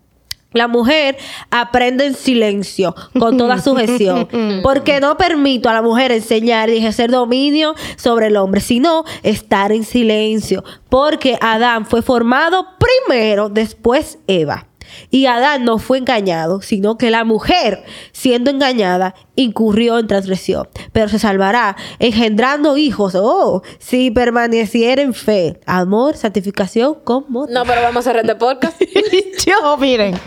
La 0.52 0.68
mujer 0.68 1.16
aprende 1.50 2.06
en 2.06 2.14
silencio, 2.14 2.94
con 3.18 3.36
toda 3.36 3.58
sujeción, 3.62 4.28
porque 4.62 5.00
no 5.00 5.16
permito 5.16 5.68
a 5.68 5.72
la 5.72 5.82
mujer 5.82 6.12
enseñar 6.12 6.70
y 6.70 6.78
ejercer 6.78 7.10
dominio 7.10 7.74
sobre 7.96 8.28
el 8.28 8.36
hombre, 8.36 8.60
sino 8.60 9.04
estar 9.22 9.72
en 9.72 9.84
silencio, 9.84 10.64
porque 10.88 11.38
Adán 11.40 11.86
fue 11.86 12.02
formado 12.02 12.66
primero, 12.78 13.48
después 13.48 14.18
Eva. 14.26 14.66
Y 15.10 15.26
Adán 15.26 15.64
no 15.64 15.78
fue 15.78 15.98
engañado, 15.98 16.62
sino 16.62 16.96
que 16.96 17.10
la 17.10 17.24
mujer, 17.24 17.84
siendo 18.12 18.50
engañada, 18.50 19.14
incurrió 19.34 19.98
en 19.98 20.06
transgresión, 20.06 20.68
pero 20.92 21.08
se 21.08 21.18
salvará 21.18 21.76
engendrando 21.98 22.76
hijos, 22.76 23.14
oh, 23.16 23.62
si 23.78 24.10
permaneciera 24.10 25.02
en 25.02 25.14
fe, 25.14 25.60
amor, 25.66 26.16
santificación, 26.16 26.96
con 27.04 27.24
moderación. 27.28 27.62
No, 27.62 27.68
pero 27.68 27.82
vamos 27.82 28.06
a 28.06 28.10
hacer 28.10 28.20
este 28.22 28.34
podcast. 28.34 28.80
Yo, 29.46 29.76
miren, 29.78 30.18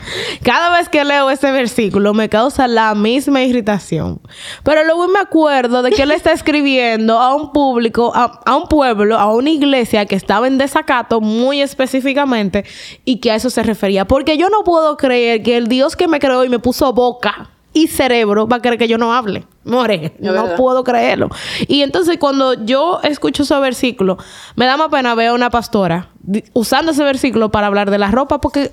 cada 0.44 0.76
vez 0.78 0.90
que 0.90 1.04
leo 1.04 1.30
ese 1.30 1.52
versículo 1.52 2.14
me 2.14 2.30
causa 2.30 2.68
la 2.68 2.96
misma 2.96 3.44
irritación. 3.44 4.22
Pero 4.64 4.84
luego 4.84 5.08
me 5.08 5.20
acuerdo 5.20 5.82
de 5.82 5.92
que 5.92 6.04
él 6.04 6.12
está 6.12 6.32
escribiendo 6.32 7.20
a 7.20 7.36
un 7.36 7.52
público, 7.52 8.12
a, 8.16 8.42
a 8.46 8.56
un 8.56 8.68
pueblo, 8.68 9.18
a 9.18 9.34
una 9.34 9.50
iglesia 9.50 10.06
que 10.06 10.16
estaba 10.16 10.48
en 10.48 10.58
desacato 10.58 11.22
muy 11.22 11.62
específicamente 11.62 12.66
y 13.04 13.20
que 13.20 13.32
a 13.32 13.36
eso 13.36 13.50
se 13.50 13.64
refería. 13.64 14.06
Porque 14.06 14.38
yo 14.38 14.50
no 14.50 14.55
puedo 14.64 14.98
creer 14.98 15.44
que 15.44 15.58
el 15.58 15.68
Dios 15.68 15.96
que 15.96 16.08
me 16.08 16.20
creó 16.20 16.44
y 16.44 16.50
me 16.50 16.60
puso 16.60 16.92
boca 16.94 17.50
y 17.74 17.88
cerebro 17.88 18.48
va 18.48 18.58
a 18.58 18.62
querer 18.62 18.80
que 18.80 18.88
yo 18.88 18.98
no 18.98 19.14
hable. 19.14 19.46
More, 19.66 20.16
no 20.20 20.32
verdad. 20.32 20.56
puedo 20.56 20.84
creerlo. 20.84 21.30
Y 21.68 21.82
entonces 21.82 22.18
cuando 22.18 22.54
yo 22.54 23.00
escucho 23.04 23.44
ese 23.44 23.60
versículo, 23.60 24.18
me 24.56 24.66
da 24.66 24.78
más 24.78 24.90
pena 24.90 25.14
ver 25.14 25.28
a 25.28 25.34
una 25.34 25.50
pastora 25.50 26.10
usando 26.54 26.94
ese 26.94 27.04
versículo 27.04 27.50
para 27.50 27.68
hablar 27.68 27.92
de 27.92 27.98
la 27.98 28.10
ropa 28.12 28.40
porque 28.40 28.72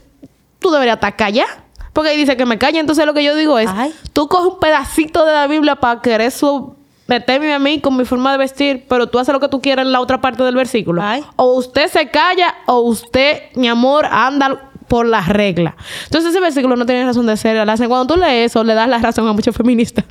tú 0.60 0.70
deberías 0.70 0.96
estar 0.96 1.16
callada. 1.16 1.64
Porque 1.92 2.10
ahí 2.10 2.16
dice 2.16 2.36
que 2.36 2.46
me 2.46 2.58
calle. 2.58 2.78
Entonces 2.78 3.04
lo 3.04 3.12
que 3.12 3.24
yo 3.24 3.34
digo 3.34 3.58
es, 3.58 3.68
Ay. 3.74 3.92
tú 4.12 4.28
coges 4.28 4.52
un 4.52 4.60
pedacito 4.60 5.26
de 5.26 5.32
la 5.32 5.46
Biblia 5.46 5.76
para 5.76 6.00
querer 6.00 6.30
su 6.30 6.74
meterme 7.06 7.52
a 7.52 7.58
mí 7.58 7.80
con 7.80 7.96
mi 7.96 8.04
forma 8.04 8.32
de 8.32 8.38
vestir, 8.38 8.86
pero 8.88 9.08
tú 9.08 9.18
haces 9.18 9.32
lo 9.34 9.40
que 9.40 9.48
tú 9.48 9.60
quieras 9.60 9.84
en 9.84 9.92
la 9.92 10.00
otra 10.00 10.20
parte 10.20 10.42
del 10.44 10.54
versículo. 10.54 11.02
Ay. 11.02 11.24
O 11.36 11.54
usted 11.54 11.88
se 11.88 12.08
calla 12.08 12.54
o 12.66 12.80
usted, 12.80 13.42
mi 13.54 13.68
amor, 13.68 14.06
anda 14.06 14.70
por 14.88 15.06
las 15.06 15.28
reglas. 15.28 15.74
Entonces 16.04 16.30
ese 16.30 16.40
versículo 16.40 16.76
no 16.76 16.86
tiene 16.86 17.04
razón 17.04 17.26
de 17.26 17.36
ser. 17.36 17.56
Cuando 17.88 18.06
tú 18.14 18.20
lees 18.20 18.50
eso, 18.50 18.64
le 18.64 18.74
das 18.74 18.88
la 18.88 18.98
razón 18.98 19.26
a 19.28 19.32
muchos 19.32 19.54
feministas. 19.56 20.04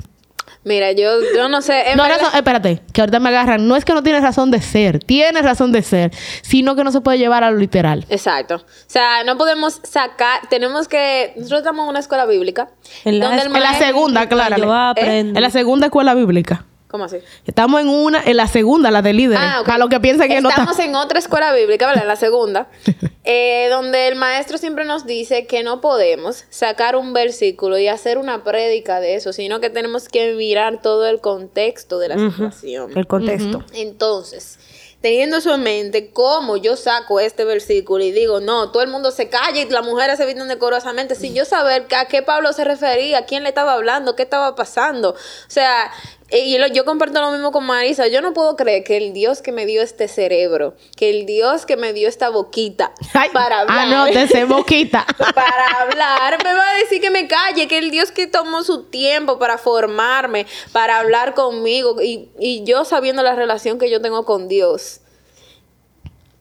Mira, 0.64 0.92
yo, 0.92 1.10
yo 1.34 1.48
no 1.48 1.60
sé. 1.60 1.90
en 1.90 1.96
No, 1.96 2.04
verdad- 2.04 2.18
razón, 2.20 2.36
espérate, 2.36 2.82
que 2.92 3.00
ahorita 3.00 3.18
me 3.18 3.30
agarran. 3.30 3.66
No 3.66 3.74
es 3.74 3.84
que 3.84 3.94
no 3.94 4.02
tiene 4.04 4.20
razón 4.20 4.52
de 4.52 4.62
ser, 4.62 5.00
tiene 5.00 5.42
razón 5.42 5.72
de 5.72 5.82
ser, 5.82 6.12
sino 6.42 6.76
que 6.76 6.84
no 6.84 6.92
se 6.92 7.00
puede 7.00 7.18
llevar 7.18 7.42
a 7.42 7.50
lo 7.50 7.56
literal. 7.58 8.06
Exacto. 8.08 8.56
O 8.56 8.64
sea, 8.86 9.24
no 9.24 9.36
podemos 9.36 9.80
sacar, 9.82 10.40
tenemos 10.50 10.86
que, 10.86 11.32
nosotros 11.36 11.60
estamos 11.62 11.82
en 11.82 11.88
una 11.90 11.98
escuela 11.98 12.26
bíblica. 12.26 12.68
En 13.04 13.18
la 13.18 13.26
donde 13.26 13.42
el 13.42 13.56
En 13.56 13.60
la 13.60 13.74
segunda, 13.74 14.28
claro. 14.28 14.56
Yo 14.56 14.72
aprendo. 14.72 15.36
En 15.36 15.42
la 15.42 15.50
segunda 15.50 15.86
escuela 15.86 16.14
bíblica. 16.14 16.64
¿Cómo 16.92 17.04
así? 17.04 17.16
Estamos 17.46 17.80
en 17.80 17.88
una, 17.88 18.22
en 18.22 18.36
la 18.36 18.46
segunda, 18.46 18.90
la 18.90 19.00
de 19.00 19.14
líderes. 19.14 19.42
Ah, 19.42 19.60
ok. 19.60 19.66
Para 19.66 19.78
los 19.78 19.88
que 19.88 19.98
piensan 19.98 20.28
que 20.28 20.42
no 20.42 20.50
Estamos 20.50 20.78
en 20.78 20.94
otra 20.94 21.18
escuela 21.18 21.50
bíblica, 21.54 21.86
¿verdad? 21.86 22.02
En 22.02 22.08
la 22.08 22.16
segunda, 22.16 22.68
eh, 23.24 23.68
donde 23.70 24.08
el 24.08 24.16
maestro 24.16 24.58
siempre 24.58 24.84
nos 24.84 25.06
dice 25.06 25.46
que 25.46 25.62
no 25.62 25.80
podemos 25.80 26.44
sacar 26.50 26.96
un 26.96 27.14
versículo 27.14 27.78
y 27.78 27.88
hacer 27.88 28.18
una 28.18 28.44
prédica 28.44 29.00
de 29.00 29.14
eso, 29.14 29.32
sino 29.32 29.58
que 29.58 29.70
tenemos 29.70 30.10
que 30.10 30.34
mirar 30.34 30.82
todo 30.82 31.06
el 31.06 31.20
contexto 31.22 31.98
de 31.98 32.08
la 32.08 32.18
situación. 32.18 32.92
El 32.94 33.06
contexto. 33.06 33.64
Entonces, 33.72 34.58
teniendo 35.02 35.38
eso 35.38 35.54
en 35.54 35.62
mente, 35.62 36.10
¿cómo 36.12 36.56
yo 36.56 36.76
saco 36.76 37.20
este 37.20 37.44
versículo 37.44 38.04
y 38.04 38.12
digo, 38.12 38.40
no, 38.40 38.70
todo 38.70 38.82
el 38.82 38.90
mundo 38.90 39.10
se 39.10 39.28
calla 39.28 39.60
y 39.60 39.68
las 39.68 39.84
mujeres 39.84 40.16
se 40.16 40.24
visten 40.26 40.46
decorosamente, 40.46 41.14
sin 41.14 41.34
yo 41.34 41.44
saber 41.44 41.86
a 41.96 42.06
qué 42.06 42.22
Pablo 42.22 42.52
se 42.52 42.64
refería, 42.64 43.18
a 43.18 43.24
quién 43.24 43.42
le 43.42 43.48
estaba 43.48 43.72
hablando, 43.72 44.14
qué 44.14 44.22
estaba 44.22 44.54
pasando? 44.54 45.10
O 45.10 45.16
sea, 45.50 45.90
y 46.38 46.56
lo- 46.58 46.66
yo 46.68 46.84
comparto 46.84 47.20
lo 47.20 47.30
mismo 47.30 47.52
con 47.52 47.64
Marisa, 47.64 48.06
yo 48.08 48.20
no 48.22 48.32
puedo 48.32 48.56
creer 48.56 48.84
que 48.84 48.96
el 48.96 49.12
Dios 49.12 49.42
que 49.42 49.52
me 49.52 49.66
dio 49.66 49.82
este 49.82 50.08
cerebro, 50.08 50.74
que 50.96 51.10
el 51.10 51.26
Dios 51.26 51.66
que 51.66 51.76
me 51.76 51.92
dio 51.92 52.08
esta 52.08 52.30
boquita 52.30 52.92
Ay, 53.12 53.28
para 53.32 53.60
hablar, 53.60 53.78
Anótese, 53.86 54.44
boquita. 54.44 55.04
para 55.34 55.66
hablar, 55.80 56.42
me 56.44 56.54
va 56.54 56.70
a 56.70 56.74
decir 56.78 57.00
que 57.00 57.10
me 57.10 57.28
calle, 57.28 57.68
que 57.68 57.78
el 57.78 57.90
Dios 57.90 58.10
que 58.12 58.26
tomó 58.26 58.62
su 58.62 58.84
tiempo 58.84 59.38
para 59.38 59.58
formarme, 59.58 60.46
para 60.72 60.98
hablar 60.98 61.34
conmigo, 61.34 62.00
y, 62.02 62.30
y 62.38 62.64
yo 62.64 62.84
sabiendo 62.84 63.22
la 63.22 63.34
relación 63.34 63.78
que 63.78 63.90
yo 63.90 64.00
tengo 64.00 64.24
con 64.24 64.48
Dios, 64.48 65.00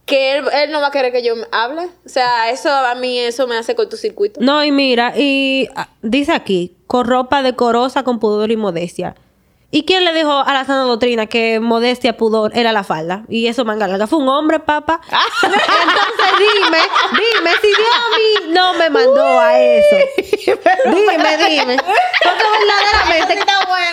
que 0.05 0.37
él, 0.37 0.45
él 0.53 0.71
no 0.71 0.81
va 0.81 0.87
a 0.87 0.91
querer 0.91 1.11
que 1.13 1.23
yo 1.23 1.35
hable. 1.51 1.83
O 2.05 2.09
sea, 2.09 2.49
eso 2.49 2.69
a 2.69 2.95
mí, 2.95 3.17
eso 3.19 3.47
me 3.47 3.55
hace 3.57 3.75
cortocircuito. 3.75 4.41
No, 4.41 4.63
y 4.63 4.71
mira, 4.71 5.13
y 5.17 5.69
ah, 5.75 5.89
dice 6.01 6.33
aquí, 6.33 6.75
con 6.87 7.05
ropa 7.07 7.41
decorosa, 7.43 8.03
con 8.03 8.19
pudor 8.19 8.51
y 8.51 8.57
modestia. 8.57 9.15
¿Y 9.73 9.85
quién 9.85 10.03
le 10.03 10.13
dijo 10.13 10.31
a 10.31 10.53
la 10.53 10.65
sana 10.65 10.83
doctrina 10.83 11.27
que 11.27 11.59
modestia, 11.61 12.17
pudor 12.17 12.51
era 12.55 12.73
la 12.73 12.83
falda? 12.83 13.23
Y 13.29 13.47
eso 13.47 13.63
manga 13.63 13.87
larga. 13.87 14.05
Fue 14.05 14.19
un 14.19 14.27
hombre, 14.27 14.59
papá. 14.59 14.99
Entonces 15.43 16.31
dime, 16.39 16.77
dime, 17.11 17.51
si 17.61 17.67
Dios 17.67 17.89
a 17.95 18.09
mí 18.49 18.53
no 18.53 18.73
me 18.73 18.89
mandó 18.89 19.39
a 19.39 19.57
eso. 19.59 19.95
Dime, 20.85 21.37
dime. 21.37 21.77
Porque 21.77 22.43
verdaderamente, 22.59 23.45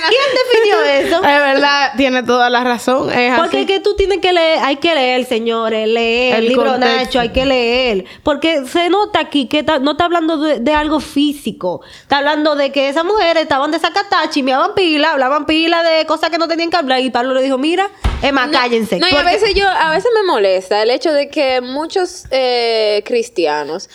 ¿quién 0.09 0.23
definió 0.35 0.83
eso? 0.85 1.17
Es 1.17 1.23
verdad, 1.41 1.93
tiene 1.97 2.23
toda 2.23 2.51
la 2.51 2.65
razón. 2.65 3.11
Es 3.13 3.39
Porque 3.39 3.59
así. 3.59 3.67
que 3.67 3.81
tú 3.81 3.95
tienes 3.95 4.19
que 4.19 4.33
leer, 4.33 4.59
hay 4.63 4.77
que 4.77 4.95
leer, 4.95 5.25
señores, 5.27 5.87
leer 5.89 6.35
el 6.37 6.43
El 6.45 6.49
libro 6.49 6.71
contexto. 6.73 6.97
Nacho, 7.05 7.21
hay 7.21 7.29
que 7.31 7.47
leer. 7.47 8.05
Porque 8.23 8.67
se 8.67 8.89
nota 8.89 9.21
aquí 9.21 9.47
que 9.47 9.63
ta- 9.63 9.79
no 9.79 9.93
está 9.93 10.05
hablando 10.07 10.39
de, 10.39 10.59
de 10.61 10.75
algo 10.75 11.01
físico. 11.01 11.83
Está 12.03 12.19
hablando 12.19 12.57
de 12.57 12.73
que 12.73 12.89
esas 12.89 13.05
mujeres 13.05 13.43
estaban 13.45 13.71
desacatadas, 13.71 14.31
chimeaban 14.31 14.75
pila, 14.75 15.13
hablaban 15.13 15.47
pila 15.47 15.68
de 15.77 16.07
cosas 16.07 16.31
que 16.31 16.39
no 16.39 16.49
tenían 16.49 16.71
que 16.71 16.77
hablar. 16.77 17.01
Y 17.01 17.11
Pablo 17.11 17.35
le 17.35 17.43
dijo, 17.43 17.59
mira, 17.59 17.91
es 18.23 18.33
más, 18.33 18.51
cállense. 18.51 18.99
No, 18.99 19.09
y 19.09 19.15
a 19.15 19.23
veces 19.23 19.55
yo, 19.55 19.67
a 19.69 19.91
veces 19.93 20.11
me 20.15 20.23
molesta 20.25 20.83
el 20.83 20.91
hecho 20.91 21.13
de 21.13 21.29
que 21.29 21.61
muchos 21.61 22.25
eh, 22.31 23.03
cristianos 23.05 23.89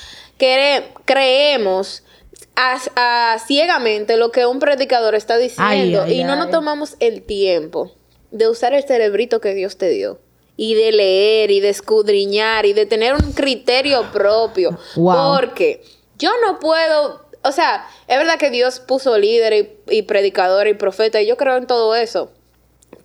creemos 1.05 2.03
a- 2.55 2.79
a- 2.95 3.39
ciegamente 3.39 4.17
lo 4.17 4.31
que 4.31 4.45
un 4.45 4.59
predicador 4.59 5.15
está 5.15 5.37
diciendo 5.37 5.63
Ay, 6.03 6.13
ay, 6.13 6.21
y 6.21 6.23
no 6.23 6.35
nos 6.35 6.47
ay. 6.47 6.51
tomamos 6.51 6.95
el 6.99 7.23
tiempo 7.23 7.91
de 8.31 8.47
usar 8.47 8.73
el 8.73 8.83
cerebrito 8.83 9.41
que 9.41 9.53
Dios 9.53 9.77
te 9.77 9.89
dio. 9.89 10.19
Y 10.55 10.75
de 10.75 10.91
leer 10.91 11.49
y 11.49 11.61
de 11.61 11.69
escudriñar 11.69 12.67
y 12.67 12.73
de 12.73 12.85
tener 12.85 13.15
un 13.15 13.31
criterio 13.33 14.11
propio. 14.11 14.77
Wow. 14.95 15.37
Porque 15.39 15.83
yo 16.19 16.29
no 16.45 16.59
puedo 16.59 17.22
o 17.43 17.51
sea, 17.51 17.85
es 18.07 18.17
verdad 18.17 18.37
que 18.39 18.49
Dios 18.49 18.79
puso 18.79 19.17
líderes 19.17 19.67
y, 19.89 19.97
y 19.97 20.01
predicadores 20.03 20.73
y 20.73 20.77
profetas, 20.77 21.21
y 21.21 21.25
yo 21.27 21.37
creo 21.37 21.57
en 21.57 21.67
todo 21.67 21.95
eso. 21.95 22.31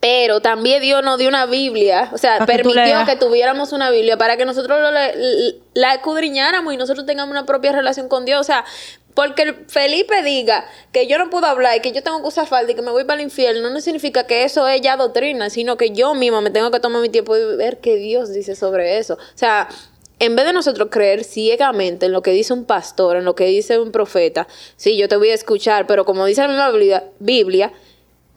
Pero 0.01 0.41
también 0.41 0.81
Dios 0.81 1.03
nos 1.03 1.19
dio 1.19 1.29
una 1.29 1.47
Biblia, 1.47 2.11
o 2.13 2.19
sea, 2.19 2.39
que 2.39 2.45
permitió 2.47 2.75
leas. 2.85 3.09
que 3.09 3.17
tuviéramos 3.17 3.73
una 3.73 3.91
Biblia 3.91 4.17
para 4.17 4.37
que 4.37 4.45
nosotros 4.45 4.81
lo 4.81 4.93
le- 4.93 5.11
l- 5.13 5.55
la 5.75 5.95
escudriñáramos 5.95 6.73
y 6.73 6.77
nosotros 6.77 7.05
tengamos 7.05 7.33
una 7.33 7.47
propia 7.47 7.73
relación 7.73 8.09
con 8.09 8.25
Dios. 8.25 8.41
O 8.41 8.45
sea, 8.45 8.65
porque 9.15 9.43
el 9.43 9.55
Felipe 9.67 10.23
diga 10.23 10.65
que 10.93 11.09
yo 11.09 11.19
no 11.19 11.31
puedo 11.31 11.47
hablar 11.47 11.77
y 11.77 11.81
que 11.81 11.91
yo 11.91 12.05
tengo 12.05 12.21
que 12.21 12.29
usar 12.29 12.47
falda 12.47 12.71
y 12.71 12.75
que 12.77 12.83
me 12.83 12.93
voy 12.93 13.03
para 13.05 13.19
el 13.21 13.25
infierno, 13.25 13.71
no 13.71 13.81
significa 13.81 14.25
que 14.25 14.45
eso 14.45 14.69
es 14.69 14.81
ya 14.81 14.97
doctrina, 14.97 15.51
sino 15.51 15.77
que 15.77 15.91
yo 15.91 16.15
misma 16.15 16.41
me 16.43 16.51
tengo 16.51 16.71
que 16.71 16.79
tomar 16.79 17.03
mi 17.03 17.09
tiempo 17.09 17.37
y 17.37 17.57
ver 17.57 17.79
qué 17.79 17.97
Dios 17.97 18.33
dice 18.33 18.55
sobre 18.55 18.99
eso. 18.99 19.15
O 19.15 19.19
sea, 19.39 19.69
en 20.21 20.35
vez 20.37 20.47
de 20.47 20.53
nosotros 20.53 20.89
creer 20.91 21.25
ciegamente 21.25 22.07
en 22.07 22.13
lo 22.13 22.23
que 22.23 22.31
dice 22.33 22.53
un 22.53 22.65
pastor, 22.65 23.17
en 23.17 23.25
lo 23.25 23.35
que 23.35 23.45
dice 23.47 23.79
un 23.79 23.93
profeta, 23.93 24.47
sí, 24.77 24.97
yo 24.97 25.09
te 25.09 25.17
voy 25.17 25.31
a 25.31 25.35
escuchar, 25.35 25.87
pero 25.87 26.05
como 26.05 26.25
dice 26.27 26.43
la 26.43 26.49
misma 26.49 26.71
Biblia, 26.71 27.05
Biblia 27.21 27.73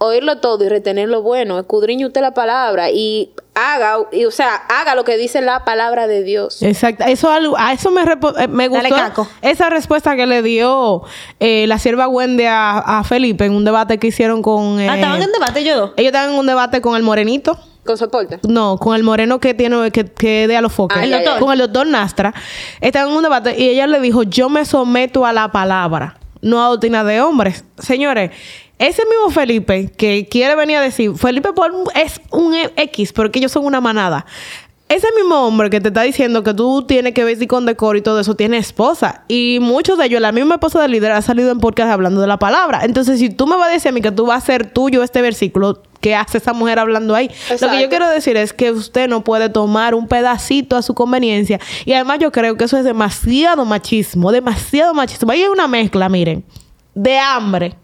oírlo 0.03 0.39
todo 0.39 0.63
y 0.63 0.67
retener 0.69 1.09
lo 1.09 1.21
bueno, 1.21 1.59
escudriñe 1.59 2.07
usted 2.07 2.21
la 2.21 2.33
palabra 2.33 2.89
y 2.89 3.29
haga, 3.53 3.97
y, 4.11 4.25
o 4.25 4.31
sea, 4.31 4.55
haga 4.55 4.95
lo 4.95 5.03
que 5.03 5.15
dice 5.15 5.41
la 5.41 5.63
palabra 5.63 6.07
de 6.07 6.23
Dios. 6.23 6.63
Exacto. 6.63 7.03
Eso 7.05 7.29
a 7.29 7.71
eso 7.73 7.91
me, 7.91 8.01
repo- 8.03 8.33
eh, 8.39 8.47
me 8.47 8.67
Dale, 8.67 8.89
gustó 8.89 8.95
Caco. 8.95 9.27
esa 9.43 9.69
respuesta 9.69 10.15
que 10.15 10.25
le 10.25 10.41
dio 10.41 11.03
eh, 11.39 11.67
la 11.67 11.77
sierva 11.77 12.07
Wendy 12.07 12.45
a, 12.45 12.79
a 12.79 13.03
Felipe 13.03 13.45
en 13.45 13.53
un 13.53 13.63
debate 13.63 13.99
que 13.99 14.07
hicieron 14.07 14.41
con... 14.41 14.79
eh, 14.79 14.89
Ah, 14.89 14.95
estaban 14.95 15.21
en 15.21 15.31
debate 15.31 15.63
yo 15.63 15.93
ellos 15.95 16.07
estaban 16.07 16.31
en 16.31 16.39
un 16.39 16.47
debate 16.47 16.81
con 16.81 16.95
el 16.95 17.03
morenito. 17.03 17.59
Con 17.85 17.97
soporte. 17.97 18.39
No, 18.47 18.77
con 18.77 18.95
el 18.95 19.03
moreno 19.03 19.39
que 19.39 19.53
tiene, 19.53 19.91
que, 19.91 20.05
que 20.05 20.47
de 20.47 20.55
a 20.55 20.61
los 20.61 20.71
foques. 20.71 20.97
Ah, 20.99 21.03
el 21.03 21.11
doctor. 21.11 21.39
Con 21.39 21.51
el 21.51 21.59
doctor 21.59 21.87
Nastra. 21.87 22.33
Estaban 22.79 23.09
en 23.09 23.17
un 23.17 23.23
debate 23.23 23.55
y 23.57 23.69
ella 23.69 23.87
le 23.87 23.99
dijo, 23.99 24.23
yo 24.23 24.49
me 24.49 24.65
someto 24.65 25.25
a 25.25 25.33
la 25.33 25.51
palabra, 25.51 26.17
no 26.41 26.63
a 26.63 26.67
doctrina 26.67 27.03
de 27.03 27.21
hombres. 27.21 27.63
Señores, 27.79 28.31
ese 28.77 29.03
mismo 29.05 29.29
Felipe 29.29 29.91
que 29.95 30.27
quiere 30.27 30.55
venir 30.55 30.77
a 30.77 30.81
decir, 30.81 31.13
Felipe 31.15 31.49
es 31.95 32.21
un 32.31 32.55
X, 32.75 33.13
porque 33.13 33.39
ellos 33.39 33.51
son 33.51 33.65
una 33.65 33.81
manada. 33.81 34.25
Ese 34.91 35.07
mismo 35.15 35.47
hombre 35.47 35.69
que 35.69 35.79
te 35.79 35.87
está 35.87 36.01
diciendo 36.01 36.43
que 36.43 36.53
tú 36.53 36.83
tienes 36.85 37.13
que 37.13 37.23
vestir 37.23 37.47
con 37.47 37.65
decoro 37.65 37.97
y 37.97 38.01
todo 38.01 38.19
eso, 38.19 38.35
tiene 38.35 38.57
esposa. 38.57 39.23
Y 39.29 39.59
muchos 39.61 39.97
de 39.97 40.07
ellos, 40.07 40.19
la 40.19 40.33
misma 40.33 40.55
esposa 40.55 40.81
del 40.81 40.91
líder, 40.91 41.13
ha 41.13 41.21
salido 41.21 41.49
en 41.49 41.61
podcast 41.61 41.89
hablando 41.91 42.19
de 42.19 42.27
la 42.27 42.37
palabra. 42.37 42.81
Entonces, 42.83 43.17
si 43.19 43.29
tú 43.29 43.47
me 43.47 43.55
vas 43.55 43.69
a 43.69 43.71
decir 43.71 43.87
a 43.87 43.91
mí 43.93 44.01
que 44.01 44.11
tú 44.11 44.25
vas 44.25 44.43
a 44.43 44.45
ser 44.45 44.65
tuyo 44.73 45.01
este 45.01 45.21
versículo, 45.21 45.81
¿qué 46.01 46.13
hace 46.13 46.39
esa 46.39 46.51
mujer 46.51 46.77
hablando 46.77 47.15
ahí? 47.15 47.31
Lo 47.61 47.69
que 47.69 47.81
yo 47.81 47.87
quiero 47.87 48.09
decir 48.09 48.35
es 48.35 48.51
que 48.51 48.71
usted 48.71 49.07
no 49.07 49.23
puede 49.23 49.47
tomar 49.47 49.95
un 49.95 50.09
pedacito 50.09 50.75
a 50.75 50.81
su 50.81 50.93
conveniencia. 50.93 51.57
Y 51.85 51.93
además 51.93 52.19
yo 52.19 52.33
creo 52.33 52.57
que 52.57 52.65
eso 52.65 52.75
es 52.77 52.83
demasiado 52.83 53.63
machismo, 53.63 54.33
demasiado 54.33 54.93
machismo. 54.93 55.31
Ahí 55.31 55.43
hay 55.43 55.47
una 55.47 55.69
mezcla, 55.69 56.09
miren, 56.09 56.43
de 56.95 57.17
hambre, 57.17 57.77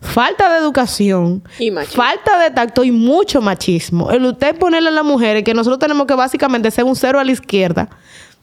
falta 0.00 0.52
de 0.52 0.58
educación, 0.58 1.42
Y 1.58 1.70
falta 1.70 2.38
de 2.38 2.50
tacto 2.50 2.84
y 2.84 2.90
mucho 2.90 3.40
machismo. 3.40 4.10
El 4.10 4.24
usted 4.24 4.58
ponerle 4.58 4.88
a 4.88 4.92
las 4.92 5.04
mujeres 5.04 5.44
que 5.44 5.54
nosotros 5.54 5.78
tenemos 5.78 6.06
que 6.06 6.14
básicamente 6.14 6.70
ser 6.70 6.84
un 6.84 6.96
cero 6.96 7.20
a 7.20 7.24
la 7.24 7.32
izquierda, 7.32 7.88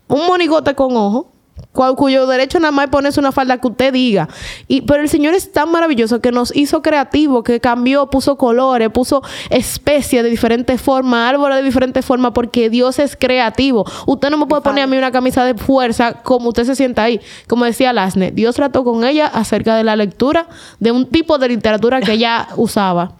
un 0.07 0.25
monigote 0.27 0.73
con 0.75 0.95
ojo, 0.95 1.32
cuyo 1.73 2.27
derecho 2.27 2.59
nada 2.59 2.71
más 2.71 2.85
es 2.85 2.91
ponerse 2.91 3.19
una 3.19 3.31
falda 3.31 3.57
que 3.57 3.67
usted 3.67 3.93
diga. 3.93 4.29
Y, 4.67 4.81
pero 4.81 5.01
el 5.01 5.09
Señor 5.09 5.33
es 5.33 5.51
tan 5.51 5.71
maravilloso 5.71 6.21
que 6.21 6.31
nos 6.31 6.55
hizo 6.55 6.81
creativos, 6.81 7.43
que 7.43 7.59
cambió, 7.59 8.09
puso 8.09 8.37
colores, 8.37 8.89
puso 8.89 9.23
especies 9.49 10.23
de 10.23 10.29
diferentes 10.29 10.81
formas, 10.81 11.29
árboles 11.29 11.57
de 11.57 11.63
diferentes 11.63 12.05
formas, 12.05 12.31
porque 12.33 12.69
Dios 12.69 12.99
es 12.99 13.15
creativo. 13.15 13.85
Usted 14.05 14.29
no 14.29 14.37
me 14.37 14.45
puede 14.45 14.61
poner 14.61 14.83
a 14.83 14.87
mí 14.87 14.97
una 14.97 15.11
camisa 15.11 15.43
de 15.45 15.55
fuerza 15.55 16.13
como 16.23 16.49
usted 16.49 16.65
se 16.65 16.75
sienta 16.75 17.03
ahí. 17.03 17.19
Como 17.47 17.65
decía 17.65 17.93
Lasne, 17.93 18.31
Dios 18.31 18.55
trató 18.55 18.83
con 18.83 19.03
ella 19.03 19.27
acerca 19.27 19.75
de 19.75 19.83
la 19.83 19.95
lectura 19.95 20.47
de 20.79 20.91
un 20.91 21.07
tipo 21.09 21.37
de 21.37 21.49
literatura 21.49 22.01
que 22.01 22.13
ella 22.13 22.47
usaba. 22.57 23.15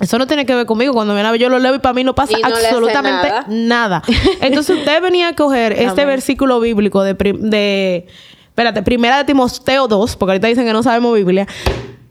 Eso 0.00 0.18
no 0.18 0.26
tiene 0.26 0.46
que 0.46 0.54
ver 0.54 0.66
conmigo. 0.66 0.94
Cuando 0.94 1.14
viene 1.14 1.28
a 1.28 1.32
ver, 1.32 1.40
yo 1.40 1.48
lo 1.48 1.58
leo 1.58 1.74
y 1.74 1.78
para 1.78 1.92
mí 1.92 2.02
no 2.02 2.14
pasa 2.14 2.36
no 2.38 2.46
absolutamente 2.48 3.28
nada. 3.28 3.44
nada. 3.48 4.02
Entonces 4.40 4.78
usted 4.78 5.02
venía 5.02 5.28
a 5.28 5.34
coger 5.34 5.72
este 5.72 6.04
versículo 6.04 6.60
bíblico 6.60 7.02
de, 7.02 7.14
de 7.14 8.06
espérate, 8.48 8.82
primera 8.82 9.18
de 9.18 9.24
Timoteo 9.24 9.88
2, 9.88 10.16
porque 10.16 10.32
ahorita 10.32 10.48
dicen 10.48 10.66
que 10.66 10.72
no 10.72 10.82
sabemos 10.82 11.14
Biblia. 11.14 11.46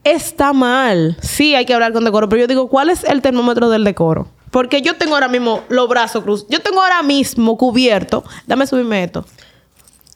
Está 0.03 0.53
mal. 0.53 1.17
Sí, 1.21 1.53
hay 1.53 1.65
que 1.65 1.73
hablar 1.73 1.93
con 1.93 2.03
decoro, 2.03 2.27
pero 2.27 2.41
yo 2.41 2.47
digo, 2.47 2.67
¿cuál 2.69 2.89
es 2.89 3.03
el 3.03 3.21
termómetro 3.21 3.69
del 3.69 3.83
decoro? 3.83 4.27
Porque 4.49 4.81
yo 4.81 4.95
tengo 4.95 5.13
ahora 5.13 5.27
mismo 5.27 5.61
los 5.69 5.87
brazos 5.87 6.23
cruz. 6.23 6.45
Yo 6.49 6.59
tengo 6.59 6.81
ahora 6.81 7.03
mismo 7.03 7.57
cubierto. 7.57 8.23
Dame 8.47 8.67
subirme 8.67 9.03
esto. 9.03 9.25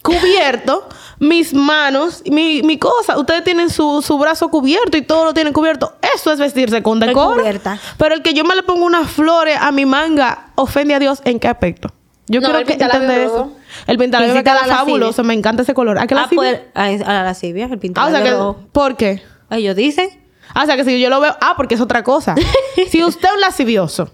Cubierto 0.05 0.87
mis 1.19 1.53
manos, 1.53 2.23
mi, 2.25 2.61
mi 2.63 2.77
cosa. 2.77 3.17
Ustedes 3.17 3.43
tienen 3.43 3.69
su, 3.69 4.01
su 4.05 4.17
brazo 4.17 4.49
cubierto 4.49 4.97
y 4.97 5.01
todo 5.01 5.25
lo 5.25 5.33
tienen 5.33 5.53
cubierto. 5.53 5.93
Eso 6.13 6.31
es 6.31 6.39
vestirse 6.39 6.83
con 6.83 6.99
decoro. 6.99 7.39
cubierta. 7.39 7.79
Pero 7.97 8.15
el 8.15 8.21
que 8.21 8.33
yo 8.33 8.43
me 8.43 8.55
le 8.55 8.63
pongo 8.63 8.85
unas 8.85 9.09
flores 9.09 9.57
a 9.59 9.71
mi 9.71 9.85
manga 9.85 10.47
ofende 10.55 10.93
a 10.93 10.99
Dios 10.99 11.21
en 11.25 11.39
qué 11.39 11.47
aspecto. 11.47 11.91
Yo 12.27 12.41
No, 12.41 12.49
el 12.57 12.65
que 12.65 12.73
pintalabio 12.73 13.01
entender 13.03 13.27
eso. 13.27 13.51
El 13.87 13.97
pintalabio 13.97 14.33
me 14.33 14.43
queda 14.43 14.65
fabuloso, 14.65 15.23
me 15.23 15.33
encanta 15.33 15.61
ese 15.61 15.73
color. 15.73 15.99
¿A 15.99 16.07
qué 16.07 16.15
Ah, 16.15 16.27
pues, 16.33 16.59
a, 16.73 16.83
a 16.85 17.13
la 17.13 17.23
lascivia, 17.23 17.65
el 17.65 17.73
Ah, 17.73 17.77
pintado 17.77 18.07
o 18.07 18.11
sea 18.11 18.23
que, 18.23 18.31
rojo. 18.31 18.59
¿por 18.71 18.97
qué? 18.97 19.21
Ellos 19.51 19.75
dicen. 19.75 20.09
Ah, 20.53 20.63
o 20.63 20.65
sea 20.65 20.75
que 20.75 20.83
si 20.85 20.99
yo 20.99 21.09
lo 21.09 21.19
veo, 21.19 21.35
ah, 21.39 21.53
porque 21.55 21.75
es 21.75 21.81
otra 21.81 22.03
cosa. 22.03 22.35
si 22.89 23.03
usted 23.03 23.27
es 23.29 23.33
un 23.35 23.41
lascivioso, 23.41 24.09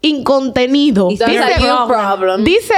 incontenido, 0.00 1.08
Dice-. 1.08 1.24
Dice 2.44 2.74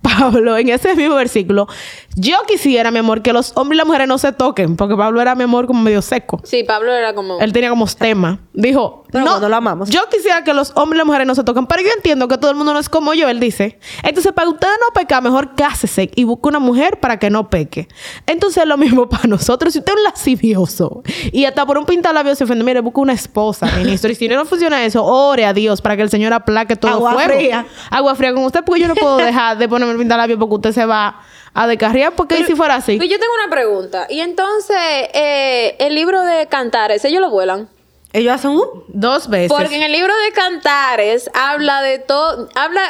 Pablo 0.00 0.56
en 0.56 0.68
ese 0.68 0.94
mismo 0.96 1.14
versículo, 1.14 1.68
yo 2.14 2.36
quisiera, 2.46 2.90
mi 2.90 2.98
amor, 2.98 3.22
que 3.22 3.32
los 3.32 3.52
hombres 3.56 3.76
y 3.76 3.78
las 3.78 3.86
mujeres 3.86 4.08
no 4.08 4.18
se 4.18 4.32
toquen, 4.32 4.76
porque 4.76 4.96
Pablo 4.96 5.20
era, 5.20 5.34
mi 5.34 5.44
amor, 5.44 5.66
como 5.66 5.82
medio 5.82 6.02
seco. 6.02 6.40
Sí, 6.44 6.64
Pablo 6.64 6.92
era 6.92 7.14
como... 7.14 7.40
Él 7.40 7.52
tenía 7.52 7.70
como 7.70 7.86
tema. 7.86 8.40
Dijo, 8.52 9.04
Pero 9.10 9.24
no, 9.24 9.48
lo 9.48 9.56
amamos. 9.56 9.88
yo 9.90 10.00
quisiera 10.10 10.44
que 10.44 10.52
los 10.54 10.72
hombres 10.76 10.96
y 10.96 10.98
las 10.98 11.06
mujeres 11.06 11.26
no 11.26 11.34
se 11.34 11.44
toquen, 11.44 11.66
pero 11.66 11.82
yo 11.82 11.88
entiendo 11.96 12.28
que 12.28 12.38
todo 12.38 12.50
el 12.50 12.56
mundo 12.56 12.72
no 12.72 12.78
es 12.78 12.88
como 12.88 13.14
yo, 13.14 13.28
él 13.28 13.40
dice. 13.40 13.78
Entonces, 14.02 14.32
para 14.32 14.48
usted 14.48 14.68
no 14.68 14.92
pecar, 14.94 15.22
mejor 15.22 15.54
cásese 15.54 16.10
y 16.14 16.24
busque 16.24 16.48
una 16.48 16.58
mujer 16.58 17.00
para 17.00 17.18
que 17.18 17.30
no 17.30 17.48
peque. 17.48 17.88
Entonces, 18.26 18.62
es 18.62 18.68
lo 18.68 18.76
mismo 18.76 19.08
para 19.10 19.24
nosotros. 19.28 19.72
Si 19.72 19.78
usted 19.78 19.92
es 19.92 19.98
un 19.98 20.04
lascivioso 20.04 21.02
y 21.32 21.44
hasta 21.44 21.64
por 21.66 21.78
un 21.78 21.86
pintalabio 21.86 22.34
se 22.34 22.44
ofende, 22.44 22.64
mire, 22.64 22.80
busque 22.80 23.00
una 23.00 23.12
esposa, 23.12 23.66
ministro. 23.78 24.10
Y 24.10 24.14
si 24.14 24.28
no 24.28 24.44
funciona 24.44 24.84
eso, 24.84 25.04
ore 25.04 25.46
a 25.46 25.52
Dios 25.52 25.80
para 25.80 25.96
que 25.96 26.02
el 26.02 26.10
Señor 26.10 26.32
aplaque 26.32 26.76
todo 26.76 26.92
Agua 26.92 27.12
fuego. 27.14 27.32
fría. 27.34 27.66
Agua 27.90 28.14
fría 28.14 28.34
con 28.34 28.44
usted, 28.44 28.62
porque 28.64 28.82
yo 28.82 28.88
no 28.88 28.94
puedo 28.94 29.16
dejar 29.18 29.58
de 29.58 29.68
ponerme 29.68 29.92
el 29.92 29.98
pintalabio 29.98 30.38
porque 30.38 30.54
usted 30.56 30.72
se 30.72 30.84
va 30.84 31.20
a 31.54 31.66
descarriar. 31.66 32.12
Porque 32.14 32.38
¿y 32.38 32.44
si 32.44 32.54
fuera 32.54 32.76
así. 32.76 32.96
Pues 32.96 33.08
yo 33.10 33.18
tengo 33.18 33.32
una 33.44 33.50
pregunta. 33.50 34.06
Y 34.08 34.20
entonces, 34.20 34.76
eh, 35.14 35.76
el 35.78 35.94
libro 35.94 36.22
de 36.22 36.46
Cantares, 36.46 37.04
ellos 37.04 37.20
lo 37.20 37.30
vuelan. 37.30 37.68
Ellos 38.12 38.34
hacen 38.34 38.50
un. 38.52 38.66
Dos 38.88 39.28
veces. 39.28 39.48
Porque 39.50 39.76
en 39.76 39.82
el 39.82 39.92
libro 39.92 40.12
de 40.26 40.32
Cantares 40.32 41.30
habla 41.34 41.80
de 41.82 41.98
todo, 41.98 42.48
habla 42.54 42.80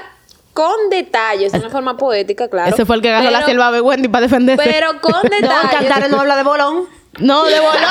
con 0.53 0.91
detalles, 0.91 1.53
de 1.53 1.59
una 1.61 1.71
forma 1.71 1.97
poética, 1.97 2.49
claro. 2.49 2.75
Ese 2.75 2.85
fue 2.85 2.97
el 2.97 3.03
que 3.03 3.09
agarró 3.11 3.31
la 3.31 3.45
selva 3.45 3.71
de 3.73 3.81
Wendy 3.81 4.09
para 4.09 4.23
defenderse. 4.23 4.63
Pero 4.69 5.01
con 5.01 5.13
No, 5.13 5.21
detalles. 5.23 5.71
Cantares 5.71 6.11
no 6.11 6.21
habla 6.21 6.37
de 6.37 6.43
bolón. 6.43 6.89
No, 7.19 7.45
de 7.45 7.61
bolón. 7.61 7.77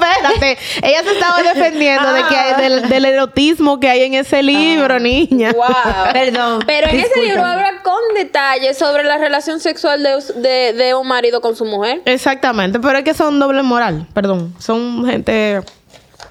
Espérate. 0.00 0.58
Ella 0.82 1.02
se 1.02 1.12
estaba 1.12 1.42
defendiendo 1.42 2.12
de 2.12 2.22
que 2.24 2.36
hay- 2.36 2.54
del, 2.62 2.88
del 2.88 3.04
erotismo 3.04 3.80
que 3.80 3.88
hay 3.90 4.02
en 4.04 4.14
ese 4.14 4.42
libro, 4.42 4.98
niña. 5.00 5.52
Wow. 5.52 5.66
Perdón. 6.12 6.62
Pero 6.66 6.88
en 6.88 7.00
ese 7.00 7.20
libro 7.20 7.44
habla 7.44 7.81
con 7.92 8.14
detalles 8.14 8.78
sobre 8.78 9.04
la 9.04 9.18
relación 9.18 9.60
sexual 9.60 10.02
de, 10.02 10.16
us- 10.16 10.34
de, 10.34 10.72
de 10.72 10.94
un 10.94 11.06
marido 11.06 11.40
con 11.40 11.54
su 11.56 11.64
mujer. 11.64 12.00
Exactamente, 12.04 12.80
pero 12.80 12.98
es 12.98 13.04
que 13.04 13.14
son 13.14 13.38
doble 13.38 13.62
moral, 13.62 14.06
perdón. 14.14 14.54
Son 14.58 15.04
gente. 15.04 15.60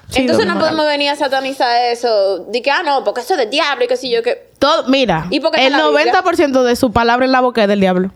sí, 0.08 0.22
Entonces 0.22 0.46
no 0.46 0.58
podemos 0.58 0.86
venir 0.86 1.10
a 1.10 1.16
satanizar 1.16 1.84
eso. 1.92 2.40
De 2.50 2.62
que, 2.62 2.70
ah, 2.70 2.82
no, 2.84 3.04
porque 3.04 3.20
eso 3.20 3.34
es 3.34 3.38
del 3.40 3.50
diablo 3.50 3.84
y 3.84 3.88
que 3.88 3.96
si 3.96 4.10
yo 4.10 4.22
que. 4.22 4.50
Todo, 4.58 4.88
mira, 4.88 5.26
¿Y 5.30 5.40
qué 5.40 5.46
el 5.46 5.52
está 5.54 5.66
en 5.66 5.72
la 5.72 5.88
Biblia? 5.88 6.22
90% 6.22 6.62
de 6.64 6.76
su 6.76 6.92
palabra 6.92 7.24
en 7.26 7.32
la 7.32 7.40
boca 7.40 7.62
es 7.62 7.68
del 7.68 7.80
diablo. 7.80 8.10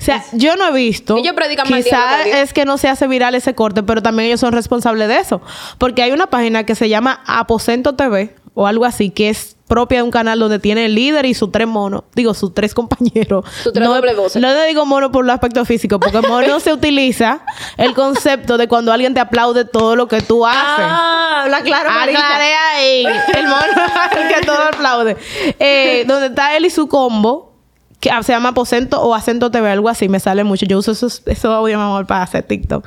O 0.00 0.02
sea, 0.02 0.24
yo 0.32 0.56
no 0.56 0.68
he 0.68 0.72
visto. 0.72 1.16
Ellos 1.18 1.34
predican 1.34 1.66
Quizás 1.66 2.24
es 2.26 2.52
que 2.54 2.64
no 2.64 2.78
se 2.78 2.88
hace 2.88 3.06
viral 3.08 3.34
ese 3.34 3.54
corte, 3.54 3.82
pero 3.82 4.00
también 4.02 4.28
ellos 4.28 4.40
son 4.40 4.52
responsables 4.52 5.08
de 5.08 5.18
eso. 5.18 5.42
Porque 5.78 6.02
hay 6.02 6.12
una 6.12 6.28
página 6.28 6.64
que 6.64 6.74
se 6.74 6.88
llama 6.88 7.22
Aposento 7.26 7.94
TV 7.94 8.34
o 8.54 8.66
algo 8.66 8.84
así, 8.86 9.10
que 9.10 9.28
es 9.28 9.55
propia 9.66 9.98
de 9.98 10.02
un 10.04 10.10
canal 10.10 10.38
donde 10.38 10.58
tiene 10.58 10.86
el 10.86 10.94
líder 10.94 11.26
y 11.26 11.34
sus 11.34 11.50
tres 11.50 11.66
monos. 11.66 12.02
Digo, 12.14 12.34
sus 12.34 12.54
tres 12.54 12.74
compañeros. 12.74 13.44
Sus 13.62 13.72
tres 13.72 13.86
no, 13.86 13.94
doble 13.94 14.14
voces. 14.14 14.40
No 14.40 14.48
le 14.48 14.66
digo 14.66 14.86
mono 14.86 15.10
por 15.10 15.24
el 15.24 15.30
aspecto 15.30 15.64
físico, 15.64 15.98
porque 15.98 16.20
mono 16.28 16.60
se 16.60 16.72
utiliza 16.72 17.40
el 17.76 17.94
concepto 17.94 18.58
de 18.58 18.68
cuando 18.68 18.92
alguien 18.92 19.14
te 19.14 19.20
aplaude 19.20 19.64
todo 19.64 19.96
lo 19.96 20.08
que 20.08 20.20
tú 20.20 20.46
haces. 20.46 20.60
Ah, 20.60 21.42
habla 21.44 21.62
claro. 21.62 21.90
Aclaré 21.90 22.54
ahí. 22.54 23.06
El 23.34 23.44
mono 23.48 23.64
el 24.16 24.34
que 24.34 24.46
todo 24.46 24.62
aplaude. 24.62 25.16
Eh, 25.58 26.04
donde 26.06 26.28
está 26.28 26.56
él 26.56 26.64
y 26.64 26.70
su 26.70 26.88
combo, 26.88 27.52
que 28.00 28.10
se 28.22 28.32
llama 28.32 28.50
Aposento 28.50 29.00
o 29.02 29.14
Acento 29.14 29.50
TV, 29.50 29.70
algo 29.70 29.88
así, 29.88 30.08
me 30.08 30.20
sale 30.20 30.44
mucho. 30.44 30.66
Yo 30.66 30.78
uso 30.78 30.92
esos, 30.92 31.22
esos 31.26 31.50
audio, 31.50 31.76
mi 31.76 31.84
amor, 31.84 32.06
para 32.06 32.22
hacer 32.22 32.44
TikTok. 32.44 32.86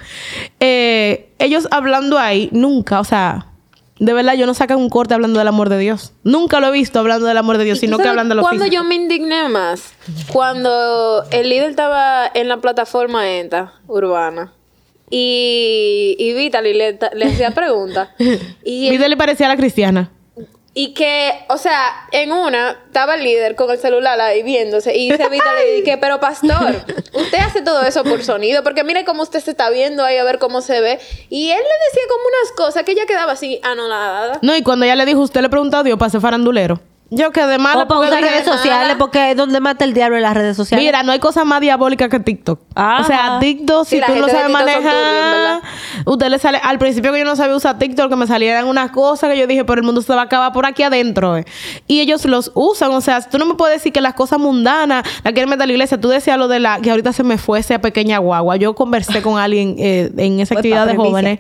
Eh, 0.60 1.34
ellos 1.40 1.68
hablando 1.72 2.18
ahí, 2.18 2.50
nunca, 2.52 3.00
o 3.00 3.04
sea, 3.04 3.49
de 4.00 4.14
verdad, 4.14 4.34
yo 4.36 4.45
no 4.45 4.54
sacan 4.54 4.78
un 4.78 4.89
corte 4.89 5.14
hablando 5.14 5.39
del 5.39 5.47
amor 5.47 5.70
de 5.70 5.78
Dios. 5.78 6.14
Nunca 6.24 6.60
lo 6.60 6.68
he 6.68 6.72
visto 6.72 7.00
hablando 7.00 7.28
del 7.28 7.38
amor 7.38 7.58
de 7.58 7.66
Dios, 7.66 7.78
¿Y 7.78 7.82
tú 7.82 7.86
sino 7.88 7.97
que 7.97 8.04
sabes 8.04 8.12
hablan 8.12 8.30
de 8.30 8.36
lo 8.36 8.41
Cuando 8.41 8.66
yo 8.66 8.84
me 8.86 8.95
indigné 8.95 9.50
más, 9.50 9.93
cuando 10.32 11.24
el 11.32 11.50
líder 11.50 11.70
estaba 11.72 12.26
en 12.34 12.47
la 12.47 12.58
plataforma 12.58 13.30
ENTA 13.30 13.74
urbana. 13.88 14.54
y, 15.10 16.16
y 16.18 16.34
Vitaly 16.34 16.74
le, 16.74 16.97
le 17.14 17.26
hacía 17.26 17.52
preguntas. 17.52 18.10
y, 18.64 18.88
él- 18.88 18.91
Vida 18.97 19.08
le 19.08 19.18
parecía 19.18 19.47
a 19.47 19.50
la 19.50 19.58
cristiana. 19.58 20.12
Y 20.74 20.93
que, 20.93 21.34
o 21.49 21.57
sea, 21.57 22.07
en 22.11 22.32
una 22.32 22.78
estaba 22.86 23.15
el 23.15 23.24
líder 23.24 23.55
con 23.55 23.72
el 23.72 23.80
celular 23.80 24.20
ahí 24.22 24.43
viéndose 24.43 24.95
y 24.95 25.11
dice 25.11 25.28
Vitaly 25.30 25.80
y 25.80 25.84
que, 25.84 25.97
pero 25.97 26.20
pastor, 26.20 26.76
usted 27.13 27.38
hace 27.39 27.61
todo 27.61 27.82
eso 27.82 28.03
por 28.03 28.24
sonido, 28.24 28.63
porque 28.63 28.84
mire 28.84 29.03
cómo 29.03 29.24
usted 29.24 29.39
se 29.39 29.51
está 29.51 29.70
viendo 29.70 30.03
ahí 30.03 30.17
a 30.17 30.24
ver 30.24 30.38
cómo 30.39 30.61
se 30.61 30.80
ve. 30.80 30.99
Y 31.30 31.49
él 31.49 31.57
le 31.57 31.88
decía 31.89 32.03
como 32.09 32.24
unas 32.24 32.51
cosas 32.55 32.84
que 32.84 32.91
ella 32.91 33.05
quedaba 33.07 33.32
así 33.32 33.59
anonadada. 33.63 34.39
No, 34.41 34.55
y 34.55 34.61
cuando 34.61 34.86
ella 34.86 34.95
le 34.95 35.05
dijo, 35.05 35.22
usted 35.22 35.41
le 35.41 35.49
preguntó 35.49 35.78
a 35.78 35.84
Dios 35.84 35.97
para 35.97 36.11
ser 36.11 36.22
farandulero. 36.22 36.80
Yo 37.12 37.32
quedé 37.32 37.57
mala 37.57 37.84
O 37.84 37.88
para 37.88 38.01
usar 38.01 38.22
redes 38.22 38.45
sociales, 38.45 38.95
porque 38.99 39.32
es 39.32 39.38
donde 39.38 39.60
mata 39.60 39.84
el 39.84 39.93
diablo 39.95 40.18
en 40.18 40.22
las 40.24 40.36
redes 40.36 40.55
sociales. 40.55 40.86
Mira, 40.86 41.01
no 41.01 41.12
hay 41.12 41.18
cosa 41.20 41.43
más 41.43 41.60
diabólica 41.60 42.07
que 42.07 42.20
TikTok. 42.20 42.60
Ajá. 42.76 43.01
O 43.01 43.03
sea, 43.05 43.38
TikTok, 43.39 43.86
Sí, 43.86 43.95
si 43.95 43.99
la 44.01 44.07
tú 44.07 44.14
no 44.16 44.28
sabes 44.28 44.43
turbios, 44.43 44.51
manejar, 44.51 45.62
usted 46.05 46.28
le 46.30 46.38
sale. 46.39 46.60
Al 46.64 46.78
principio 46.78 47.12
que 47.12 47.20
yo 47.20 47.26
no 47.26 47.36
sabía 47.36 47.55
usar 47.55 47.80
TikTok, 47.80 48.10
que 48.10 48.16
me 48.16 48.28
salieran 48.28 48.68
unas 48.68 48.91
cosas 48.91 49.32
que 49.32 49.38
yo 49.39 49.47
dije, 49.47 49.66
pero 49.66 49.80
el 49.80 49.86
mundo 49.86 50.01
se 50.03 50.14
va 50.14 50.22
a 50.22 50.26
acabar 50.26 50.51
por 50.51 50.66
aquí 50.68 50.84
adentro. 50.84 51.38
eh. 51.38 51.45
Y 51.88 51.99
ellos 52.01 52.26
los 52.26 52.51
usan. 52.53 52.91
O 52.91 53.01
sea, 53.01 53.22
tú 53.22 53.39
no 53.39 53.45
me 53.47 53.55
puedes 53.55 53.78
decir 53.78 53.91
que 53.91 54.01
las 54.01 54.14
cosas 54.14 54.38
mundanas 54.39 55.03
la 55.24 55.32
quieren 55.32 55.49
meter 55.49 55.64
a 55.64 55.66
la 55.68 55.74
iglesia. 55.74 55.99
Tú 55.99 56.10
decías 56.10 56.38
lo 56.38 56.47
de 56.47 56.60
la 56.60 56.80
que 56.80 56.91
ahorita 56.91 57.12
se 57.12 57.24
me 57.24 57.38
fue 57.39 57.60
esa 57.60 57.80
pequeña 57.80 58.20
guagua. 58.20 58.55
Yo 58.57 58.76
conversé 58.76 59.24
con 59.24 59.39
alguien 59.39 59.76
eh, 59.80 60.12
en 60.18 60.39
esa 60.39 60.53
Pues, 60.53 60.60
actividad 60.60 60.86
de 60.86 60.95
jóvenes 60.95 61.39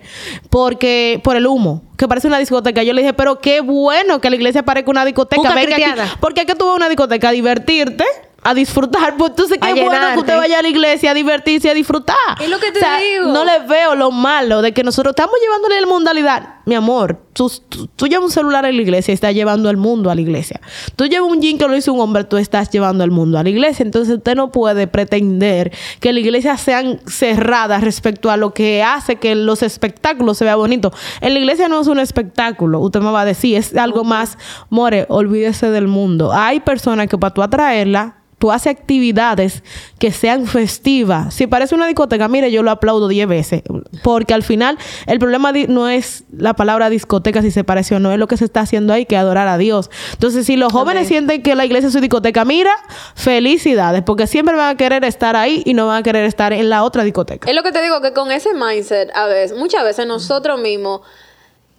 porque 0.49 1.21
por 1.23 1.35
el 1.35 1.45
humo. 1.47 1.83
Que 1.99 2.07
parece 2.07 2.27
una 2.27 2.39
discoteca. 2.39 2.81
Yo 2.81 2.93
le 2.93 3.01
dije, 3.01 3.13
pero 3.13 3.41
qué 3.41 3.59
bueno 3.59 4.21
que 4.21 4.29
la 4.29 4.37
iglesia 4.37 4.63
parezca 4.63 4.89
una 4.89 5.03
discoteca. 5.03 5.53
Venga 5.53 5.75
aquí. 5.75 6.11
Porque 6.21 6.41
es 6.41 6.47
que 6.47 6.55
tú 6.55 6.63
vas 6.63 6.71
a 6.71 6.77
una 6.77 6.87
discoteca 6.87 7.27
a 7.27 7.31
divertirte, 7.33 8.05
a 8.41 8.53
disfrutar. 8.53 9.17
Pues 9.17 9.31
entonces 9.31 9.57
qué 9.61 9.83
bueno 9.83 10.13
que 10.13 10.19
usted 10.19 10.37
vaya 10.37 10.59
a 10.59 10.61
la 10.61 10.69
iglesia 10.69 11.11
a 11.11 11.13
divertirse, 11.13 11.69
a 11.69 11.73
disfrutar. 11.73 12.15
Es 12.39 12.47
lo 12.47 12.57
que 12.57 12.71
te 12.71 12.79
O 12.79 12.81
sea, 12.81 12.99
digo. 12.99 13.25
No 13.33 13.43
le 13.43 13.59
veo 13.67 13.95
lo 13.95 14.11
malo 14.11 14.61
de 14.61 14.73
que 14.73 14.81
nosotros 14.81 15.11
estamos 15.11 15.35
llevándole 15.41 15.81
la 15.81 15.87
mundalidad. 15.87 16.53
Mi 16.65 16.75
amor, 16.75 17.19
tú, 17.39 17.49
tú, 17.69 17.87
tú 17.95 18.07
llevas 18.07 18.25
un 18.25 18.31
celular 18.31 18.65
a 18.65 18.71
la 18.71 18.81
iglesia 18.81 19.13
y 19.13 19.15
estás 19.15 19.33
llevando 19.33 19.69
el 19.69 19.77
mundo 19.77 20.11
a 20.11 20.15
la 20.15 20.19
iglesia. 20.19 20.59
Tú 20.97 21.05
llevas 21.05 21.31
un 21.31 21.41
jean 21.41 21.57
que 21.57 21.69
lo 21.69 21.77
hizo 21.77 21.93
un 21.93 22.01
hombre, 22.01 22.25
tú 22.25 22.35
estás 22.35 22.69
llevando 22.69 23.05
el 23.05 23.11
mundo 23.11 23.39
a 23.39 23.43
la 23.43 23.49
iglesia. 23.49 23.83
Entonces 23.85 24.17
usted 24.17 24.35
no 24.35 24.51
puede 24.51 24.87
pretender 24.87 25.71
que 26.01 26.11
la 26.11 26.19
iglesia 26.19 26.57
sean 26.57 26.99
cerradas 27.07 27.81
respecto 27.81 28.29
a 28.29 28.35
lo 28.35 28.53
que 28.53 28.83
hace 28.83 29.15
que 29.15 29.35
los 29.35 29.63
espectáculos 29.63 30.37
se 30.37 30.43
vean 30.43 30.57
bonitos. 30.57 30.91
En 31.21 31.33
la 31.33 31.39
iglesia 31.39 31.69
no 31.69 31.79
es 31.79 31.87
un 31.87 31.99
espectáculo, 31.99 32.81
usted 32.81 32.99
me 32.99 33.09
va 33.09 33.21
a 33.21 33.25
decir, 33.25 33.55
es 33.55 33.73
algo 33.73 34.03
más, 34.03 34.37
more, 34.69 35.05
olvídese 35.07 35.69
del 35.69 35.87
mundo. 35.87 36.33
Hay 36.33 36.59
personas 36.59 37.07
que 37.07 37.17
para 37.17 37.33
tú 37.33 37.41
atraerla, 37.41 38.19
tú 38.39 38.51
haces 38.51 38.71
actividades 38.71 39.63
que 39.99 40.11
sean 40.11 40.47
festivas. 40.47 41.33
Si 41.33 41.45
parece 41.45 41.75
una 41.75 41.85
discoteca, 41.85 42.27
mire, 42.27 42.51
yo 42.51 42.63
lo 42.63 42.71
aplaudo 42.71 43.07
10 43.07 43.27
veces. 43.27 43.61
Porque 44.01 44.33
al 44.33 44.43
final, 44.43 44.77
el 45.05 45.19
problema 45.19 45.51
no 45.67 45.89
es 45.89 46.23
la 46.35 46.55
palabra 46.55 46.89
discoteca, 46.89 47.28
si 47.41 47.51
se 47.51 47.63
parece 47.63 47.95
o 47.95 47.99
no, 47.99 48.11
es 48.11 48.19
lo 48.19 48.27
que 48.27 48.37
se 48.37 48.45
está 48.45 48.61
haciendo 48.61 48.93
ahí, 48.93 49.05
que 49.05 49.17
adorar 49.17 49.47
a 49.47 49.57
Dios. 49.57 49.89
Entonces, 50.13 50.45
si 50.45 50.55
los 50.55 50.71
jóvenes 50.71 51.07
sienten 51.07 51.41
que 51.41 51.55
la 51.55 51.65
iglesia 51.65 51.87
es 51.87 51.93
su 51.93 52.01
discoteca, 52.01 52.45
mira, 52.45 52.75
felicidades, 53.15 54.03
porque 54.03 54.27
siempre 54.27 54.55
van 54.55 54.75
a 54.75 54.77
querer 54.77 55.03
estar 55.03 55.35
ahí 55.35 55.63
y 55.65 55.73
no 55.73 55.87
van 55.87 55.97
a 55.97 56.03
querer 56.03 56.25
estar 56.25 56.53
en 56.53 56.69
la 56.69 56.83
otra 56.83 57.03
discoteca. 57.03 57.49
Es 57.49 57.55
lo 57.55 57.63
que 57.63 57.71
te 57.71 57.81
digo, 57.81 58.01
que 58.01 58.13
con 58.13 58.31
ese 58.31 58.53
mindset, 58.53 59.09
a 59.15 59.27
veces, 59.27 59.57
muchas 59.57 59.83
veces 59.83 60.05
nosotros 60.07 60.59
mismos, 60.59 61.01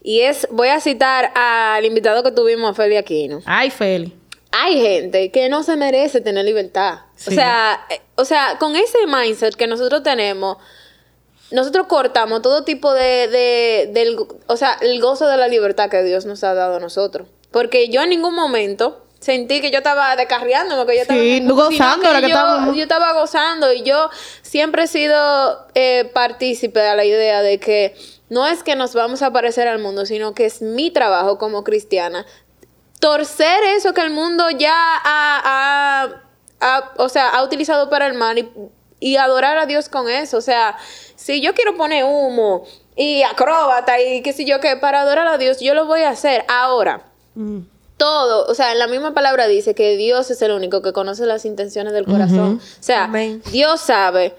y 0.03 0.21
es, 0.21 0.49
voy 0.51 0.69
a 0.69 0.81
citar 0.81 1.33
al 1.35 1.85
invitado 1.85 2.23
que 2.23 2.33
tuvimos, 2.33 2.71
a 2.71 2.75
Feli 2.75 2.97
Aquino. 2.97 3.41
Ay, 3.45 3.71
Feli. 3.71 4.17
Hay 4.53 4.81
gente 4.81 5.31
que 5.31 5.49
no 5.49 5.63
se 5.63 5.77
merece 5.77 6.21
tener 6.21 6.45
libertad. 6.45 7.01
O 7.27 7.31
sea, 7.31 7.81
eh, 7.89 8.01
o 8.17 8.25
sea, 8.25 8.57
con 8.59 8.75
ese 8.75 8.99
mindset 9.07 9.55
que 9.55 9.67
nosotros 9.67 10.03
tenemos, 10.03 10.57
nosotros 11.51 11.87
cortamos 11.87 12.43
todo 12.43 12.65
tipo 12.65 12.93
de, 12.95 13.29
de- 13.29 13.91
del, 13.93 14.17
o 14.47 14.57
sea, 14.57 14.77
el 14.81 15.01
gozo 15.01 15.27
de 15.27 15.37
la 15.37 15.49
libertad 15.49 15.91
que 15.91 16.03
Dios 16.03 16.25
nos 16.27 16.45
ha 16.45 16.55
dado 16.55 16.77
a 16.77 16.81
nosotros. 16.81 17.29
Porque 17.51 17.89
yo 17.89 18.03
en 18.03 18.11
ningún 18.11 18.35
momento 18.35 19.05
sentí 19.19 19.61
que 19.61 19.71
yo 19.71 19.79
estaba 19.79 20.15
descarriándome, 20.17 20.87
que 20.87 20.97
yo 20.97 21.03
estaba 21.03 21.21
Sí, 21.21 21.41
gozando, 21.47 22.07
ahora 22.07 22.21
que 22.21 22.29
yo, 22.29 22.35
estábamos. 22.37 22.77
yo 22.77 22.83
estaba 22.83 23.13
gozando 23.13 23.73
y 23.73 23.83
yo 23.83 24.09
siempre 24.43 24.85
he 24.85 24.87
sido 24.87 25.67
eh, 25.75 26.11
partícipe 26.15 26.79
de 26.81 26.95
la 26.97 27.05
idea 27.05 27.43
de 27.43 27.59
que 27.59 27.95
no 28.29 28.47
es 28.47 28.63
que 28.63 28.77
nos 28.77 28.95
vamos 28.95 29.23
a 29.23 29.33
parecer 29.33 29.67
al 29.69 29.81
mundo, 29.81 30.07
sino 30.07 30.33
que 30.35 30.47
es 30.47 30.63
mi 30.63 30.91
trabajo 30.93 31.37
como 31.39 31.65
cristiana 31.65 32.25
torcer 33.01 33.63
eso 33.77 33.95
que 33.95 34.03
el 34.03 34.11
mundo 34.11 34.51
ya 34.51 34.75
ha, 34.75 35.41
ha- 35.45 36.23
ha- 36.61 36.93
o 36.99 37.09
sea, 37.09 37.31
ha 37.31 37.43
utilizado 37.43 37.89
para 37.89 38.07
el 38.07 38.15
mal 38.15 38.39
y, 38.39 38.49
y 39.01 39.17
adorar 39.17 39.59
a 39.59 39.67
Dios 39.67 39.89
con 39.89 40.09
eso. 40.09 40.37
O 40.37 40.43
sea, 40.43 40.77
si 41.17 41.41
yo 41.41 41.55
quiero 41.55 41.77
poner 41.77 42.05
humo 42.05 42.65
y 42.95 43.23
acróbata 43.23 44.01
y 44.01 44.23
qué 44.23 44.33
sé 44.33 44.45
yo 44.45 44.61
qué, 44.61 44.77
para 44.77 45.01
adorar 45.01 45.27
a 45.27 45.39
Dios, 45.39 45.59
yo 45.61 45.75
lo 45.75 45.87
voy 45.87 46.03
a 46.03 46.11
hacer 46.11 46.45
ahora. 46.49 47.07
Todo, 47.97 48.47
o 48.47 48.55
sea, 48.55 48.73
en 48.73 48.79
la 48.79 48.87
misma 48.87 49.15
palabra 49.15 49.47
dice 49.47 49.75
que 49.75 49.97
Dios 49.97 50.31
es 50.31 50.41
el 50.43 50.53
único 50.53 50.83
que 50.83 50.93
conoce 50.93 51.27
las 51.27 51.45
intenciones 51.45 51.93
del 51.93 52.05
corazón. 52.05 52.61
O 52.63 52.83
sea, 52.83 53.05
Amén. 53.05 53.43
Dios 53.51 53.81
sabe 53.81 54.35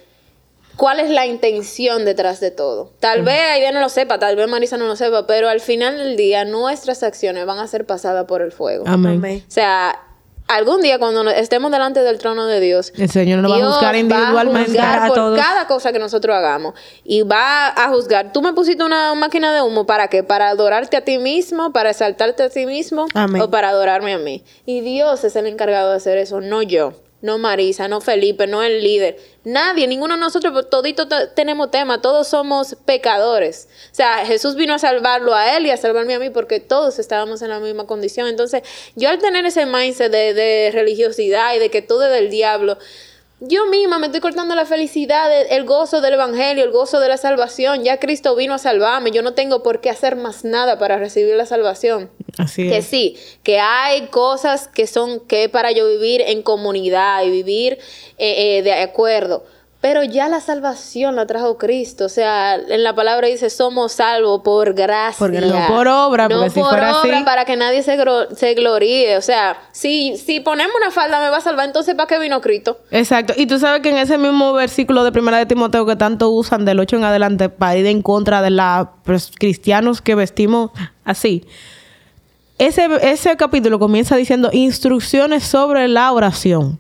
cuál 0.78 1.00
es 1.00 1.10
la 1.10 1.26
intención 1.26 2.06
detrás 2.06 2.40
de 2.40 2.52
todo. 2.52 2.92
Tal 3.00 3.24
vez 3.24 3.40
Aida 3.40 3.72
no 3.72 3.80
lo 3.80 3.90
sepa, 3.90 4.20
tal 4.20 4.36
vez 4.36 4.48
Marisa 4.48 4.78
no 4.78 4.88
lo 4.88 4.96
sepa, 4.96 5.28
pero 5.28 5.50
al 5.50 5.60
final 5.60 5.98
del 5.98 6.18
día 6.18 6.46
nuestras 6.46 7.04
acciones 7.04 7.46
van 7.46 7.60
a 7.60 7.68
ser 7.68 7.86
pasadas 7.86 8.26
por 8.26 8.42
el 8.42 8.52
fuego. 8.52 8.86
Amén. 8.88 9.14
Amén. 9.18 9.44
O 9.48 9.52
sea, 9.52 10.00
algún 10.56 10.82
día 10.82 11.00
cuando 11.00 11.30
estemos 11.30 11.72
delante 11.72 12.02
del 12.02 12.18
trono 12.20 12.46
de 12.46 12.60
Dios, 12.60 12.94
El 12.96 13.10
Señor 13.10 13.40
nos 13.40 13.52
va 13.52 13.56
a 13.58 13.72
juzgar 13.72 13.96
individualmente. 13.96 14.80
A 14.80 15.08
por 15.08 15.16
todos. 15.16 15.40
cada 15.40 15.68
cosa 15.68 15.92
que 15.92 16.00
nosotros 16.00 16.36
hagamos 16.36 16.74
y 17.04 17.22
va 17.24 17.68
a 17.68 17.90
juzgar. 17.90 18.32
Tú 18.34 18.42
me 18.42 18.54
pusiste 18.54 18.84
una 18.84 19.14
máquina 19.16 19.54
de 19.54 19.62
humo 19.62 19.86
para 19.86 20.08
qué? 20.08 20.24
Para 20.24 20.50
adorarte 20.50 20.98
a 20.98 21.02
ti 21.02 21.18
mismo, 21.18 21.72
para 21.72 21.92
exaltarte 21.92 22.44
a 22.44 22.50
ti 22.50 22.66
mismo 22.66 23.08
Amén. 23.14 23.42
o 23.42 23.50
para 23.50 23.70
adorarme 23.70 24.14
a 24.14 24.18
mí. 24.18 24.44
Y 24.66 24.82
Dios 24.82 25.24
es 25.24 25.36
el 25.36 25.48
encargado 25.48 25.92
de 25.92 25.98
hacer 25.98 26.18
eso, 26.18 26.42
no 26.42 26.62
yo. 26.62 26.94
No 27.22 27.38
Marisa, 27.38 27.88
no 27.88 28.02
Felipe, 28.02 28.48
no 28.48 28.64
el 28.64 28.84
líder. 28.84 29.18
Nadie, 29.44 29.88
ninguno 29.88 30.16
de 30.16 30.20
nosotros, 30.20 30.52
pues, 30.54 30.70
todito 30.70 31.08
te- 31.08 31.28
tenemos 31.28 31.70
tema, 31.70 32.02
todos 32.02 32.28
somos 32.28 32.76
pecadores. 32.86 33.68
O 33.92 33.96
sea, 33.96 34.26
Jesús 34.26 34.56
vino 34.56 34.74
a 34.74 34.80
salvarlo 34.80 35.36
a 35.36 35.56
él 35.58 35.66
y 35.68 35.70
a 35.70 35.78
salvarme 35.78 36.16
a 36.16 36.20
mí 36.20 36.30
porque 36.32 36.60
todos 36.60 36.98
estábamos 37.00 37.42
en 37.44 37.50
la 37.50 37.60
misma 37.60 37.86
condición. 37.86 38.28
Entonces, 38.28 38.64
yo 38.96 39.10
al 39.10 39.20
tener 39.20 39.46
ese 39.46 39.66
mindset 39.66 40.12
de, 40.12 40.34
de 40.34 40.72
religiosidad 40.74 41.54
y 41.56 41.60
de 41.60 41.70
que 41.70 41.82
todo 41.82 42.06
es 42.06 42.12
del 42.12 42.30
diablo, 42.30 42.78
yo 43.42 43.66
misma 43.66 43.98
me 44.00 44.06
estoy 44.06 44.22
cortando 44.22 44.54
la 44.56 44.66
felicidad, 44.66 45.30
el- 45.52 45.66
gozo 45.66 46.00
del 46.00 46.14
evangelio, 46.14 46.64
el 46.64 46.72
gozo 46.72 47.00
de 47.00 47.08
la 47.10 47.18
salvación. 47.18 47.84
Ya 47.84 48.00
Cristo 48.00 48.36
vino 48.36 48.54
a 48.54 48.58
salvarme, 48.60 49.12
yo 49.12 49.24
no 49.24 49.34
tengo 49.34 49.64
por 49.64 49.82
qué 49.82 49.90
hacer 49.90 50.16
más 50.16 50.44
nada 50.46 50.78
para 50.78 50.98
recibir 50.98 51.36
la 51.36 51.46
salvación. 51.48 52.10
Así 52.38 52.70
Que 52.70 52.78
es. 52.78 52.86
sí, 52.86 53.18
que 53.44 53.60
hay 53.60 54.08
cosas 54.08 54.68
que 54.68 54.86
son 54.88 55.20
que 55.22 55.50
para 55.50 55.72
yo 55.72 55.88
vivir 55.88 56.22
en 56.22 56.44
comunidad 56.44 57.24
y 57.24 57.32
vivir 57.32 57.80
eh, 58.18 58.58
eh, 58.60 58.62
de 58.64 58.74
acuerdo. 58.74 59.44
Pero 59.82 60.04
ya 60.04 60.28
la 60.30 60.40
salvación 60.42 61.16
la 61.16 61.26
trajo 61.26 61.58
Cristo. 61.58 62.06
O 62.06 62.10
sea, 62.10 62.54
en 62.56 62.84
la 62.84 62.94
palabra 62.94 63.28
dice, 63.28 63.50
somos 63.50 63.94
salvos 63.94 64.42
por 64.44 64.76
gracia. 64.76 65.18
Por 65.18 65.32
gracia. 65.32 65.68
No 65.70 65.76
por 65.76 65.88
obra, 65.88 66.28
No 66.28 66.36
porque 66.36 66.50
si 66.52 66.60
por 66.60 66.70
fuera 66.70 67.00
obra, 67.02 67.16
así- 67.18 67.26
para 67.26 67.46
que 67.46 67.56
nadie 67.56 67.82
se, 67.82 67.98
se 68.36 68.54
gloríe. 68.54 69.18
O 69.18 69.22
sea, 69.22 69.58
si, 69.72 70.18
si 70.18 70.40
ponemos 70.40 70.76
una 70.80 70.92
falda 70.92 71.20
me 71.20 71.30
va 71.32 71.38
a 71.38 71.42
salvar, 71.42 71.66
entonces 71.66 71.96
¿para 71.96 72.06
qué 72.06 72.20
vino 72.20 72.42
Cristo? 72.42 72.78
Exacto. 72.92 73.34
Y 73.36 73.48
tú 73.48 73.58
sabes 73.58 73.82
que 73.82 73.90
en 73.90 73.98
ese 73.98 74.20
mismo 74.20 74.54
versículo 74.54 75.04
de 75.04 75.12
Primera 75.12 75.40
de 75.40 75.48
Timoteo 75.48 75.84
que 75.88 75.96
tanto 75.96 76.30
usan 76.30 76.64
del 76.64 76.80
8 76.80 76.98
en 76.98 77.04
adelante 77.06 77.50
para 77.50 77.76
ir 77.76 77.88
en 77.88 78.04
contra 78.04 78.44
de 78.44 78.52
los 78.52 79.32
cristianos 79.40 80.04
que 80.04 80.14
vestimos 80.14 80.70
así. 81.06 81.44
Ese, 82.60 82.88
ese 83.02 83.36
capítulo 83.36 83.80
comienza 83.80 84.16
diciendo 84.16 84.52
instrucciones 84.54 85.44
sobre 85.44 85.88
la 85.88 86.12
oración. 86.12 86.78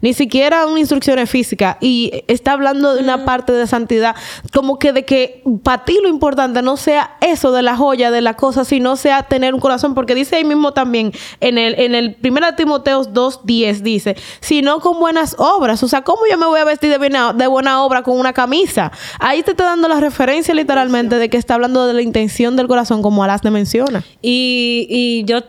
Ni 0.00 0.14
siquiera 0.14 0.66
una 0.66 0.80
instrucción 0.80 1.12
física. 1.26 1.78
Y 1.80 2.24
está 2.28 2.52
hablando 2.52 2.94
de 2.94 3.02
una 3.02 3.24
parte 3.24 3.52
de 3.52 3.66
santidad. 3.66 4.16
Como 4.52 4.78
que 4.78 4.92
de 4.92 5.04
que 5.04 5.42
para 5.62 5.84
ti 5.84 5.98
lo 6.02 6.08
importante 6.08 6.62
no 6.62 6.76
sea 6.76 7.16
eso 7.20 7.52
de 7.52 7.62
la 7.62 7.76
joya, 7.76 8.10
de 8.10 8.20
la 8.20 8.34
cosa, 8.34 8.64
sino 8.64 8.96
sea 8.96 9.24
tener 9.24 9.54
un 9.54 9.60
corazón. 9.60 9.94
Porque 9.94 10.14
dice 10.14 10.36
ahí 10.36 10.44
mismo 10.44 10.72
también, 10.72 11.12
en 11.40 11.58
el, 11.58 11.78
en 11.78 11.94
el 11.94 12.16
1 12.22 12.54
Timoteo 12.56 13.02
2.10 13.04 13.80
dice, 13.80 14.16
sino 14.40 14.80
con 14.80 14.98
buenas 14.98 15.36
obras. 15.38 15.82
O 15.82 15.88
sea, 15.88 16.02
¿cómo 16.02 16.22
yo 16.30 16.38
me 16.38 16.46
voy 16.46 16.60
a 16.60 16.64
vestir 16.64 16.90
de 16.90 16.98
buena, 16.98 17.32
de 17.32 17.46
buena 17.46 17.82
obra 17.82 18.02
con 18.02 18.18
una 18.18 18.32
camisa? 18.32 18.92
Ahí 19.18 19.42
te 19.42 19.52
está 19.52 19.64
dando 19.64 19.88
la 19.88 20.00
referencia 20.00 20.54
literalmente 20.54 21.16
de 21.16 21.28
que 21.28 21.36
está 21.36 21.54
hablando 21.54 21.86
de 21.86 21.94
la 21.94 22.02
intención 22.02 22.56
del 22.56 22.68
corazón, 22.68 23.02
como 23.02 23.22
Alas 23.24 23.40
te 23.40 23.50
menciona. 23.50 24.02
Y, 24.20 24.86
y 24.88 25.24
yo 25.24 25.40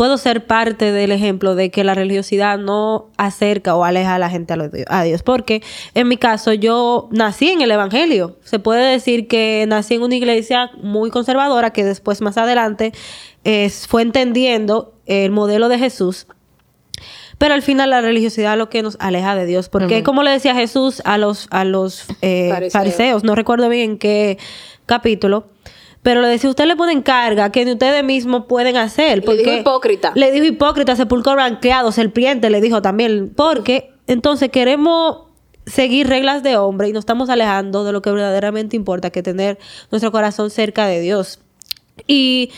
puedo 0.00 0.16
ser 0.16 0.46
parte 0.46 0.92
del 0.92 1.12
ejemplo 1.12 1.54
de 1.54 1.70
que 1.70 1.84
la 1.84 1.92
religiosidad 1.92 2.56
no 2.56 3.10
acerca 3.18 3.76
o 3.76 3.84
aleja 3.84 4.14
a 4.14 4.18
la 4.18 4.30
gente 4.30 4.54
a, 4.88 5.02
Dios. 5.02 5.22
Porque 5.22 5.62
en 5.92 6.08
mi 6.08 6.16
caso 6.16 6.54
yo 6.54 7.10
nací 7.12 7.50
en 7.50 7.60
el 7.60 7.70
Evangelio. 7.70 8.38
Se 8.42 8.58
puede 8.58 8.92
decir 8.92 9.28
que 9.28 9.66
nací 9.68 9.96
en 9.96 10.02
una 10.02 10.14
iglesia 10.14 10.70
muy 10.82 11.10
conservadora 11.10 11.74
que 11.74 11.84
después 11.84 12.22
más 12.22 12.38
adelante 12.38 12.92
eh, 13.44 13.68
fue 13.68 14.00
entendiendo 14.00 14.94
el 15.04 15.32
modelo 15.32 15.68
de 15.68 15.78
Jesús. 15.78 16.26
Pero 17.36 17.52
al 17.52 17.60
final 17.60 17.90
la 17.90 18.00
religiosidad 18.00 18.54
es 18.54 18.58
lo 18.58 18.70
que 18.70 18.80
nos 18.80 18.96
aleja 19.00 19.34
de 19.34 19.44
Dios. 19.44 19.68
Porque 19.68 20.02
como 20.02 20.22
le 20.22 20.30
decía 20.30 20.54
Jesús 20.54 21.02
a 21.04 21.18
los, 21.18 21.46
a 21.50 21.66
los 21.66 22.06
eh, 22.22 22.48
Fariseos. 22.48 22.72
fariseos, 22.72 23.22
no 23.22 23.34
recuerdo 23.34 23.68
bien 23.68 23.90
en 23.90 23.98
qué 23.98 24.38
capítulo, 24.86 25.44
pero 26.02 26.22
le 26.22 26.28
decía, 26.28 26.48
usted 26.48 26.66
le 26.66 26.76
ponen 26.76 27.02
carga 27.02 27.52
que 27.52 27.64
ni 27.64 27.72
ustedes 27.72 28.02
mismos 28.02 28.46
pueden 28.48 28.76
hacer. 28.76 29.26
Le 29.26 29.36
dijo 29.36 29.52
hipócrita. 29.52 30.12
Le 30.14 30.32
dijo 30.32 30.46
hipócrita, 30.46 30.96
sepulcro 30.96 31.34
blanqueado, 31.34 31.92
serpiente, 31.92 32.48
le 32.48 32.60
dijo 32.60 32.80
también. 32.80 33.32
Porque 33.34 33.92
entonces 34.06 34.48
queremos 34.48 35.24
seguir 35.66 36.08
reglas 36.08 36.42
de 36.42 36.56
hombre 36.56 36.88
y 36.88 36.92
nos 36.92 37.02
estamos 37.02 37.28
alejando 37.28 37.84
de 37.84 37.92
lo 37.92 38.00
que 38.00 38.10
verdaderamente 38.10 38.76
importa, 38.76 39.10
que 39.10 39.22
tener 39.22 39.58
nuestro 39.90 40.10
corazón 40.10 40.50
cerca 40.50 40.86
de 40.86 41.00
Dios. 41.00 41.38
Y, 42.06 42.50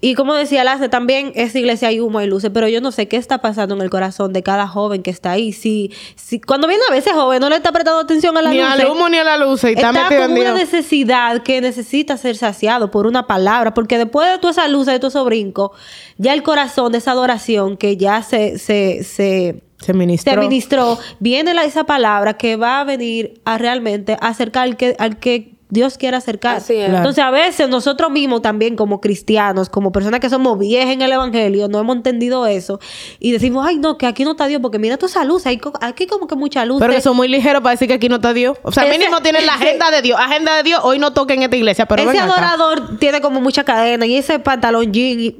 y 0.00 0.14
como 0.14 0.34
decía 0.34 0.62
Lace, 0.62 0.88
también 0.88 1.32
esa 1.34 1.58
iglesia 1.58 1.88
hay 1.88 1.98
humo 1.98 2.20
y 2.20 2.26
luces, 2.28 2.52
pero 2.54 2.68
yo 2.68 2.80
no 2.80 2.92
sé 2.92 3.08
qué 3.08 3.16
está 3.16 3.38
pasando 3.38 3.74
en 3.74 3.80
el 3.80 3.90
corazón 3.90 4.32
de 4.32 4.44
cada 4.44 4.68
joven 4.68 5.02
que 5.02 5.10
está 5.10 5.32
ahí. 5.32 5.52
Si, 5.52 5.92
si 6.14 6.40
cuando 6.40 6.68
viene 6.68 6.84
a 6.88 6.92
veces 6.92 7.14
joven 7.14 7.40
no 7.40 7.48
le 7.48 7.56
está 7.56 7.72
prestando 7.72 8.00
atención 8.00 8.36
a 8.38 8.42
la 8.42 8.50
Ni 8.50 8.60
al 8.60 8.86
humo 8.86 9.08
ni 9.08 9.18
a 9.18 9.24
la 9.24 9.36
luz. 9.36 9.64
Y 9.64 9.68
está, 9.68 9.90
está 9.90 10.08
con 10.08 10.32
una 10.38 10.54
necesidad 10.54 11.42
que 11.42 11.60
necesita 11.60 12.16
ser 12.16 12.36
saciado 12.36 12.92
por 12.92 13.08
una 13.08 13.26
palabra, 13.26 13.74
porque 13.74 13.98
después 13.98 14.30
de 14.30 14.38
toda 14.38 14.52
esa 14.52 14.68
luz, 14.68 14.86
de 14.86 15.00
todo 15.00 15.08
esos 15.08 15.24
brincos, 15.24 15.72
ya 16.16 16.32
el 16.32 16.44
corazón 16.44 16.92
de 16.92 16.98
esa 16.98 17.10
adoración 17.10 17.76
que 17.76 17.96
ya 17.96 18.22
se, 18.22 18.56
se, 18.58 19.02
se, 19.02 19.62
Se 19.80 19.94
ministró. 19.94 20.32
se 20.32 20.38
ministró, 20.38 20.98
viene 21.18 21.54
la, 21.54 21.64
esa 21.64 21.82
palabra 21.84 22.34
que 22.34 22.54
va 22.54 22.80
a 22.80 22.84
venir 22.84 23.40
a 23.44 23.58
realmente 23.58 24.16
acercar 24.20 24.62
al 24.62 24.76
que, 24.76 24.94
al 25.00 25.18
que 25.18 25.57
Dios 25.70 25.98
quiere 25.98 26.16
acercar. 26.16 26.56
Así 26.56 26.74
es. 26.74 26.84
Claro. 26.86 26.96
Entonces, 26.98 27.22
a 27.24 27.30
veces 27.30 27.68
nosotros 27.68 28.10
mismos 28.10 28.40
también 28.42 28.74
como 28.76 29.00
cristianos, 29.00 29.68
como 29.68 29.92
personas 29.92 30.20
que 30.20 30.30
somos 30.30 30.58
viejas 30.58 30.92
en 30.92 31.02
el 31.02 31.12
evangelio, 31.12 31.68
no 31.68 31.78
hemos 31.78 31.96
entendido 31.96 32.46
eso 32.46 32.80
y 33.20 33.32
decimos, 33.32 33.66
ay, 33.68 33.76
no, 33.78 33.98
que 33.98 34.06
aquí 34.06 34.24
no 34.24 34.30
está 34.30 34.46
Dios, 34.46 34.60
porque 34.62 34.78
mira 34.78 34.96
toda 34.96 35.10
esa 35.10 35.24
luz, 35.24 35.44
hay 35.46 35.58
co- 35.58 35.72
aquí 35.80 36.06
como 36.06 36.26
que 36.26 36.36
mucha 36.36 36.64
luz. 36.64 36.78
Pero 36.80 36.92
que 36.94 37.00
son 37.00 37.16
muy 37.16 37.28
ligeros 37.28 37.62
para 37.62 37.72
decir 37.72 37.86
que 37.88 37.94
aquí 37.94 38.08
no 38.08 38.16
está 38.16 38.32
Dios. 38.32 38.56
O 38.62 38.72
sea, 38.72 38.84
Ese- 38.84 38.98
mínimo 38.98 39.20
tienen 39.20 39.44
la 39.44 39.54
agenda 39.56 39.90
de 39.90 40.00
Dios. 40.02 40.18
Agenda 40.18 40.56
de 40.56 40.62
Dios. 40.62 40.80
Hoy 40.84 40.98
no 40.98 41.12
toquen 41.12 41.42
esta 41.42 41.56
iglesia, 41.56 41.86
pero 41.86 42.02
ese 42.02 42.12
ven 42.12 42.20
acá. 42.20 42.32
adorador 42.32 42.98
tiene 42.98 43.20
como 43.20 43.40
mucha 43.40 43.64
cadena 43.64 44.06
y 44.06 44.16
ese 44.16 44.38
pantalón 44.38 44.92
jean. 44.92 45.34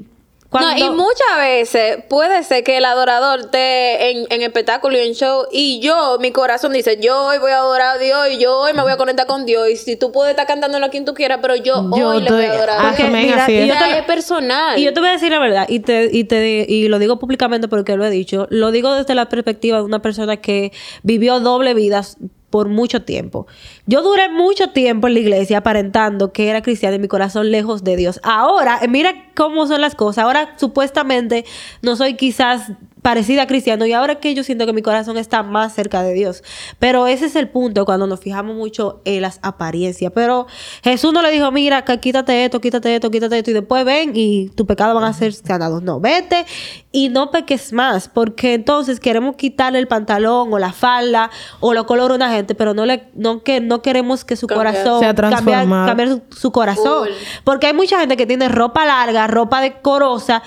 Y- 0.48 0.50
cuando- 0.50 0.70
No, 0.70 0.78
y 0.78 0.90
muchas 0.96 1.36
veces 1.38 1.98
puede 2.08 2.42
ser 2.42 2.64
que 2.64 2.78
el 2.78 2.84
adorador 2.86 3.40
esté 3.40 4.10
en, 4.12 4.26
en 4.30 4.40
espectáculo 4.42 4.96
y 4.96 5.00
en 5.00 5.12
show 5.14 5.44
y 5.52 5.78
yo, 5.80 6.16
mi 6.20 6.32
corazón 6.32 6.72
dice, 6.72 6.98
yo 7.00 7.22
hoy 7.26 7.38
voy 7.38 7.50
a 7.52 7.58
adorar 7.58 7.96
a 7.96 7.98
Dios 7.98 8.28
y 8.32 8.38
yo 8.38 8.56
hoy 8.58 8.72
me 8.72 8.80
voy 8.82 8.92
a 8.92 8.96
conectar 8.96 9.26
con 9.26 9.44
Dios 9.44 9.68
y 9.68 9.76
si 9.76 9.96
tú 9.96 10.10
puedes 10.10 10.30
estar 10.30 10.46
cantándolo 10.46 10.86
a 10.86 10.88
quien 10.88 11.04
tú 11.04 11.12
quieras, 11.12 11.40
pero 11.42 11.54
yo, 11.54 11.84
Yo 11.96 12.08
hoy 12.08 12.22
le 12.22 12.30
voy 12.30 12.44
a 12.46 12.52
adorar 12.52 12.78
a 12.80 12.88
Porque, 12.88 13.02
Dios. 13.08 13.12
mira, 13.14 13.44
así 13.44 13.52
y 13.52 13.70
es. 13.70 13.78
te- 13.78 13.98
es 13.98 14.04
personal. 14.04 14.78
Y 14.78 14.84
yo 14.84 14.92
te 14.94 15.00
voy 15.00 15.10
a 15.10 15.12
decir 15.12 15.30
la 15.30 15.38
verdad, 15.38 15.66
y 15.68 15.80
te, 15.80 16.08
y 16.10 16.24
te 16.24 16.64
y 16.66 16.88
lo 16.88 16.98
digo 16.98 17.18
públicamente 17.18 17.68
porque 17.68 17.96
lo 17.96 18.04
he 18.06 18.10
dicho, 18.10 18.46
lo 18.48 18.70
digo 18.70 18.94
desde 18.94 19.14
la 19.14 19.28
perspectiva 19.28 19.76
de 19.78 19.84
una 19.84 20.00
persona 20.00 20.38
que 20.38 20.72
vivió 21.02 21.40
doble 21.40 21.74
vida 21.74 22.02
por 22.50 22.68
mucho 22.68 23.02
tiempo. 23.02 23.46
Yo 23.86 24.02
duré 24.02 24.28
mucho 24.28 24.70
tiempo 24.70 25.06
en 25.06 25.14
la 25.14 25.20
iglesia 25.20 25.58
aparentando 25.58 26.32
que 26.32 26.48
era 26.48 26.62
cristiana 26.62 26.96
y 26.96 26.98
mi 26.98 27.08
corazón 27.08 27.50
lejos 27.50 27.84
de 27.84 27.96
Dios. 27.96 28.20
Ahora, 28.22 28.78
eh, 28.82 28.88
mira 28.88 29.30
cómo 29.34 29.66
son 29.66 29.80
las 29.80 29.94
cosas. 29.94 30.24
Ahora 30.24 30.54
supuestamente 30.56 31.44
no 31.82 31.96
soy 31.96 32.14
quizás 32.14 32.72
parecida 33.02 33.42
a 33.42 33.46
cristiano 33.46 33.86
y 33.86 33.92
ahora 33.92 34.16
que 34.16 34.34
yo 34.34 34.42
siento 34.42 34.66
que 34.66 34.72
mi 34.72 34.82
corazón 34.82 35.18
está 35.18 35.42
más 35.42 35.74
cerca 35.74 36.02
de 36.02 36.12
Dios. 36.14 36.42
Pero 36.78 37.06
ese 37.06 37.26
es 37.26 37.36
el 37.36 37.48
punto 37.48 37.84
cuando 37.84 38.06
nos 38.06 38.20
fijamos 38.20 38.56
mucho 38.56 39.00
en 39.04 39.22
las 39.22 39.38
apariencias. 39.42 40.12
Pero 40.14 40.46
Jesús 40.82 41.12
no 41.12 41.22
le 41.22 41.30
dijo, 41.30 41.50
mira, 41.50 41.84
que 41.84 41.98
quítate 42.00 42.44
esto, 42.44 42.60
quítate 42.60 42.94
esto, 42.94 43.10
quítate 43.10 43.38
esto 43.38 43.50
y 43.50 43.54
después 43.54 43.84
ven 43.84 44.12
y 44.14 44.48
tu 44.50 44.66
pecado 44.66 44.94
van 44.94 45.04
a 45.04 45.12
ser 45.12 45.32
sanados. 45.32 45.82
No, 45.82 46.00
vete 46.00 46.44
y 46.92 47.08
no 47.08 47.30
peques 47.30 47.72
más 47.72 48.08
porque 48.08 48.54
entonces 48.54 49.00
queremos 49.00 49.36
quitarle 49.36 49.78
el 49.78 49.88
pantalón 49.88 50.52
o 50.52 50.58
la 50.58 50.72
falda 50.72 51.30
o 51.60 51.74
lo 51.74 51.86
color 51.86 52.12
a 52.12 52.14
una 52.14 52.30
gente, 52.30 52.54
pero 52.54 52.74
no 52.74 52.86
le 52.86 53.08
no 53.14 53.42
que 53.42 53.60
no 53.60 53.82
queremos 53.82 54.24
que 54.24 54.36
su 54.36 54.46
Cambiar. 54.46 54.74
corazón 54.74 55.00
Sea 55.00 55.14
cambiar, 55.14 56.08
su, 56.08 56.22
su 56.30 56.52
corazón. 56.52 57.08
Porque 57.44 57.66
hay 57.66 57.74
mucha 57.74 58.00
gente 58.00 58.16
que 58.16 58.26
tiene 58.26 58.48
ropa 58.48 58.84
larga, 58.84 59.26
ropa 59.26 59.60
decorosa 59.60 60.42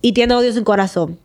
y 0.00 0.12
tiene 0.12 0.34
odio 0.34 0.48
en 0.48 0.54
su 0.54 0.64
corazón. 0.64 1.23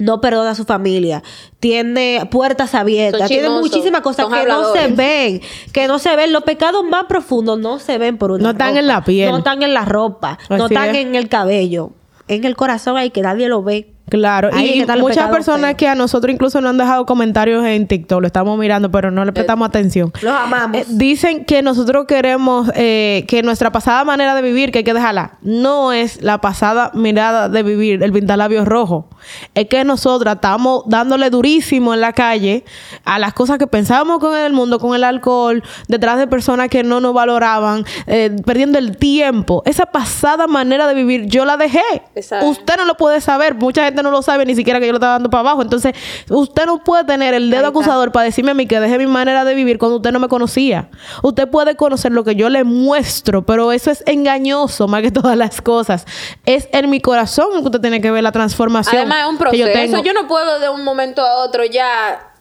No 0.00 0.20
perdona 0.20 0.50
a 0.50 0.54
su 0.54 0.64
familia, 0.64 1.22
tiene 1.60 2.26
puertas 2.30 2.74
abiertas, 2.74 3.28
tiene 3.28 3.50
muchísimas 3.50 4.00
cosas 4.00 4.26
que 4.26 4.44
no 4.46 4.72
se 4.72 4.88
ven, 4.88 5.40
que 5.72 5.86
no 5.86 5.98
se 5.98 6.16
ven. 6.16 6.32
Los 6.32 6.42
pecados 6.42 6.82
más 6.84 7.04
profundos 7.04 7.58
no 7.58 7.78
se 7.78 7.98
ven 7.98 8.16
por 8.18 8.32
una 8.32 8.42
No 8.42 8.50
están 8.50 8.68
ropa, 8.70 8.80
en 8.80 8.86
la 8.86 9.04
piel. 9.04 9.30
no 9.30 9.38
están 9.38 9.62
en 9.62 9.74
la 9.74 9.84
ropa, 9.84 10.38
no 10.48 10.66
están 10.66 10.88
es. 10.90 10.96
en 10.96 11.14
el 11.14 11.28
cabello, 11.28 11.90
en 12.28 12.44
el 12.44 12.56
corazón 12.56 12.96
ahí 12.96 13.10
que 13.10 13.20
nadie 13.22 13.48
lo 13.48 13.62
ve. 13.62 13.92
Claro, 14.10 14.50
Ahí 14.52 14.82
y 14.82 14.98
muchas 14.98 15.30
personas 15.30 15.76
que 15.76 15.86
a 15.86 15.94
nosotros 15.94 16.32
incluso 16.34 16.60
nos 16.60 16.70
han 16.70 16.78
dejado 16.78 17.06
comentarios 17.06 17.64
en 17.64 17.86
TikTok, 17.86 18.20
lo 18.20 18.26
estamos 18.26 18.58
mirando, 18.58 18.90
pero 18.90 19.10
no 19.10 19.24
le 19.24 19.32
prestamos 19.32 19.68
atención. 19.68 20.12
Los 20.20 20.34
amamos. 20.34 20.76
Eh, 20.78 20.84
dicen 20.88 21.44
que 21.44 21.62
nosotros 21.62 22.06
queremos 22.06 22.70
eh, 22.74 23.24
que 23.28 23.42
nuestra 23.42 23.70
pasada 23.70 24.04
manera 24.04 24.34
de 24.34 24.42
vivir, 24.42 24.72
que 24.72 24.78
hay 24.78 24.84
que 24.84 24.94
dejarla, 24.94 25.38
no 25.42 25.92
es 25.92 26.22
la 26.22 26.40
pasada 26.40 26.90
mirada 26.94 27.48
de 27.48 27.62
vivir, 27.62 28.02
el 28.02 28.12
pintalabios 28.12 28.66
rojo. 28.66 29.08
Es 29.54 29.68
que 29.68 29.84
nosotras 29.84 30.36
estamos 30.36 30.82
dándole 30.86 31.30
durísimo 31.30 31.94
en 31.94 32.00
la 32.00 32.12
calle 32.12 32.64
a 33.04 33.18
las 33.18 33.32
cosas 33.32 33.58
que 33.58 33.66
pensábamos 33.66 34.18
con 34.18 34.36
el 34.36 34.52
mundo, 34.52 34.78
con 34.78 34.94
el 34.94 35.04
alcohol, 35.04 35.62
detrás 35.88 36.18
de 36.18 36.26
personas 36.26 36.68
que 36.68 36.82
no 36.82 37.00
nos 37.00 37.14
valoraban, 37.14 37.84
eh, 38.06 38.34
perdiendo 38.44 38.78
el 38.78 38.96
tiempo. 38.96 39.62
Esa 39.66 39.86
pasada 39.86 40.46
manera 40.46 40.86
de 40.86 40.94
vivir, 40.94 41.26
yo 41.26 41.44
la 41.44 41.56
dejé. 41.56 41.80
Exacto. 42.14 42.46
Usted 42.46 42.76
no 42.76 42.84
lo 42.84 42.96
puede 42.96 43.20
saber, 43.20 43.54
mucha 43.54 43.84
gente 43.84 43.99
no 44.02 44.10
lo 44.10 44.22
sabe 44.22 44.44
ni 44.46 44.54
siquiera 44.54 44.80
que 44.80 44.86
yo 44.86 44.92
lo 44.92 44.98
estaba 44.98 45.14
dando 45.14 45.30
para 45.30 45.40
abajo. 45.40 45.62
Entonces, 45.62 45.94
usted 46.28 46.66
no 46.66 46.82
puede 46.82 47.04
tener 47.04 47.34
el 47.34 47.50
dedo 47.50 47.68
acusador 47.68 48.12
para 48.12 48.24
decirme 48.24 48.52
a 48.52 48.54
mí 48.54 48.66
que 48.66 48.80
dejé 48.80 48.98
mi 48.98 49.06
manera 49.06 49.44
de 49.44 49.54
vivir 49.54 49.78
cuando 49.78 49.96
usted 49.96 50.12
no 50.12 50.18
me 50.18 50.28
conocía. 50.28 50.88
Usted 51.22 51.48
puede 51.48 51.76
conocer 51.76 52.12
lo 52.12 52.24
que 52.24 52.34
yo 52.34 52.48
le 52.48 52.64
muestro, 52.64 53.44
pero 53.44 53.72
eso 53.72 53.90
es 53.90 54.02
engañoso 54.06 54.88
más 54.88 55.02
que 55.02 55.10
todas 55.20 55.36
las 55.36 55.60
cosas. 55.60 56.06
Es 56.46 56.68
en 56.72 56.90
mi 56.90 57.00
corazón 57.00 57.60
que 57.60 57.66
usted 57.66 57.80
tiene 57.80 58.00
que 58.00 58.10
ver 58.10 58.22
la 58.22 58.32
transformación. 58.32 58.96
Además 58.96 59.18
es 59.22 59.28
un 59.28 59.38
que 59.38 59.58
yo 59.58 59.64
proceso. 59.66 59.92
tengo. 59.92 60.04
Yo, 60.04 60.12
no 60.12 60.28
puedo 60.28 60.60
de 60.60 60.68
un 60.68 60.84
momento 60.84 61.22
a 61.22 61.44
otro 61.44 61.64
ya 61.64 62.32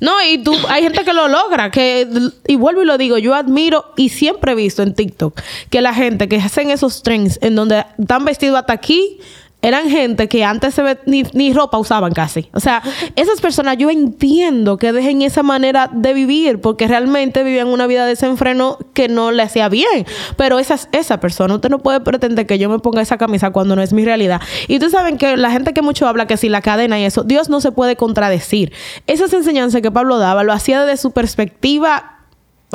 No, 0.00 0.22
y 0.22 0.38
tú, 0.38 0.54
hay 0.68 0.82
gente 0.82 1.04
que 1.04 1.12
lo 1.12 1.28
logra, 1.28 1.70
que, 1.70 2.08
y 2.46 2.56
vuelvo 2.56 2.82
y 2.82 2.84
lo 2.84 2.98
digo, 2.98 3.18
yo 3.18 3.34
admiro 3.34 3.92
y 3.96 4.10
siempre 4.10 4.52
he 4.52 4.54
visto 4.54 4.82
en 4.82 4.94
TikTok 4.94 5.40
que 5.70 5.80
la 5.80 5.94
gente 5.94 6.28
que 6.28 6.36
hacen 6.36 6.70
esos 6.70 7.02
trends 7.02 7.38
en 7.42 7.54
donde 7.54 7.84
están 7.98 8.24
vestidos 8.24 8.58
hasta 8.58 8.72
aquí, 8.72 9.20
eran 9.64 9.88
gente 9.88 10.28
que 10.28 10.44
antes 10.44 10.74
se 10.74 10.82
ve, 10.82 10.98
ni, 11.06 11.24
ni 11.32 11.54
ropa 11.54 11.78
usaban 11.78 12.12
casi. 12.12 12.50
O 12.52 12.60
sea, 12.60 12.82
esas 13.16 13.40
personas 13.40 13.78
yo 13.78 13.88
entiendo 13.88 14.76
que 14.76 14.92
dejen 14.92 15.22
esa 15.22 15.42
manera 15.42 15.88
de 15.90 16.12
vivir 16.12 16.60
porque 16.60 16.86
realmente 16.86 17.42
vivían 17.42 17.68
una 17.68 17.86
vida 17.86 18.02
de 18.02 18.10
desenfreno 18.10 18.76
que 18.92 19.08
no 19.08 19.32
le 19.32 19.42
hacía 19.42 19.70
bien. 19.70 20.04
Pero 20.36 20.58
esa, 20.58 20.78
esa 20.92 21.18
persona, 21.18 21.54
usted 21.54 21.70
no 21.70 21.78
puede 21.78 22.00
pretender 22.00 22.46
que 22.46 22.58
yo 22.58 22.68
me 22.68 22.78
ponga 22.78 23.00
esa 23.00 23.16
camisa 23.16 23.52
cuando 23.52 23.74
no 23.74 23.80
es 23.80 23.94
mi 23.94 24.04
realidad. 24.04 24.42
Y 24.68 24.74
ustedes 24.74 24.92
saben 24.92 25.16
que 25.16 25.38
la 25.38 25.50
gente 25.50 25.72
que 25.72 25.80
mucho 25.80 26.06
habla 26.06 26.26
que 26.26 26.36
si 26.36 26.50
la 26.50 26.60
cadena 26.60 27.00
y 27.00 27.04
eso, 27.04 27.22
Dios 27.22 27.48
no 27.48 27.62
se 27.62 27.72
puede 27.72 27.96
contradecir. 27.96 28.70
Esas 29.06 29.32
enseñanzas 29.32 29.80
que 29.80 29.90
Pablo 29.90 30.18
daba 30.18 30.44
lo 30.44 30.52
hacía 30.52 30.84
desde 30.84 30.98
su 30.98 31.12
perspectiva 31.12 32.13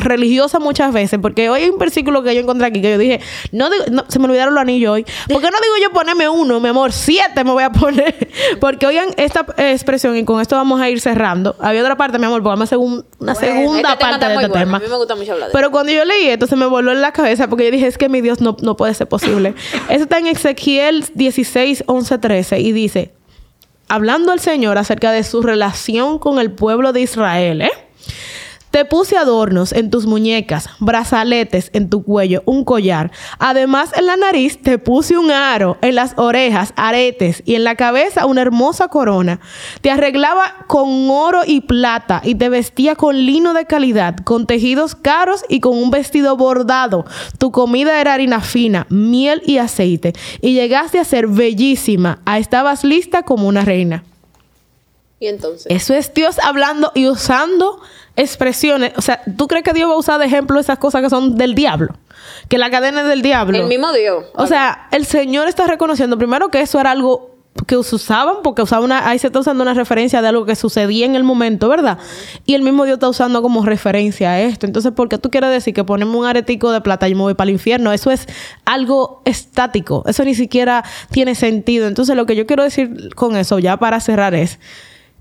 religiosa 0.04 0.60
muchas 0.60 0.94
veces, 0.94 1.20
porque 1.22 1.50
hoy 1.50 1.62
hay 1.64 1.70
un 1.70 1.78
versículo 1.78 2.24
que 2.24 2.34
yo 2.36 2.42
encontré 2.42 2.68
aquí 2.68 2.82
que 2.82 2.92
yo 2.92 2.98
dije, 2.98 3.20
no, 3.52 3.70
digo- 3.70 3.86
no, 3.92 4.06
se 4.08 4.20
me 4.20 4.26
olvidaron 4.26 4.54
los 4.54 4.62
anillos 4.62 4.92
hoy. 4.92 5.04
¿Por 5.04 5.42
qué 5.42 5.50
no 5.52 5.58
digo 5.62 5.76
yo 5.82 5.92
ponerme 5.92 6.28
uno, 6.30 6.60
mi 6.60 6.70
amor? 6.70 6.92
Siete 6.92 7.44
me 7.44 7.52
voy 7.52 7.64
a 7.64 7.72
poner. 7.72 8.28
Porque 8.60 8.86
oigan 8.88 9.10
esta 9.18 9.46
expresión 9.58 10.16
y 10.18 10.26
con 10.26 10.42
esto 10.42 10.56
vamos 10.56 10.80
a 10.82 10.90
ir 10.90 11.00
cerrando. 11.02 11.56
Había 11.60 11.82
otra 11.82 11.98
parte, 11.98 12.20
mi 12.20 12.26
amor, 12.26 12.42
porque 12.42 12.50
vamos 12.50 12.62
a 12.62 12.64
hacer 12.66 12.78
un- 12.78 13.06
una 13.20 13.34
Bueno, 13.34 13.40
segunda 13.40 13.90
este 13.94 13.98
tema 14.00 14.12
parte 14.12 14.26
de 14.26 14.34
este 14.34 14.48
bueno. 14.48 14.60
tema. 14.66 14.78
A 14.78 14.80
mí 14.82 14.86
me 14.90 14.96
gusta 14.96 15.16
mucho 15.16 15.32
hablar 15.34 15.50
de 15.50 15.54
Pero 15.54 15.72
cuando 15.72 15.92
yo 15.92 16.06
leí 16.06 16.28
esto 16.28 16.48
se 16.48 16.56
me 16.56 16.66
voló 16.66 16.92
en 16.92 17.02
la 17.02 17.12
cabeza 17.12 17.48
porque 17.48 17.66
yo 17.66 17.72
dije, 17.72 17.88
es 17.88 17.98
que 17.98 18.10
mi 18.10 18.22
Dios 18.22 18.42
no, 18.42 18.56
no 18.62 18.76
puede 18.78 18.94
ser 18.94 19.08
posible. 19.08 19.54
Eso 19.90 20.04
está 20.04 20.18
en 20.20 20.28
Ezequiel 20.28 21.06
16, 21.14 21.84
11, 21.88 22.18
13 22.18 22.60
y 22.60 22.72
dice, 22.72 23.14
hablando 23.88 24.32
al 24.32 24.40
Señor 24.40 24.78
acerca 24.78 25.12
de 25.12 25.24
su 25.24 25.42
relación 25.42 26.20
con 26.20 26.40
el 26.40 26.52
pueblo 26.52 26.94
de 26.94 27.02
Israel, 27.02 27.62
¿eh? 27.64 27.72
Te 28.72 28.86
puse 28.86 29.18
adornos 29.18 29.72
en 29.72 29.90
tus 29.90 30.06
muñecas, 30.06 30.70
brazaletes 30.80 31.72
en 31.74 31.90
tu 31.90 32.04
cuello, 32.04 32.44
un 32.46 32.64
collar. 32.64 33.12
Además, 33.40 33.90
en 33.96 34.06
la 34.06 34.16
nariz 34.16 34.62
te 34.62 34.78
puse 34.78 35.18
un 35.18 35.32
aro, 35.32 35.78
en 35.82 35.96
las 35.96 36.14
orejas, 36.18 36.74
aretes 36.76 37.42
y 37.46 37.56
en 37.56 37.64
la 37.64 37.74
cabeza 37.76 38.28
una 38.28 38.42
hermosa 38.42 38.88
corona. 38.88 39.40
Te 39.82 39.90
arreglaba 39.90 40.66
con 40.68 41.10
oro 41.10 41.42
y 41.48 41.62
plata 41.62 42.22
y 42.24 42.36
te 42.36 42.50
vestía 42.50 42.96
con 42.96 43.18
lino 43.18 43.56
de 43.56 43.66
calidad, 43.66 44.18
con 44.18 44.46
tejidos 44.46 44.94
caros 44.94 45.44
y 45.50 45.62
con 45.62 45.76
un 45.76 45.90
vestido 45.90 46.38
bordado. 46.38 47.06
Tu 47.40 47.52
comida 47.52 48.00
era 48.00 48.14
harina 48.14 48.40
fina, 48.40 48.86
miel 48.90 49.42
y 49.48 49.58
aceite. 49.58 50.14
Y 50.42 50.54
llegaste 50.54 51.00
a 51.00 51.06
ser 51.06 51.26
bellísima. 51.26 52.20
Estabas 52.38 52.84
lista 52.84 53.24
como 53.24 53.48
una 53.48 53.66
reina. 53.66 54.04
Y 55.20 55.28
entonces. 55.28 55.68
Eso 55.70 55.94
es 55.94 56.14
Dios 56.14 56.38
hablando 56.40 56.92
y 56.96 57.08
usando 57.08 57.82
expresiones. 58.16 58.94
O 58.96 59.02
sea, 59.02 59.22
¿tú 59.38 59.48
crees 59.48 59.64
que 59.64 59.74
Dios 59.74 59.90
va 59.90 59.94
a 59.94 59.98
usar 59.98 60.20
de 60.20 60.26
ejemplo 60.26 60.60
esas 60.60 60.80
cosas 60.80 61.02
que 61.02 61.10
son 61.10 61.38
del 61.38 61.56
diablo? 61.56 61.96
Que 62.48 62.58
la 62.58 62.70
cadena 62.70 63.02
es 63.02 63.08
del 63.08 63.22
diablo. 63.22 63.58
el 63.58 63.66
mismo 63.66 63.92
Dios. 63.92 64.26
O 64.36 64.48
sea, 64.48 64.88
el 64.92 65.06
Señor 65.06 65.48
está 65.48 65.68
reconociendo 65.68 66.18
primero 66.18 66.50
que 66.50 66.62
eso 66.62 66.80
era 66.80 66.92
algo 66.92 67.40
que 67.68 67.76
usaban, 67.78 68.38
porque 68.44 68.62
usaba 68.62 68.84
una, 68.84 69.10
ahí 69.10 69.20
se 69.20 69.28
está 69.28 69.40
usando 69.40 69.64
una 69.64 69.74
referencia 69.74 70.22
de 70.22 70.28
algo 70.28 70.46
que 70.46 70.56
sucedía 70.56 71.06
en 71.06 71.16
el 71.16 71.24
momento, 71.24 71.68
¿verdad? 71.68 71.98
Y 72.46 72.54
el 72.54 72.62
mismo 72.62 72.86
Dios 72.86 72.96
está 72.96 73.10
usando 73.10 73.42
como 73.42 73.66
referencia 73.66 74.32
a 74.32 74.40
esto. 74.40 74.66
Entonces, 74.66 74.92
¿por 74.94 75.10
qué 75.10 75.18
tú 75.18 75.30
quieres 75.30 75.50
decir 75.50 75.74
que 75.74 75.84
ponemos 75.84 76.16
un 76.16 76.26
aretico 76.26 76.72
de 76.72 76.82
plata 76.82 77.10
y 77.10 77.16
me 77.16 77.22
voy 77.22 77.34
para 77.34 77.50
el 77.50 77.56
infierno? 77.56 77.92
Eso 77.92 78.12
es 78.12 78.28
algo 78.66 79.22
estático. 79.26 80.04
Eso 80.08 80.24
ni 80.24 80.36
siquiera 80.36 80.84
tiene 81.12 81.36
sentido. 81.36 81.88
Entonces, 81.88 82.16
lo 82.16 82.26
que 82.26 82.36
yo 82.36 82.46
quiero 82.46 82.64
decir 82.64 83.14
con 83.16 83.36
eso, 83.36 83.60
ya 83.60 83.78
para 83.78 84.00
cerrar, 84.00 84.36
es, 84.36 84.60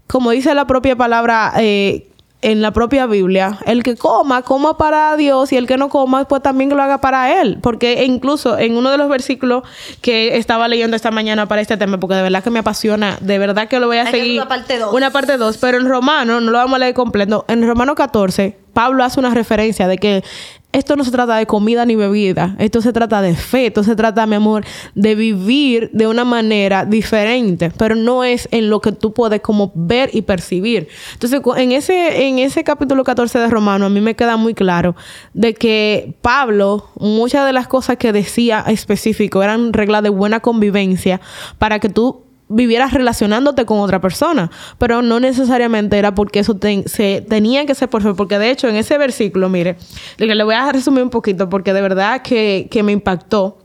como 0.08 0.30
dice 0.32 0.54
la 0.54 0.66
propia 0.66 0.96
palabra, 0.96 1.52
eh, 1.58 2.08
en 2.40 2.62
la 2.62 2.70
propia 2.72 3.06
Biblia, 3.06 3.58
el 3.66 3.82
que 3.82 3.96
coma, 3.96 4.42
coma 4.42 4.78
para 4.78 5.16
Dios 5.16 5.52
y 5.52 5.56
el 5.56 5.66
que 5.66 5.76
no 5.76 5.88
coma, 5.88 6.24
pues 6.26 6.42
también 6.42 6.70
lo 6.70 6.80
haga 6.80 6.98
para 6.98 7.40
Él. 7.40 7.58
Porque 7.60 8.04
incluso 8.04 8.58
en 8.58 8.76
uno 8.76 8.90
de 8.90 8.98
los 8.98 9.08
versículos 9.08 9.64
que 10.00 10.36
estaba 10.36 10.68
leyendo 10.68 10.94
esta 10.94 11.10
mañana 11.10 11.46
para 11.46 11.60
este 11.60 11.76
tema, 11.76 11.98
porque 11.98 12.14
de 12.14 12.22
verdad 12.22 12.44
que 12.44 12.50
me 12.50 12.60
apasiona, 12.60 13.18
de 13.20 13.38
verdad 13.38 13.68
que 13.68 13.80
lo 13.80 13.88
voy 13.88 13.98
a 13.98 14.10
seguir. 14.10 14.40
Una 14.40 14.48
parte 14.48 14.78
2. 14.78 14.94
Una 14.94 15.10
parte 15.10 15.36
2, 15.36 15.58
pero 15.58 15.78
en 15.78 15.88
Romano, 15.88 16.40
no 16.40 16.50
lo 16.52 16.58
vamos 16.58 16.76
a 16.76 16.78
leer 16.78 16.94
completo, 16.94 17.44
en 17.48 17.66
Romano 17.66 17.94
14, 17.96 18.56
Pablo 18.72 19.02
hace 19.02 19.18
una 19.18 19.34
referencia 19.34 19.88
de 19.88 19.98
que 19.98 20.22
esto 20.70 20.96
no 20.96 21.04
se 21.04 21.10
trata 21.10 21.36
de 21.36 21.46
comida 21.46 21.86
ni 21.86 21.96
bebida, 21.96 22.54
esto 22.58 22.82
se 22.82 22.92
trata 22.92 23.22
de 23.22 23.34
fe, 23.34 23.66
esto 23.66 23.82
se 23.82 23.96
trata, 23.96 24.26
mi 24.26 24.36
amor, 24.36 24.64
de 24.94 25.14
vivir 25.14 25.90
de 25.94 26.06
una 26.06 26.26
manera 26.26 26.84
diferente, 26.84 27.70
pero 27.70 27.94
no 27.94 28.22
es 28.22 28.48
en 28.50 28.68
lo 28.68 28.80
que 28.80 28.92
tú 28.92 29.14
puedes 29.14 29.40
como 29.40 29.72
ver 29.74 30.10
y 30.12 30.22
percibir. 30.22 30.88
Entonces, 31.14 31.40
en 31.56 31.72
ese, 31.72 32.28
en 32.28 32.38
ese 32.38 32.64
capítulo 32.64 33.02
14 33.02 33.38
de 33.38 33.48
Romano, 33.48 33.86
a 33.86 33.88
mí 33.88 34.02
me 34.02 34.14
queda 34.14 34.36
muy 34.36 34.52
claro 34.52 34.94
de 35.32 35.54
que 35.54 36.14
Pablo, 36.20 36.90
muchas 36.98 37.46
de 37.46 37.54
las 37.54 37.66
cosas 37.66 37.96
que 37.96 38.12
decía 38.12 38.62
específico 38.66 39.42
eran 39.42 39.72
reglas 39.72 40.02
de 40.02 40.10
buena 40.10 40.40
convivencia 40.40 41.20
para 41.58 41.78
que 41.78 41.88
tú 41.88 42.27
vivieras 42.48 42.92
relacionándote 42.92 43.66
con 43.66 43.80
otra 43.80 44.00
persona, 44.00 44.50
pero 44.78 45.02
no 45.02 45.20
necesariamente 45.20 45.98
era 45.98 46.14
porque 46.14 46.40
eso 46.40 46.58
se 46.86 47.24
tenía 47.28 47.66
que 47.66 47.74
ser 47.74 47.88
por 47.88 48.02
fe, 48.02 48.14
porque 48.14 48.38
de 48.38 48.50
hecho 48.50 48.68
en 48.68 48.76
ese 48.76 48.98
versículo, 48.98 49.48
mire, 49.48 49.76
le 50.16 50.44
voy 50.44 50.54
a 50.54 50.72
resumir 50.72 51.02
un 51.02 51.10
poquito 51.10 51.48
porque 51.48 51.72
de 51.72 51.82
verdad 51.82 52.22
que, 52.22 52.68
me 52.82 52.92
impactó. 52.92 53.58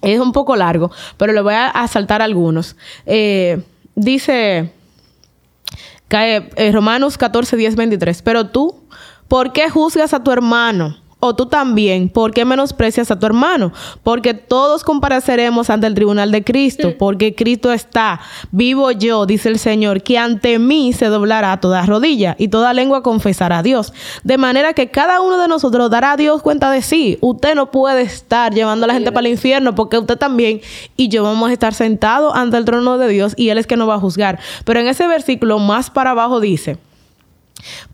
Es 0.00 0.20
un 0.20 0.32
poco 0.32 0.54
largo, 0.54 0.90
pero 1.16 1.32
le 1.32 1.40
voy 1.40 1.54
a, 1.54 1.86
saltar 1.88 2.20
algunos. 2.20 2.76
Eh, 3.06 3.62
dice 3.94 4.70
eh, 6.10 6.70
Romanos 6.72 7.16
14, 7.16 7.56
10, 7.56 7.76
23, 7.76 8.22
pero 8.22 8.48
tú, 8.48 8.84
¿por 9.28 9.52
qué 9.52 9.70
juzgas 9.70 10.12
a 10.12 10.22
tu 10.22 10.30
hermano? 10.30 10.98
O 11.26 11.34
tú 11.34 11.46
también, 11.46 12.10
¿por 12.10 12.32
qué 12.32 12.44
menosprecias 12.44 13.10
a 13.10 13.18
tu 13.18 13.24
hermano? 13.24 13.72
Porque 14.02 14.34
todos 14.34 14.84
compareceremos 14.84 15.70
ante 15.70 15.86
el 15.86 15.94
tribunal 15.94 16.30
de 16.30 16.44
Cristo, 16.44 16.92
porque 16.98 17.34
Cristo 17.34 17.72
está, 17.72 18.20
vivo 18.50 18.90
yo, 18.90 19.24
dice 19.24 19.48
el 19.48 19.58
Señor, 19.58 20.02
que 20.02 20.18
ante 20.18 20.58
mí 20.58 20.92
se 20.92 21.06
doblará 21.06 21.58
toda 21.60 21.86
rodilla 21.86 22.36
y 22.38 22.48
toda 22.48 22.74
lengua 22.74 23.02
confesará 23.02 23.60
a 23.60 23.62
Dios. 23.62 23.94
De 24.22 24.36
manera 24.36 24.74
que 24.74 24.90
cada 24.90 25.22
uno 25.22 25.38
de 25.38 25.48
nosotros 25.48 25.88
dará 25.88 26.12
a 26.12 26.16
Dios 26.18 26.42
cuenta 26.42 26.70
de 26.70 26.82
sí. 26.82 27.16
Usted 27.22 27.54
no 27.54 27.70
puede 27.70 28.02
estar 28.02 28.52
llevando 28.52 28.84
a 28.84 28.88
la 28.88 28.92
gente 28.92 29.10
para 29.10 29.26
el 29.26 29.32
infierno, 29.32 29.74
porque 29.74 29.96
usted 29.96 30.18
también 30.18 30.60
y 30.94 31.08
yo 31.08 31.22
vamos 31.22 31.48
a 31.48 31.54
estar 31.54 31.72
sentados 31.72 32.34
ante 32.36 32.58
el 32.58 32.66
trono 32.66 32.98
de 32.98 33.08
Dios 33.08 33.32
y 33.38 33.48
Él 33.48 33.56
es 33.56 33.66
que 33.66 33.78
nos 33.78 33.88
va 33.88 33.94
a 33.94 33.98
juzgar. 33.98 34.38
Pero 34.66 34.78
en 34.78 34.88
ese 34.88 35.06
versículo 35.06 35.58
más 35.58 35.88
para 35.88 36.10
abajo 36.10 36.40
dice, 36.40 36.76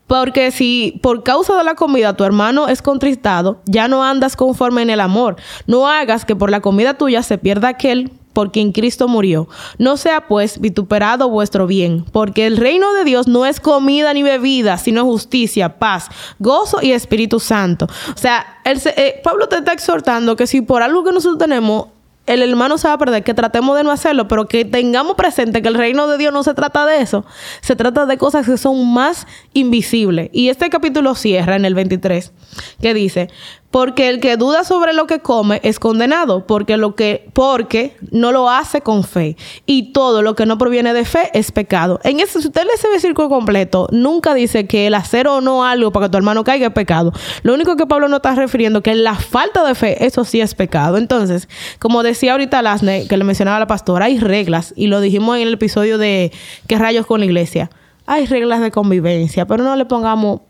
porque 0.07 0.51
si 0.51 0.99
por 1.03 1.23
causa 1.23 1.57
de 1.57 1.65
la 1.65 1.75
comida 1.75 2.17
tu 2.17 2.25
hermano 2.25 2.69
es 2.69 2.83
contristado, 2.83 3.61
ya 3.67 3.89
no 3.89 4.03
andas 4.03 4.37
conforme 4.37 4.83
en 4.83 4.91
el 4.91 5.01
amor. 5.01 5.37
No 5.67 5.89
hagas 5.89 6.25
que 6.25 6.35
por 6.35 6.51
la 6.51 6.61
comida 6.61 6.95
tuya 6.95 7.23
se 7.23 7.39
pierda 7.39 7.69
aquel 7.69 8.11
por 8.33 8.53
quien 8.53 8.73
Cristo 8.73 9.09
murió. 9.09 9.49
No 9.79 9.97
sea 9.97 10.27
pues 10.27 10.61
vituperado 10.61 11.29
vuestro 11.29 11.67
bien, 11.67 12.05
porque 12.13 12.47
el 12.47 12.57
reino 12.57 12.93
de 12.95 13.05
Dios 13.05 13.29
no 13.29 13.47
es 13.47 13.61
comida 13.61 14.13
ni 14.15 14.23
bebida, 14.23 14.79
sino 14.79 15.05
justicia, 15.05 15.79
paz, 15.79 16.09
gozo 16.39 16.79
y 16.83 16.93
Espíritu 16.93 17.41
Santo. 17.41 17.87
O 18.15 18.19
sea, 18.19 18.61
eh, 18.65 19.21
Pablo 19.23 19.49
te 19.49 19.57
está 19.57 19.73
exhortando 19.73 20.37
que 20.37 20.47
si 20.47 20.61
por 20.61 20.83
algo 20.83 21.05
que 21.05 21.13
nosotros 21.13 21.39
tenemos 21.39 21.87
el 22.27 22.43
hermano 22.43 22.79
se 22.79 22.87
va 22.87 22.95
a 22.95 22.99
perder, 22.99 23.25
que 23.25 23.35
tratemos 23.35 23.77
de 23.77 23.83
no 23.83 23.91
hacerlo, 23.91 24.29
pero 24.29 24.47
que 24.47 24.65
tengamos 24.65 25.17
presente 25.17 25.63
que 25.63 25.69
el 25.69 25.75
reino 25.75 26.07
de 26.07 26.19
Dios 26.19 26.33
no 26.33 26.43
se 26.43 26.55
trata 26.55 26.87
de 26.87 27.01
eso, 27.01 27.25
se 27.61 27.75
trata 27.77 28.07
de 28.07 28.19
cosas 28.19 28.47
que 28.47 28.57
son 28.57 28.93
más 28.93 29.27
invisibles. 29.53 30.31
Y 30.33 30.49
este 30.49 30.71
capítulo 30.71 31.15
cierra 31.15 31.57
en 31.57 31.65
el 31.65 31.75
23, 31.75 32.33
que 32.81 32.95
dice, 32.95 33.31
porque 33.71 34.09
el 34.09 34.21
que 34.21 34.37
duda 34.37 34.65
sobre 34.65 34.93
lo 34.93 35.07
que 35.07 35.21
come 35.21 35.61
es 35.63 35.79
condenado, 35.79 36.47
porque 36.47 36.77
lo 36.77 36.95
que 36.95 37.29
porque 37.33 37.97
no 38.11 38.33
lo 38.33 38.51
hace 38.51 38.81
con 38.81 39.05
fe, 39.05 39.37
y 39.67 39.93
todo 39.93 40.23
lo 40.23 40.35
que 40.35 40.47
no 40.47 40.59
proviene 40.59 40.93
de 40.93 41.05
fe 41.05 41.31
es 41.35 41.53
pecado. 41.53 42.01
En 42.05 42.21
ese 42.21 42.41
si 42.41 42.49
usted 42.49 42.63
lee 42.63 42.71
ese 42.75 42.89
versículo 42.89 43.29
completo, 43.29 43.89
nunca 43.93 44.35
dice 44.35 44.67
que 44.67 44.87
el 44.87 44.95
hacer 44.95 45.29
o 45.29 45.41
no 45.41 45.65
algo 45.65 45.93
para 45.93 46.07
que 46.07 46.11
tu 46.11 46.17
hermano 46.17 46.45
caiga 46.45 46.69
es 46.69 46.73
pecado. 46.73 47.13
Lo 47.43 47.55
único 47.55 47.77
que 47.77 47.87
Pablo 47.87 48.09
no 48.09 48.17
está 48.17 48.35
refiriendo 48.35 48.83
que 48.83 48.95
la 48.95 49.15
falta 49.15 49.65
de 49.65 49.75
fe, 49.75 50.05
eso 50.05 50.25
sí 50.25 50.41
es 50.41 50.55
pecado. 50.55 50.97
Entonces, 50.97 51.49
como 51.79 52.03
decía 52.03 52.33
ahorita 52.33 52.63
Lasne, 52.63 53.07
que 53.09 53.17
le 53.17 53.25
mencionaba 53.25 53.59
la 53.59 53.67
pastora, 53.67 54.07
hay 54.07 54.19
reglas 54.19 54.73
y 54.77 54.87
lo 54.87 55.01
dijimos 55.01 55.37
en 55.37 55.43
el 55.43 55.55
episodio 55.55 55.99
de 55.99 56.33
¿Qué 56.67 56.79
rayos 56.79 57.07
con 57.07 57.21
la 57.21 57.27
iglesia? 57.27 57.71
Hay 58.07 58.27
reglas 58.27 58.61
de 58.61 58.71
convivencia, 58.71 59.47
pero 59.47 59.63
no 59.63 59.77
le 59.77 59.85
pongamos 59.85 60.41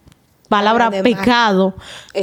palabra 0.50 0.90
pecado 0.90 1.74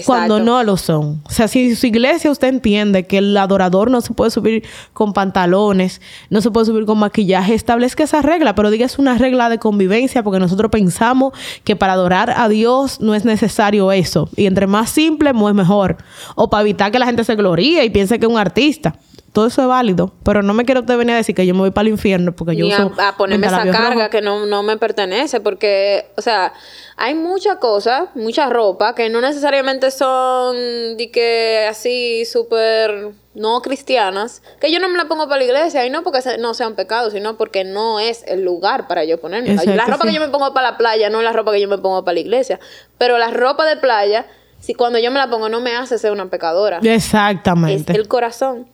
cuando 0.05 0.41
no 0.41 0.61
lo 0.61 0.75
son. 0.75 1.21
O 1.23 1.29
sea, 1.29 1.47
si 1.47 1.77
su 1.77 1.87
iglesia 1.87 2.29
usted 2.29 2.49
entiende 2.49 3.07
que 3.07 3.19
el 3.19 3.35
adorador 3.37 3.89
no 3.89 4.01
se 4.01 4.13
puede 4.13 4.31
subir 4.31 4.65
con 4.91 5.13
pantalones, 5.13 6.01
no 6.29 6.41
se 6.41 6.51
puede 6.51 6.65
subir 6.65 6.85
con 6.85 6.99
maquillaje, 6.99 7.53
establezca 7.53 8.03
esa 8.03 8.21
regla, 8.21 8.53
pero 8.53 8.69
diga 8.69 8.85
es 8.85 8.99
una 8.99 9.17
regla 9.17 9.47
de 9.49 9.59
convivencia 9.59 10.23
porque 10.23 10.39
nosotros 10.39 10.69
pensamos 10.69 11.31
que 11.63 11.77
para 11.77 11.93
adorar 11.93 12.33
a 12.35 12.49
Dios 12.49 12.99
no 12.99 13.15
es 13.15 13.23
necesario 13.23 13.93
eso. 13.93 14.29
Y 14.35 14.45
entre 14.45 14.67
más 14.67 14.89
simple, 14.89 15.31
más 15.31 15.53
mejor. 15.53 15.95
O 16.35 16.49
para 16.49 16.63
evitar 16.63 16.91
que 16.91 16.99
la 16.99 17.05
gente 17.05 17.23
se 17.23 17.35
gloríe 17.35 17.85
y 17.85 17.89
piense 17.89 18.19
que 18.19 18.25
es 18.25 18.31
un 18.31 18.37
artista 18.37 18.99
todo 19.33 19.47
eso 19.47 19.61
es 19.61 19.67
válido, 19.67 20.11
pero 20.23 20.41
no 20.41 20.53
me 20.53 20.65
quiero 20.65 20.81
usted 20.81 20.97
venir 20.97 21.13
a 21.13 21.17
decir 21.17 21.35
que 21.35 21.45
yo 21.45 21.53
me 21.53 21.59
voy 21.59 21.71
para 21.71 21.83
el 21.83 21.89
infierno 21.89 22.35
porque 22.35 22.55
yo 22.55 22.67
uso 22.67 22.91
a, 22.97 23.17
ponerme 23.17 23.47
esa 23.47 23.69
carga 23.69 24.09
que 24.09 24.21
no, 24.21 24.45
no 24.45 24.63
me 24.63 24.77
pertenece, 24.77 25.39
porque, 25.39 26.07
o 26.17 26.21
sea, 26.21 26.53
hay 26.95 27.13
muchas 27.13 27.57
cosas, 27.57 28.09
mucha 28.15 28.49
ropa 28.49 28.95
que 28.95 29.09
no 29.09 29.21
necesariamente 29.21 29.91
son 29.91 30.55
de 30.97 31.11
que 31.11 31.67
así 31.69 32.25
súper 32.25 33.11
no 33.35 33.61
cristianas, 33.61 34.41
que 34.59 34.71
yo 34.71 34.79
no 34.79 34.89
me 34.89 34.97
la 34.97 35.05
pongo 35.05 35.27
para 35.27 35.37
la 35.37 35.43
iglesia 35.43 35.85
y 35.85 35.91
no 35.91 36.03
porque 36.03 36.19
no 36.39 36.55
sean 36.55 36.75
pecados, 36.75 37.13
sino 37.13 37.37
porque 37.37 37.63
no 37.63 37.99
es 37.99 38.23
el 38.27 38.43
lugar 38.43 38.87
para 38.87 39.05
yo 39.05 39.19
ponerme. 39.19 39.53
la 39.53 39.85
ropa 39.85 40.05
que 40.05 40.13
yo 40.13 40.19
me 40.19 40.29
pongo 40.29 40.53
para 40.53 40.71
la 40.71 40.77
playa 40.77 41.09
no 41.11 41.19
es 41.19 41.23
la 41.23 41.33
ropa 41.33 41.51
que 41.51 41.61
yo 41.61 41.67
me 41.67 41.77
pongo 41.77 42.03
para 42.03 42.15
la 42.15 42.21
iglesia, 42.21 42.59
pero 42.97 43.19
la 43.19 43.29
ropa 43.29 43.65
de 43.65 43.77
playa 43.77 44.25
si 44.59 44.73
cuando 44.73 44.99
yo 44.99 45.11
me 45.11 45.19
la 45.19 45.29
pongo 45.29 45.49
no 45.49 45.61
me 45.61 45.75
hace 45.75 45.97
ser 45.97 46.11
una 46.11 46.29
pecadora. 46.29 46.79
Exactamente. 46.81 47.93
Es 47.93 47.99
el 47.99 48.07
corazón. 48.07 48.67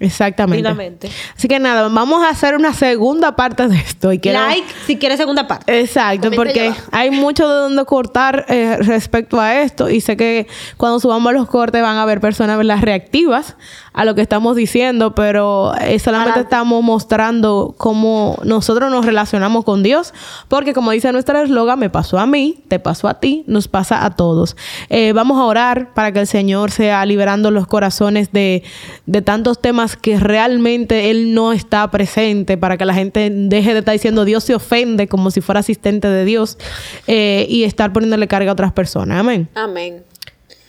Exactamente. 0.00 1.08
Así 1.36 1.46
que 1.46 1.60
nada, 1.60 1.88
vamos 1.88 2.24
a 2.24 2.30
hacer 2.30 2.56
una 2.56 2.74
segunda 2.74 3.36
parte 3.36 3.68
de 3.68 3.76
esto. 3.76 4.12
Y 4.12 4.18
like 4.18 4.66
si 4.86 4.96
quieres 4.96 5.18
segunda 5.18 5.46
parte. 5.46 5.80
Exacto, 5.80 6.30
porque 6.32 6.74
hay 6.90 7.10
mucho 7.10 7.48
de 7.48 7.54
donde 7.54 7.84
cortar 7.84 8.44
eh, 8.48 8.76
respecto 8.80 9.40
a 9.40 9.60
esto. 9.60 9.88
Y 9.88 10.00
sé 10.00 10.16
que 10.16 10.48
cuando 10.76 10.98
subamos 10.98 11.32
los 11.32 11.48
cortes 11.48 11.80
van 11.80 11.96
a 11.96 12.02
haber 12.02 12.20
personas 12.20 12.62
las 12.64 12.80
reactivas 12.80 13.56
a 13.92 14.04
lo 14.04 14.16
que 14.16 14.22
estamos 14.22 14.56
diciendo, 14.56 15.14
pero 15.14 15.72
eh, 15.80 16.00
solamente 16.00 16.40
estamos 16.40 16.82
mostrando 16.82 17.76
cómo 17.78 18.36
nosotros 18.42 18.90
nos 18.90 19.06
relacionamos 19.06 19.64
con 19.64 19.84
Dios, 19.84 20.12
porque 20.48 20.74
como 20.74 20.90
dice 20.90 21.12
nuestra 21.12 21.42
eslogan, 21.42 21.78
me 21.78 21.90
pasó 21.90 22.18
a 22.18 22.26
mí, 22.26 22.64
te 22.66 22.80
pasó 22.80 23.06
a 23.06 23.20
ti, 23.20 23.44
nos 23.46 23.68
pasa 23.68 24.04
a 24.04 24.16
todos. 24.16 24.56
Eh, 24.88 25.12
vamos 25.12 25.38
a 25.38 25.44
orar 25.44 25.94
para 25.94 26.10
que 26.10 26.20
el 26.20 26.26
Señor 26.26 26.72
sea 26.72 27.06
liberando 27.06 27.52
los 27.52 27.68
corazones 27.68 28.32
de, 28.32 28.64
de 29.06 29.22
tantos 29.22 29.60
temas 29.60 29.83
que 29.96 30.18
realmente 30.18 31.10
Él 31.10 31.34
no 31.34 31.52
está 31.52 31.90
presente, 31.90 32.56
para 32.56 32.76
que 32.76 32.84
la 32.84 32.94
gente 32.94 33.30
deje 33.30 33.72
de 33.72 33.80
estar 33.80 33.92
diciendo 33.92 34.24
Dios 34.24 34.44
se 34.44 34.54
ofende 34.54 35.08
como 35.08 35.30
si 35.30 35.40
fuera 35.40 35.60
asistente 35.60 36.08
de 36.08 36.24
Dios 36.24 36.58
eh, 37.06 37.46
y 37.48 37.64
estar 37.64 37.92
poniéndole 37.92 38.28
carga 38.28 38.50
a 38.50 38.52
otras 38.52 38.72
personas. 38.72 39.20
Amén. 39.20 39.48
Amén. 39.54 40.02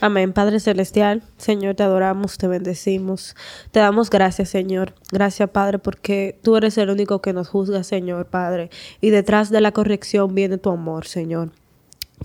Amén, 0.01 0.33
Padre 0.33 0.59
Celestial. 0.59 1.23
Señor, 1.37 1.75
te 1.75 1.83
adoramos, 1.83 2.37
te 2.37 2.47
bendecimos. 2.47 3.35
Te 3.71 3.79
damos 3.79 4.09
gracias, 4.09 4.49
Señor. 4.49 4.93
Gracias, 5.11 5.49
Padre, 5.49 5.79
porque 5.79 6.37
tú 6.43 6.57
eres 6.57 6.77
el 6.77 6.89
único 6.89 7.21
que 7.21 7.33
nos 7.33 7.47
juzga, 7.47 7.83
Señor, 7.83 8.27
Padre. 8.27 8.69
Y 9.01 9.09
detrás 9.09 9.49
de 9.49 9.61
la 9.61 9.71
corrección 9.71 10.35
viene 10.35 10.57
tu 10.57 10.69
amor, 10.69 11.07
Señor. 11.07 11.51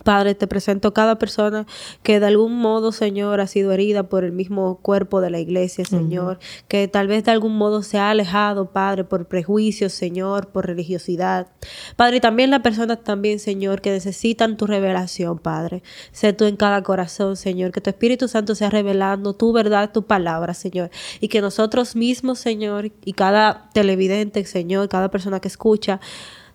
Padre, 0.05 0.35
te 0.35 0.47
presento 0.47 0.95
cada 0.95 1.19
persona 1.19 1.67
que 2.03 2.21
de 2.21 2.27
algún 2.27 2.57
modo, 2.57 2.93
Señor, 2.93 3.41
ha 3.41 3.47
sido 3.47 3.73
herida 3.73 4.05
por 4.05 4.25
el 4.25 4.33
mismo 4.33 4.79
cuerpo 4.81 5.21
de 5.21 5.31
la 5.31 5.41
iglesia, 5.41 5.85
Señor, 5.85 6.39
que 6.69 6.89
tal 6.89 7.07
vez 7.07 7.25
de 7.25 7.33
algún 7.33 7.57
modo 7.57 7.83
se 7.83 7.99
ha 7.99 8.11
alejado, 8.11 8.71
Padre, 8.73 9.05
por 9.05 9.27
prejuicios, 9.27 9.93
Señor, 9.93 10.49
por 10.49 10.67
religiosidad. 10.67 11.49
Padre, 11.97 12.17
y 12.17 12.21
también 12.21 12.51
las 12.51 12.61
personas 12.61 13.03
también, 13.03 13.39
Señor, 13.41 13.81
que 13.81 13.91
necesitan 13.91 14.57
tu 14.57 14.67
revelación, 14.67 15.39
Padre. 15.39 15.83
Sé 16.13 16.33
tú 16.33 16.45
en 16.45 16.57
cada 16.57 16.83
corazón, 16.83 17.37
Señor, 17.37 17.73
que 17.73 17.81
tu 17.81 17.91
Espíritu 17.91 18.29
Santo 18.29 18.55
sea 18.55 18.71
revelando 18.71 19.35
tu 19.35 19.53
verdad, 19.53 19.93
tu 19.93 20.07
palabra, 20.07 20.55
Señor, 20.55 20.91
y 21.21 21.29
que 21.29 21.41
nosotros 21.41 21.97
mismos, 21.97 22.39
Señor, 22.39 22.93
y 23.05 23.13
cada 23.13 23.69
televidente, 23.75 24.45
Señor, 24.45 24.89
cada 24.89 25.11
persona 25.11 25.41
que 25.41 25.49
escucha, 25.49 26.01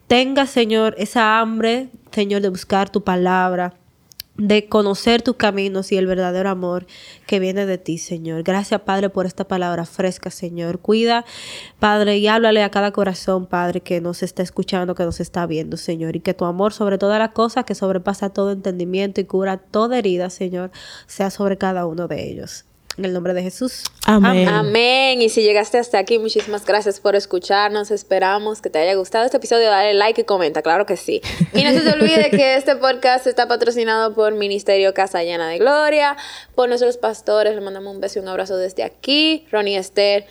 tenga, 0.08 0.45
Señor, 0.45 0.95
esa 0.97 1.39
hambre, 1.39 1.89
Señor, 2.12 2.41
de 2.41 2.49
buscar 2.49 2.89
tu 2.89 3.03
palabra, 3.03 3.74
de 4.38 4.68
conocer 4.68 5.22
tus 5.22 5.38
caminos 5.38 5.91
y 5.91 5.97
el 5.97 6.08
verdadero 6.08 6.49
amor 6.49 6.88
que 7.26 7.39
viene 7.39 7.66
de 7.66 7.78
ti, 7.78 7.97
Señor. 7.97 8.43
Gracias, 8.43 8.82
Padre, 8.82 9.10
por 9.10 9.26
esta 9.26 9.47
palabra 9.47 9.86
fresca, 9.86 10.30
Señor. 10.30 10.80
Cuida, 10.80 11.26
Padre, 11.80 12.18
y 12.18 12.28
háblale 12.28 12.62
a 12.64 12.70
cada 12.70 12.91
corazón, 12.91 13.45
Padre, 13.45 13.82
que 13.82 14.01
nos 14.01 14.24
está 14.24 14.43
escuchando, 14.43 14.93
que 14.93 15.03
nos 15.03 15.20
está 15.20 15.45
viendo, 15.45 15.78
Señor. 15.78 16.16
Y 16.18 16.20
que 16.20 16.34
tu 16.34 16.45
amor 16.45 16.74
sobre 16.74 16.97
todas 16.97 17.20
las 17.20 17.32
cosas, 17.32 17.64
que 17.66 17.76
sobrepasa 17.76 18.30
todo 18.30 18.51
entendimiento 18.51 19.22
y 19.22 19.26
cura 19.26 19.58
toda 19.58 19.97
herida, 19.97 20.30
Señor, 20.30 20.72
sea 21.08 21.30
sobre 21.30 21.58
cada 21.58 21.86
uno 21.86 22.08
de 22.08 22.30
ellos. 22.30 22.66
En 22.97 23.05
el 23.05 23.13
nombre 23.13 23.33
de 23.33 23.43
Jesús. 23.43 23.83
Amén. 24.05 24.47
Amén. 24.47 25.21
Y 25.21 25.29
si 25.29 25.41
llegaste 25.41 25.77
hasta 25.77 25.99
aquí, 25.99 26.17
muchísimas 26.17 26.65
gracias 26.65 27.01
por 27.01 27.15
escucharnos. 27.15 27.91
Esperamos 27.91 28.61
que 28.61 28.69
te 28.69 28.79
haya 28.79 28.95
gustado 28.95 29.25
este 29.25 29.37
episodio. 29.37 29.69
Dale 29.69 29.93
like 29.93 30.21
y 30.21 30.23
comenta, 30.23 30.61
claro 30.61 30.85
que 30.85 30.95
sí. 30.95 31.21
Y 31.53 31.63
no 31.63 31.71
se 31.71 31.81
te 31.81 31.89
olvide 31.91 32.29
que 32.31 32.55
este 32.55 32.77
podcast 32.77 33.27
está 33.27 33.47
patrocinado 33.49 34.13
por 34.13 34.33
Ministerio 34.33 34.93
Casa 34.93 35.23
Llena 35.23 35.49
de 35.49 35.57
Gloria, 35.57 36.15
por 36.55 36.69
nuestros 36.69 36.97
pastores. 36.97 37.53
Le 37.55 37.61
mandamos 37.61 37.93
un 37.93 37.99
beso 37.99 38.19
y 38.19 38.21
un 38.21 38.29
abrazo 38.29 38.55
desde 38.55 38.83
aquí. 38.83 39.45
Ronnie 39.51 39.77
Esther. 39.77 40.25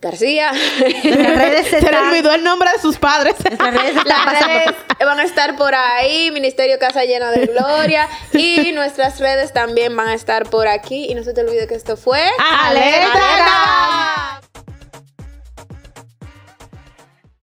García. 0.00 0.52
Redes 0.52 1.66
Se 1.68 1.80
le 1.80 1.98
olvidó 1.98 2.32
el 2.32 2.42
nombre 2.42 2.70
de 2.72 2.80
sus 2.80 2.96
padres. 2.96 3.36
redes 3.42 4.04
Las 4.04 4.24
redes 4.24 4.74
van 4.98 5.18
a 5.18 5.24
estar 5.24 5.56
por 5.56 5.74
ahí, 5.74 6.30
Ministerio 6.30 6.78
Casa 6.78 7.04
Llena 7.04 7.30
de 7.30 7.46
Gloria. 7.46 8.08
Y 8.32 8.72
nuestras 8.72 9.20
redes 9.20 9.52
también 9.52 9.94
van 9.96 10.08
a 10.08 10.14
estar 10.14 10.48
por 10.48 10.68
aquí. 10.68 11.06
Y 11.10 11.14
no 11.14 11.22
se 11.22 11.34
te 11.34 11.42
olvide 11.42 11.66
que 11.66 11.74
esto 11.74 11.96
fue... 11.96 12.22
¡Alerta! 12.38 14.40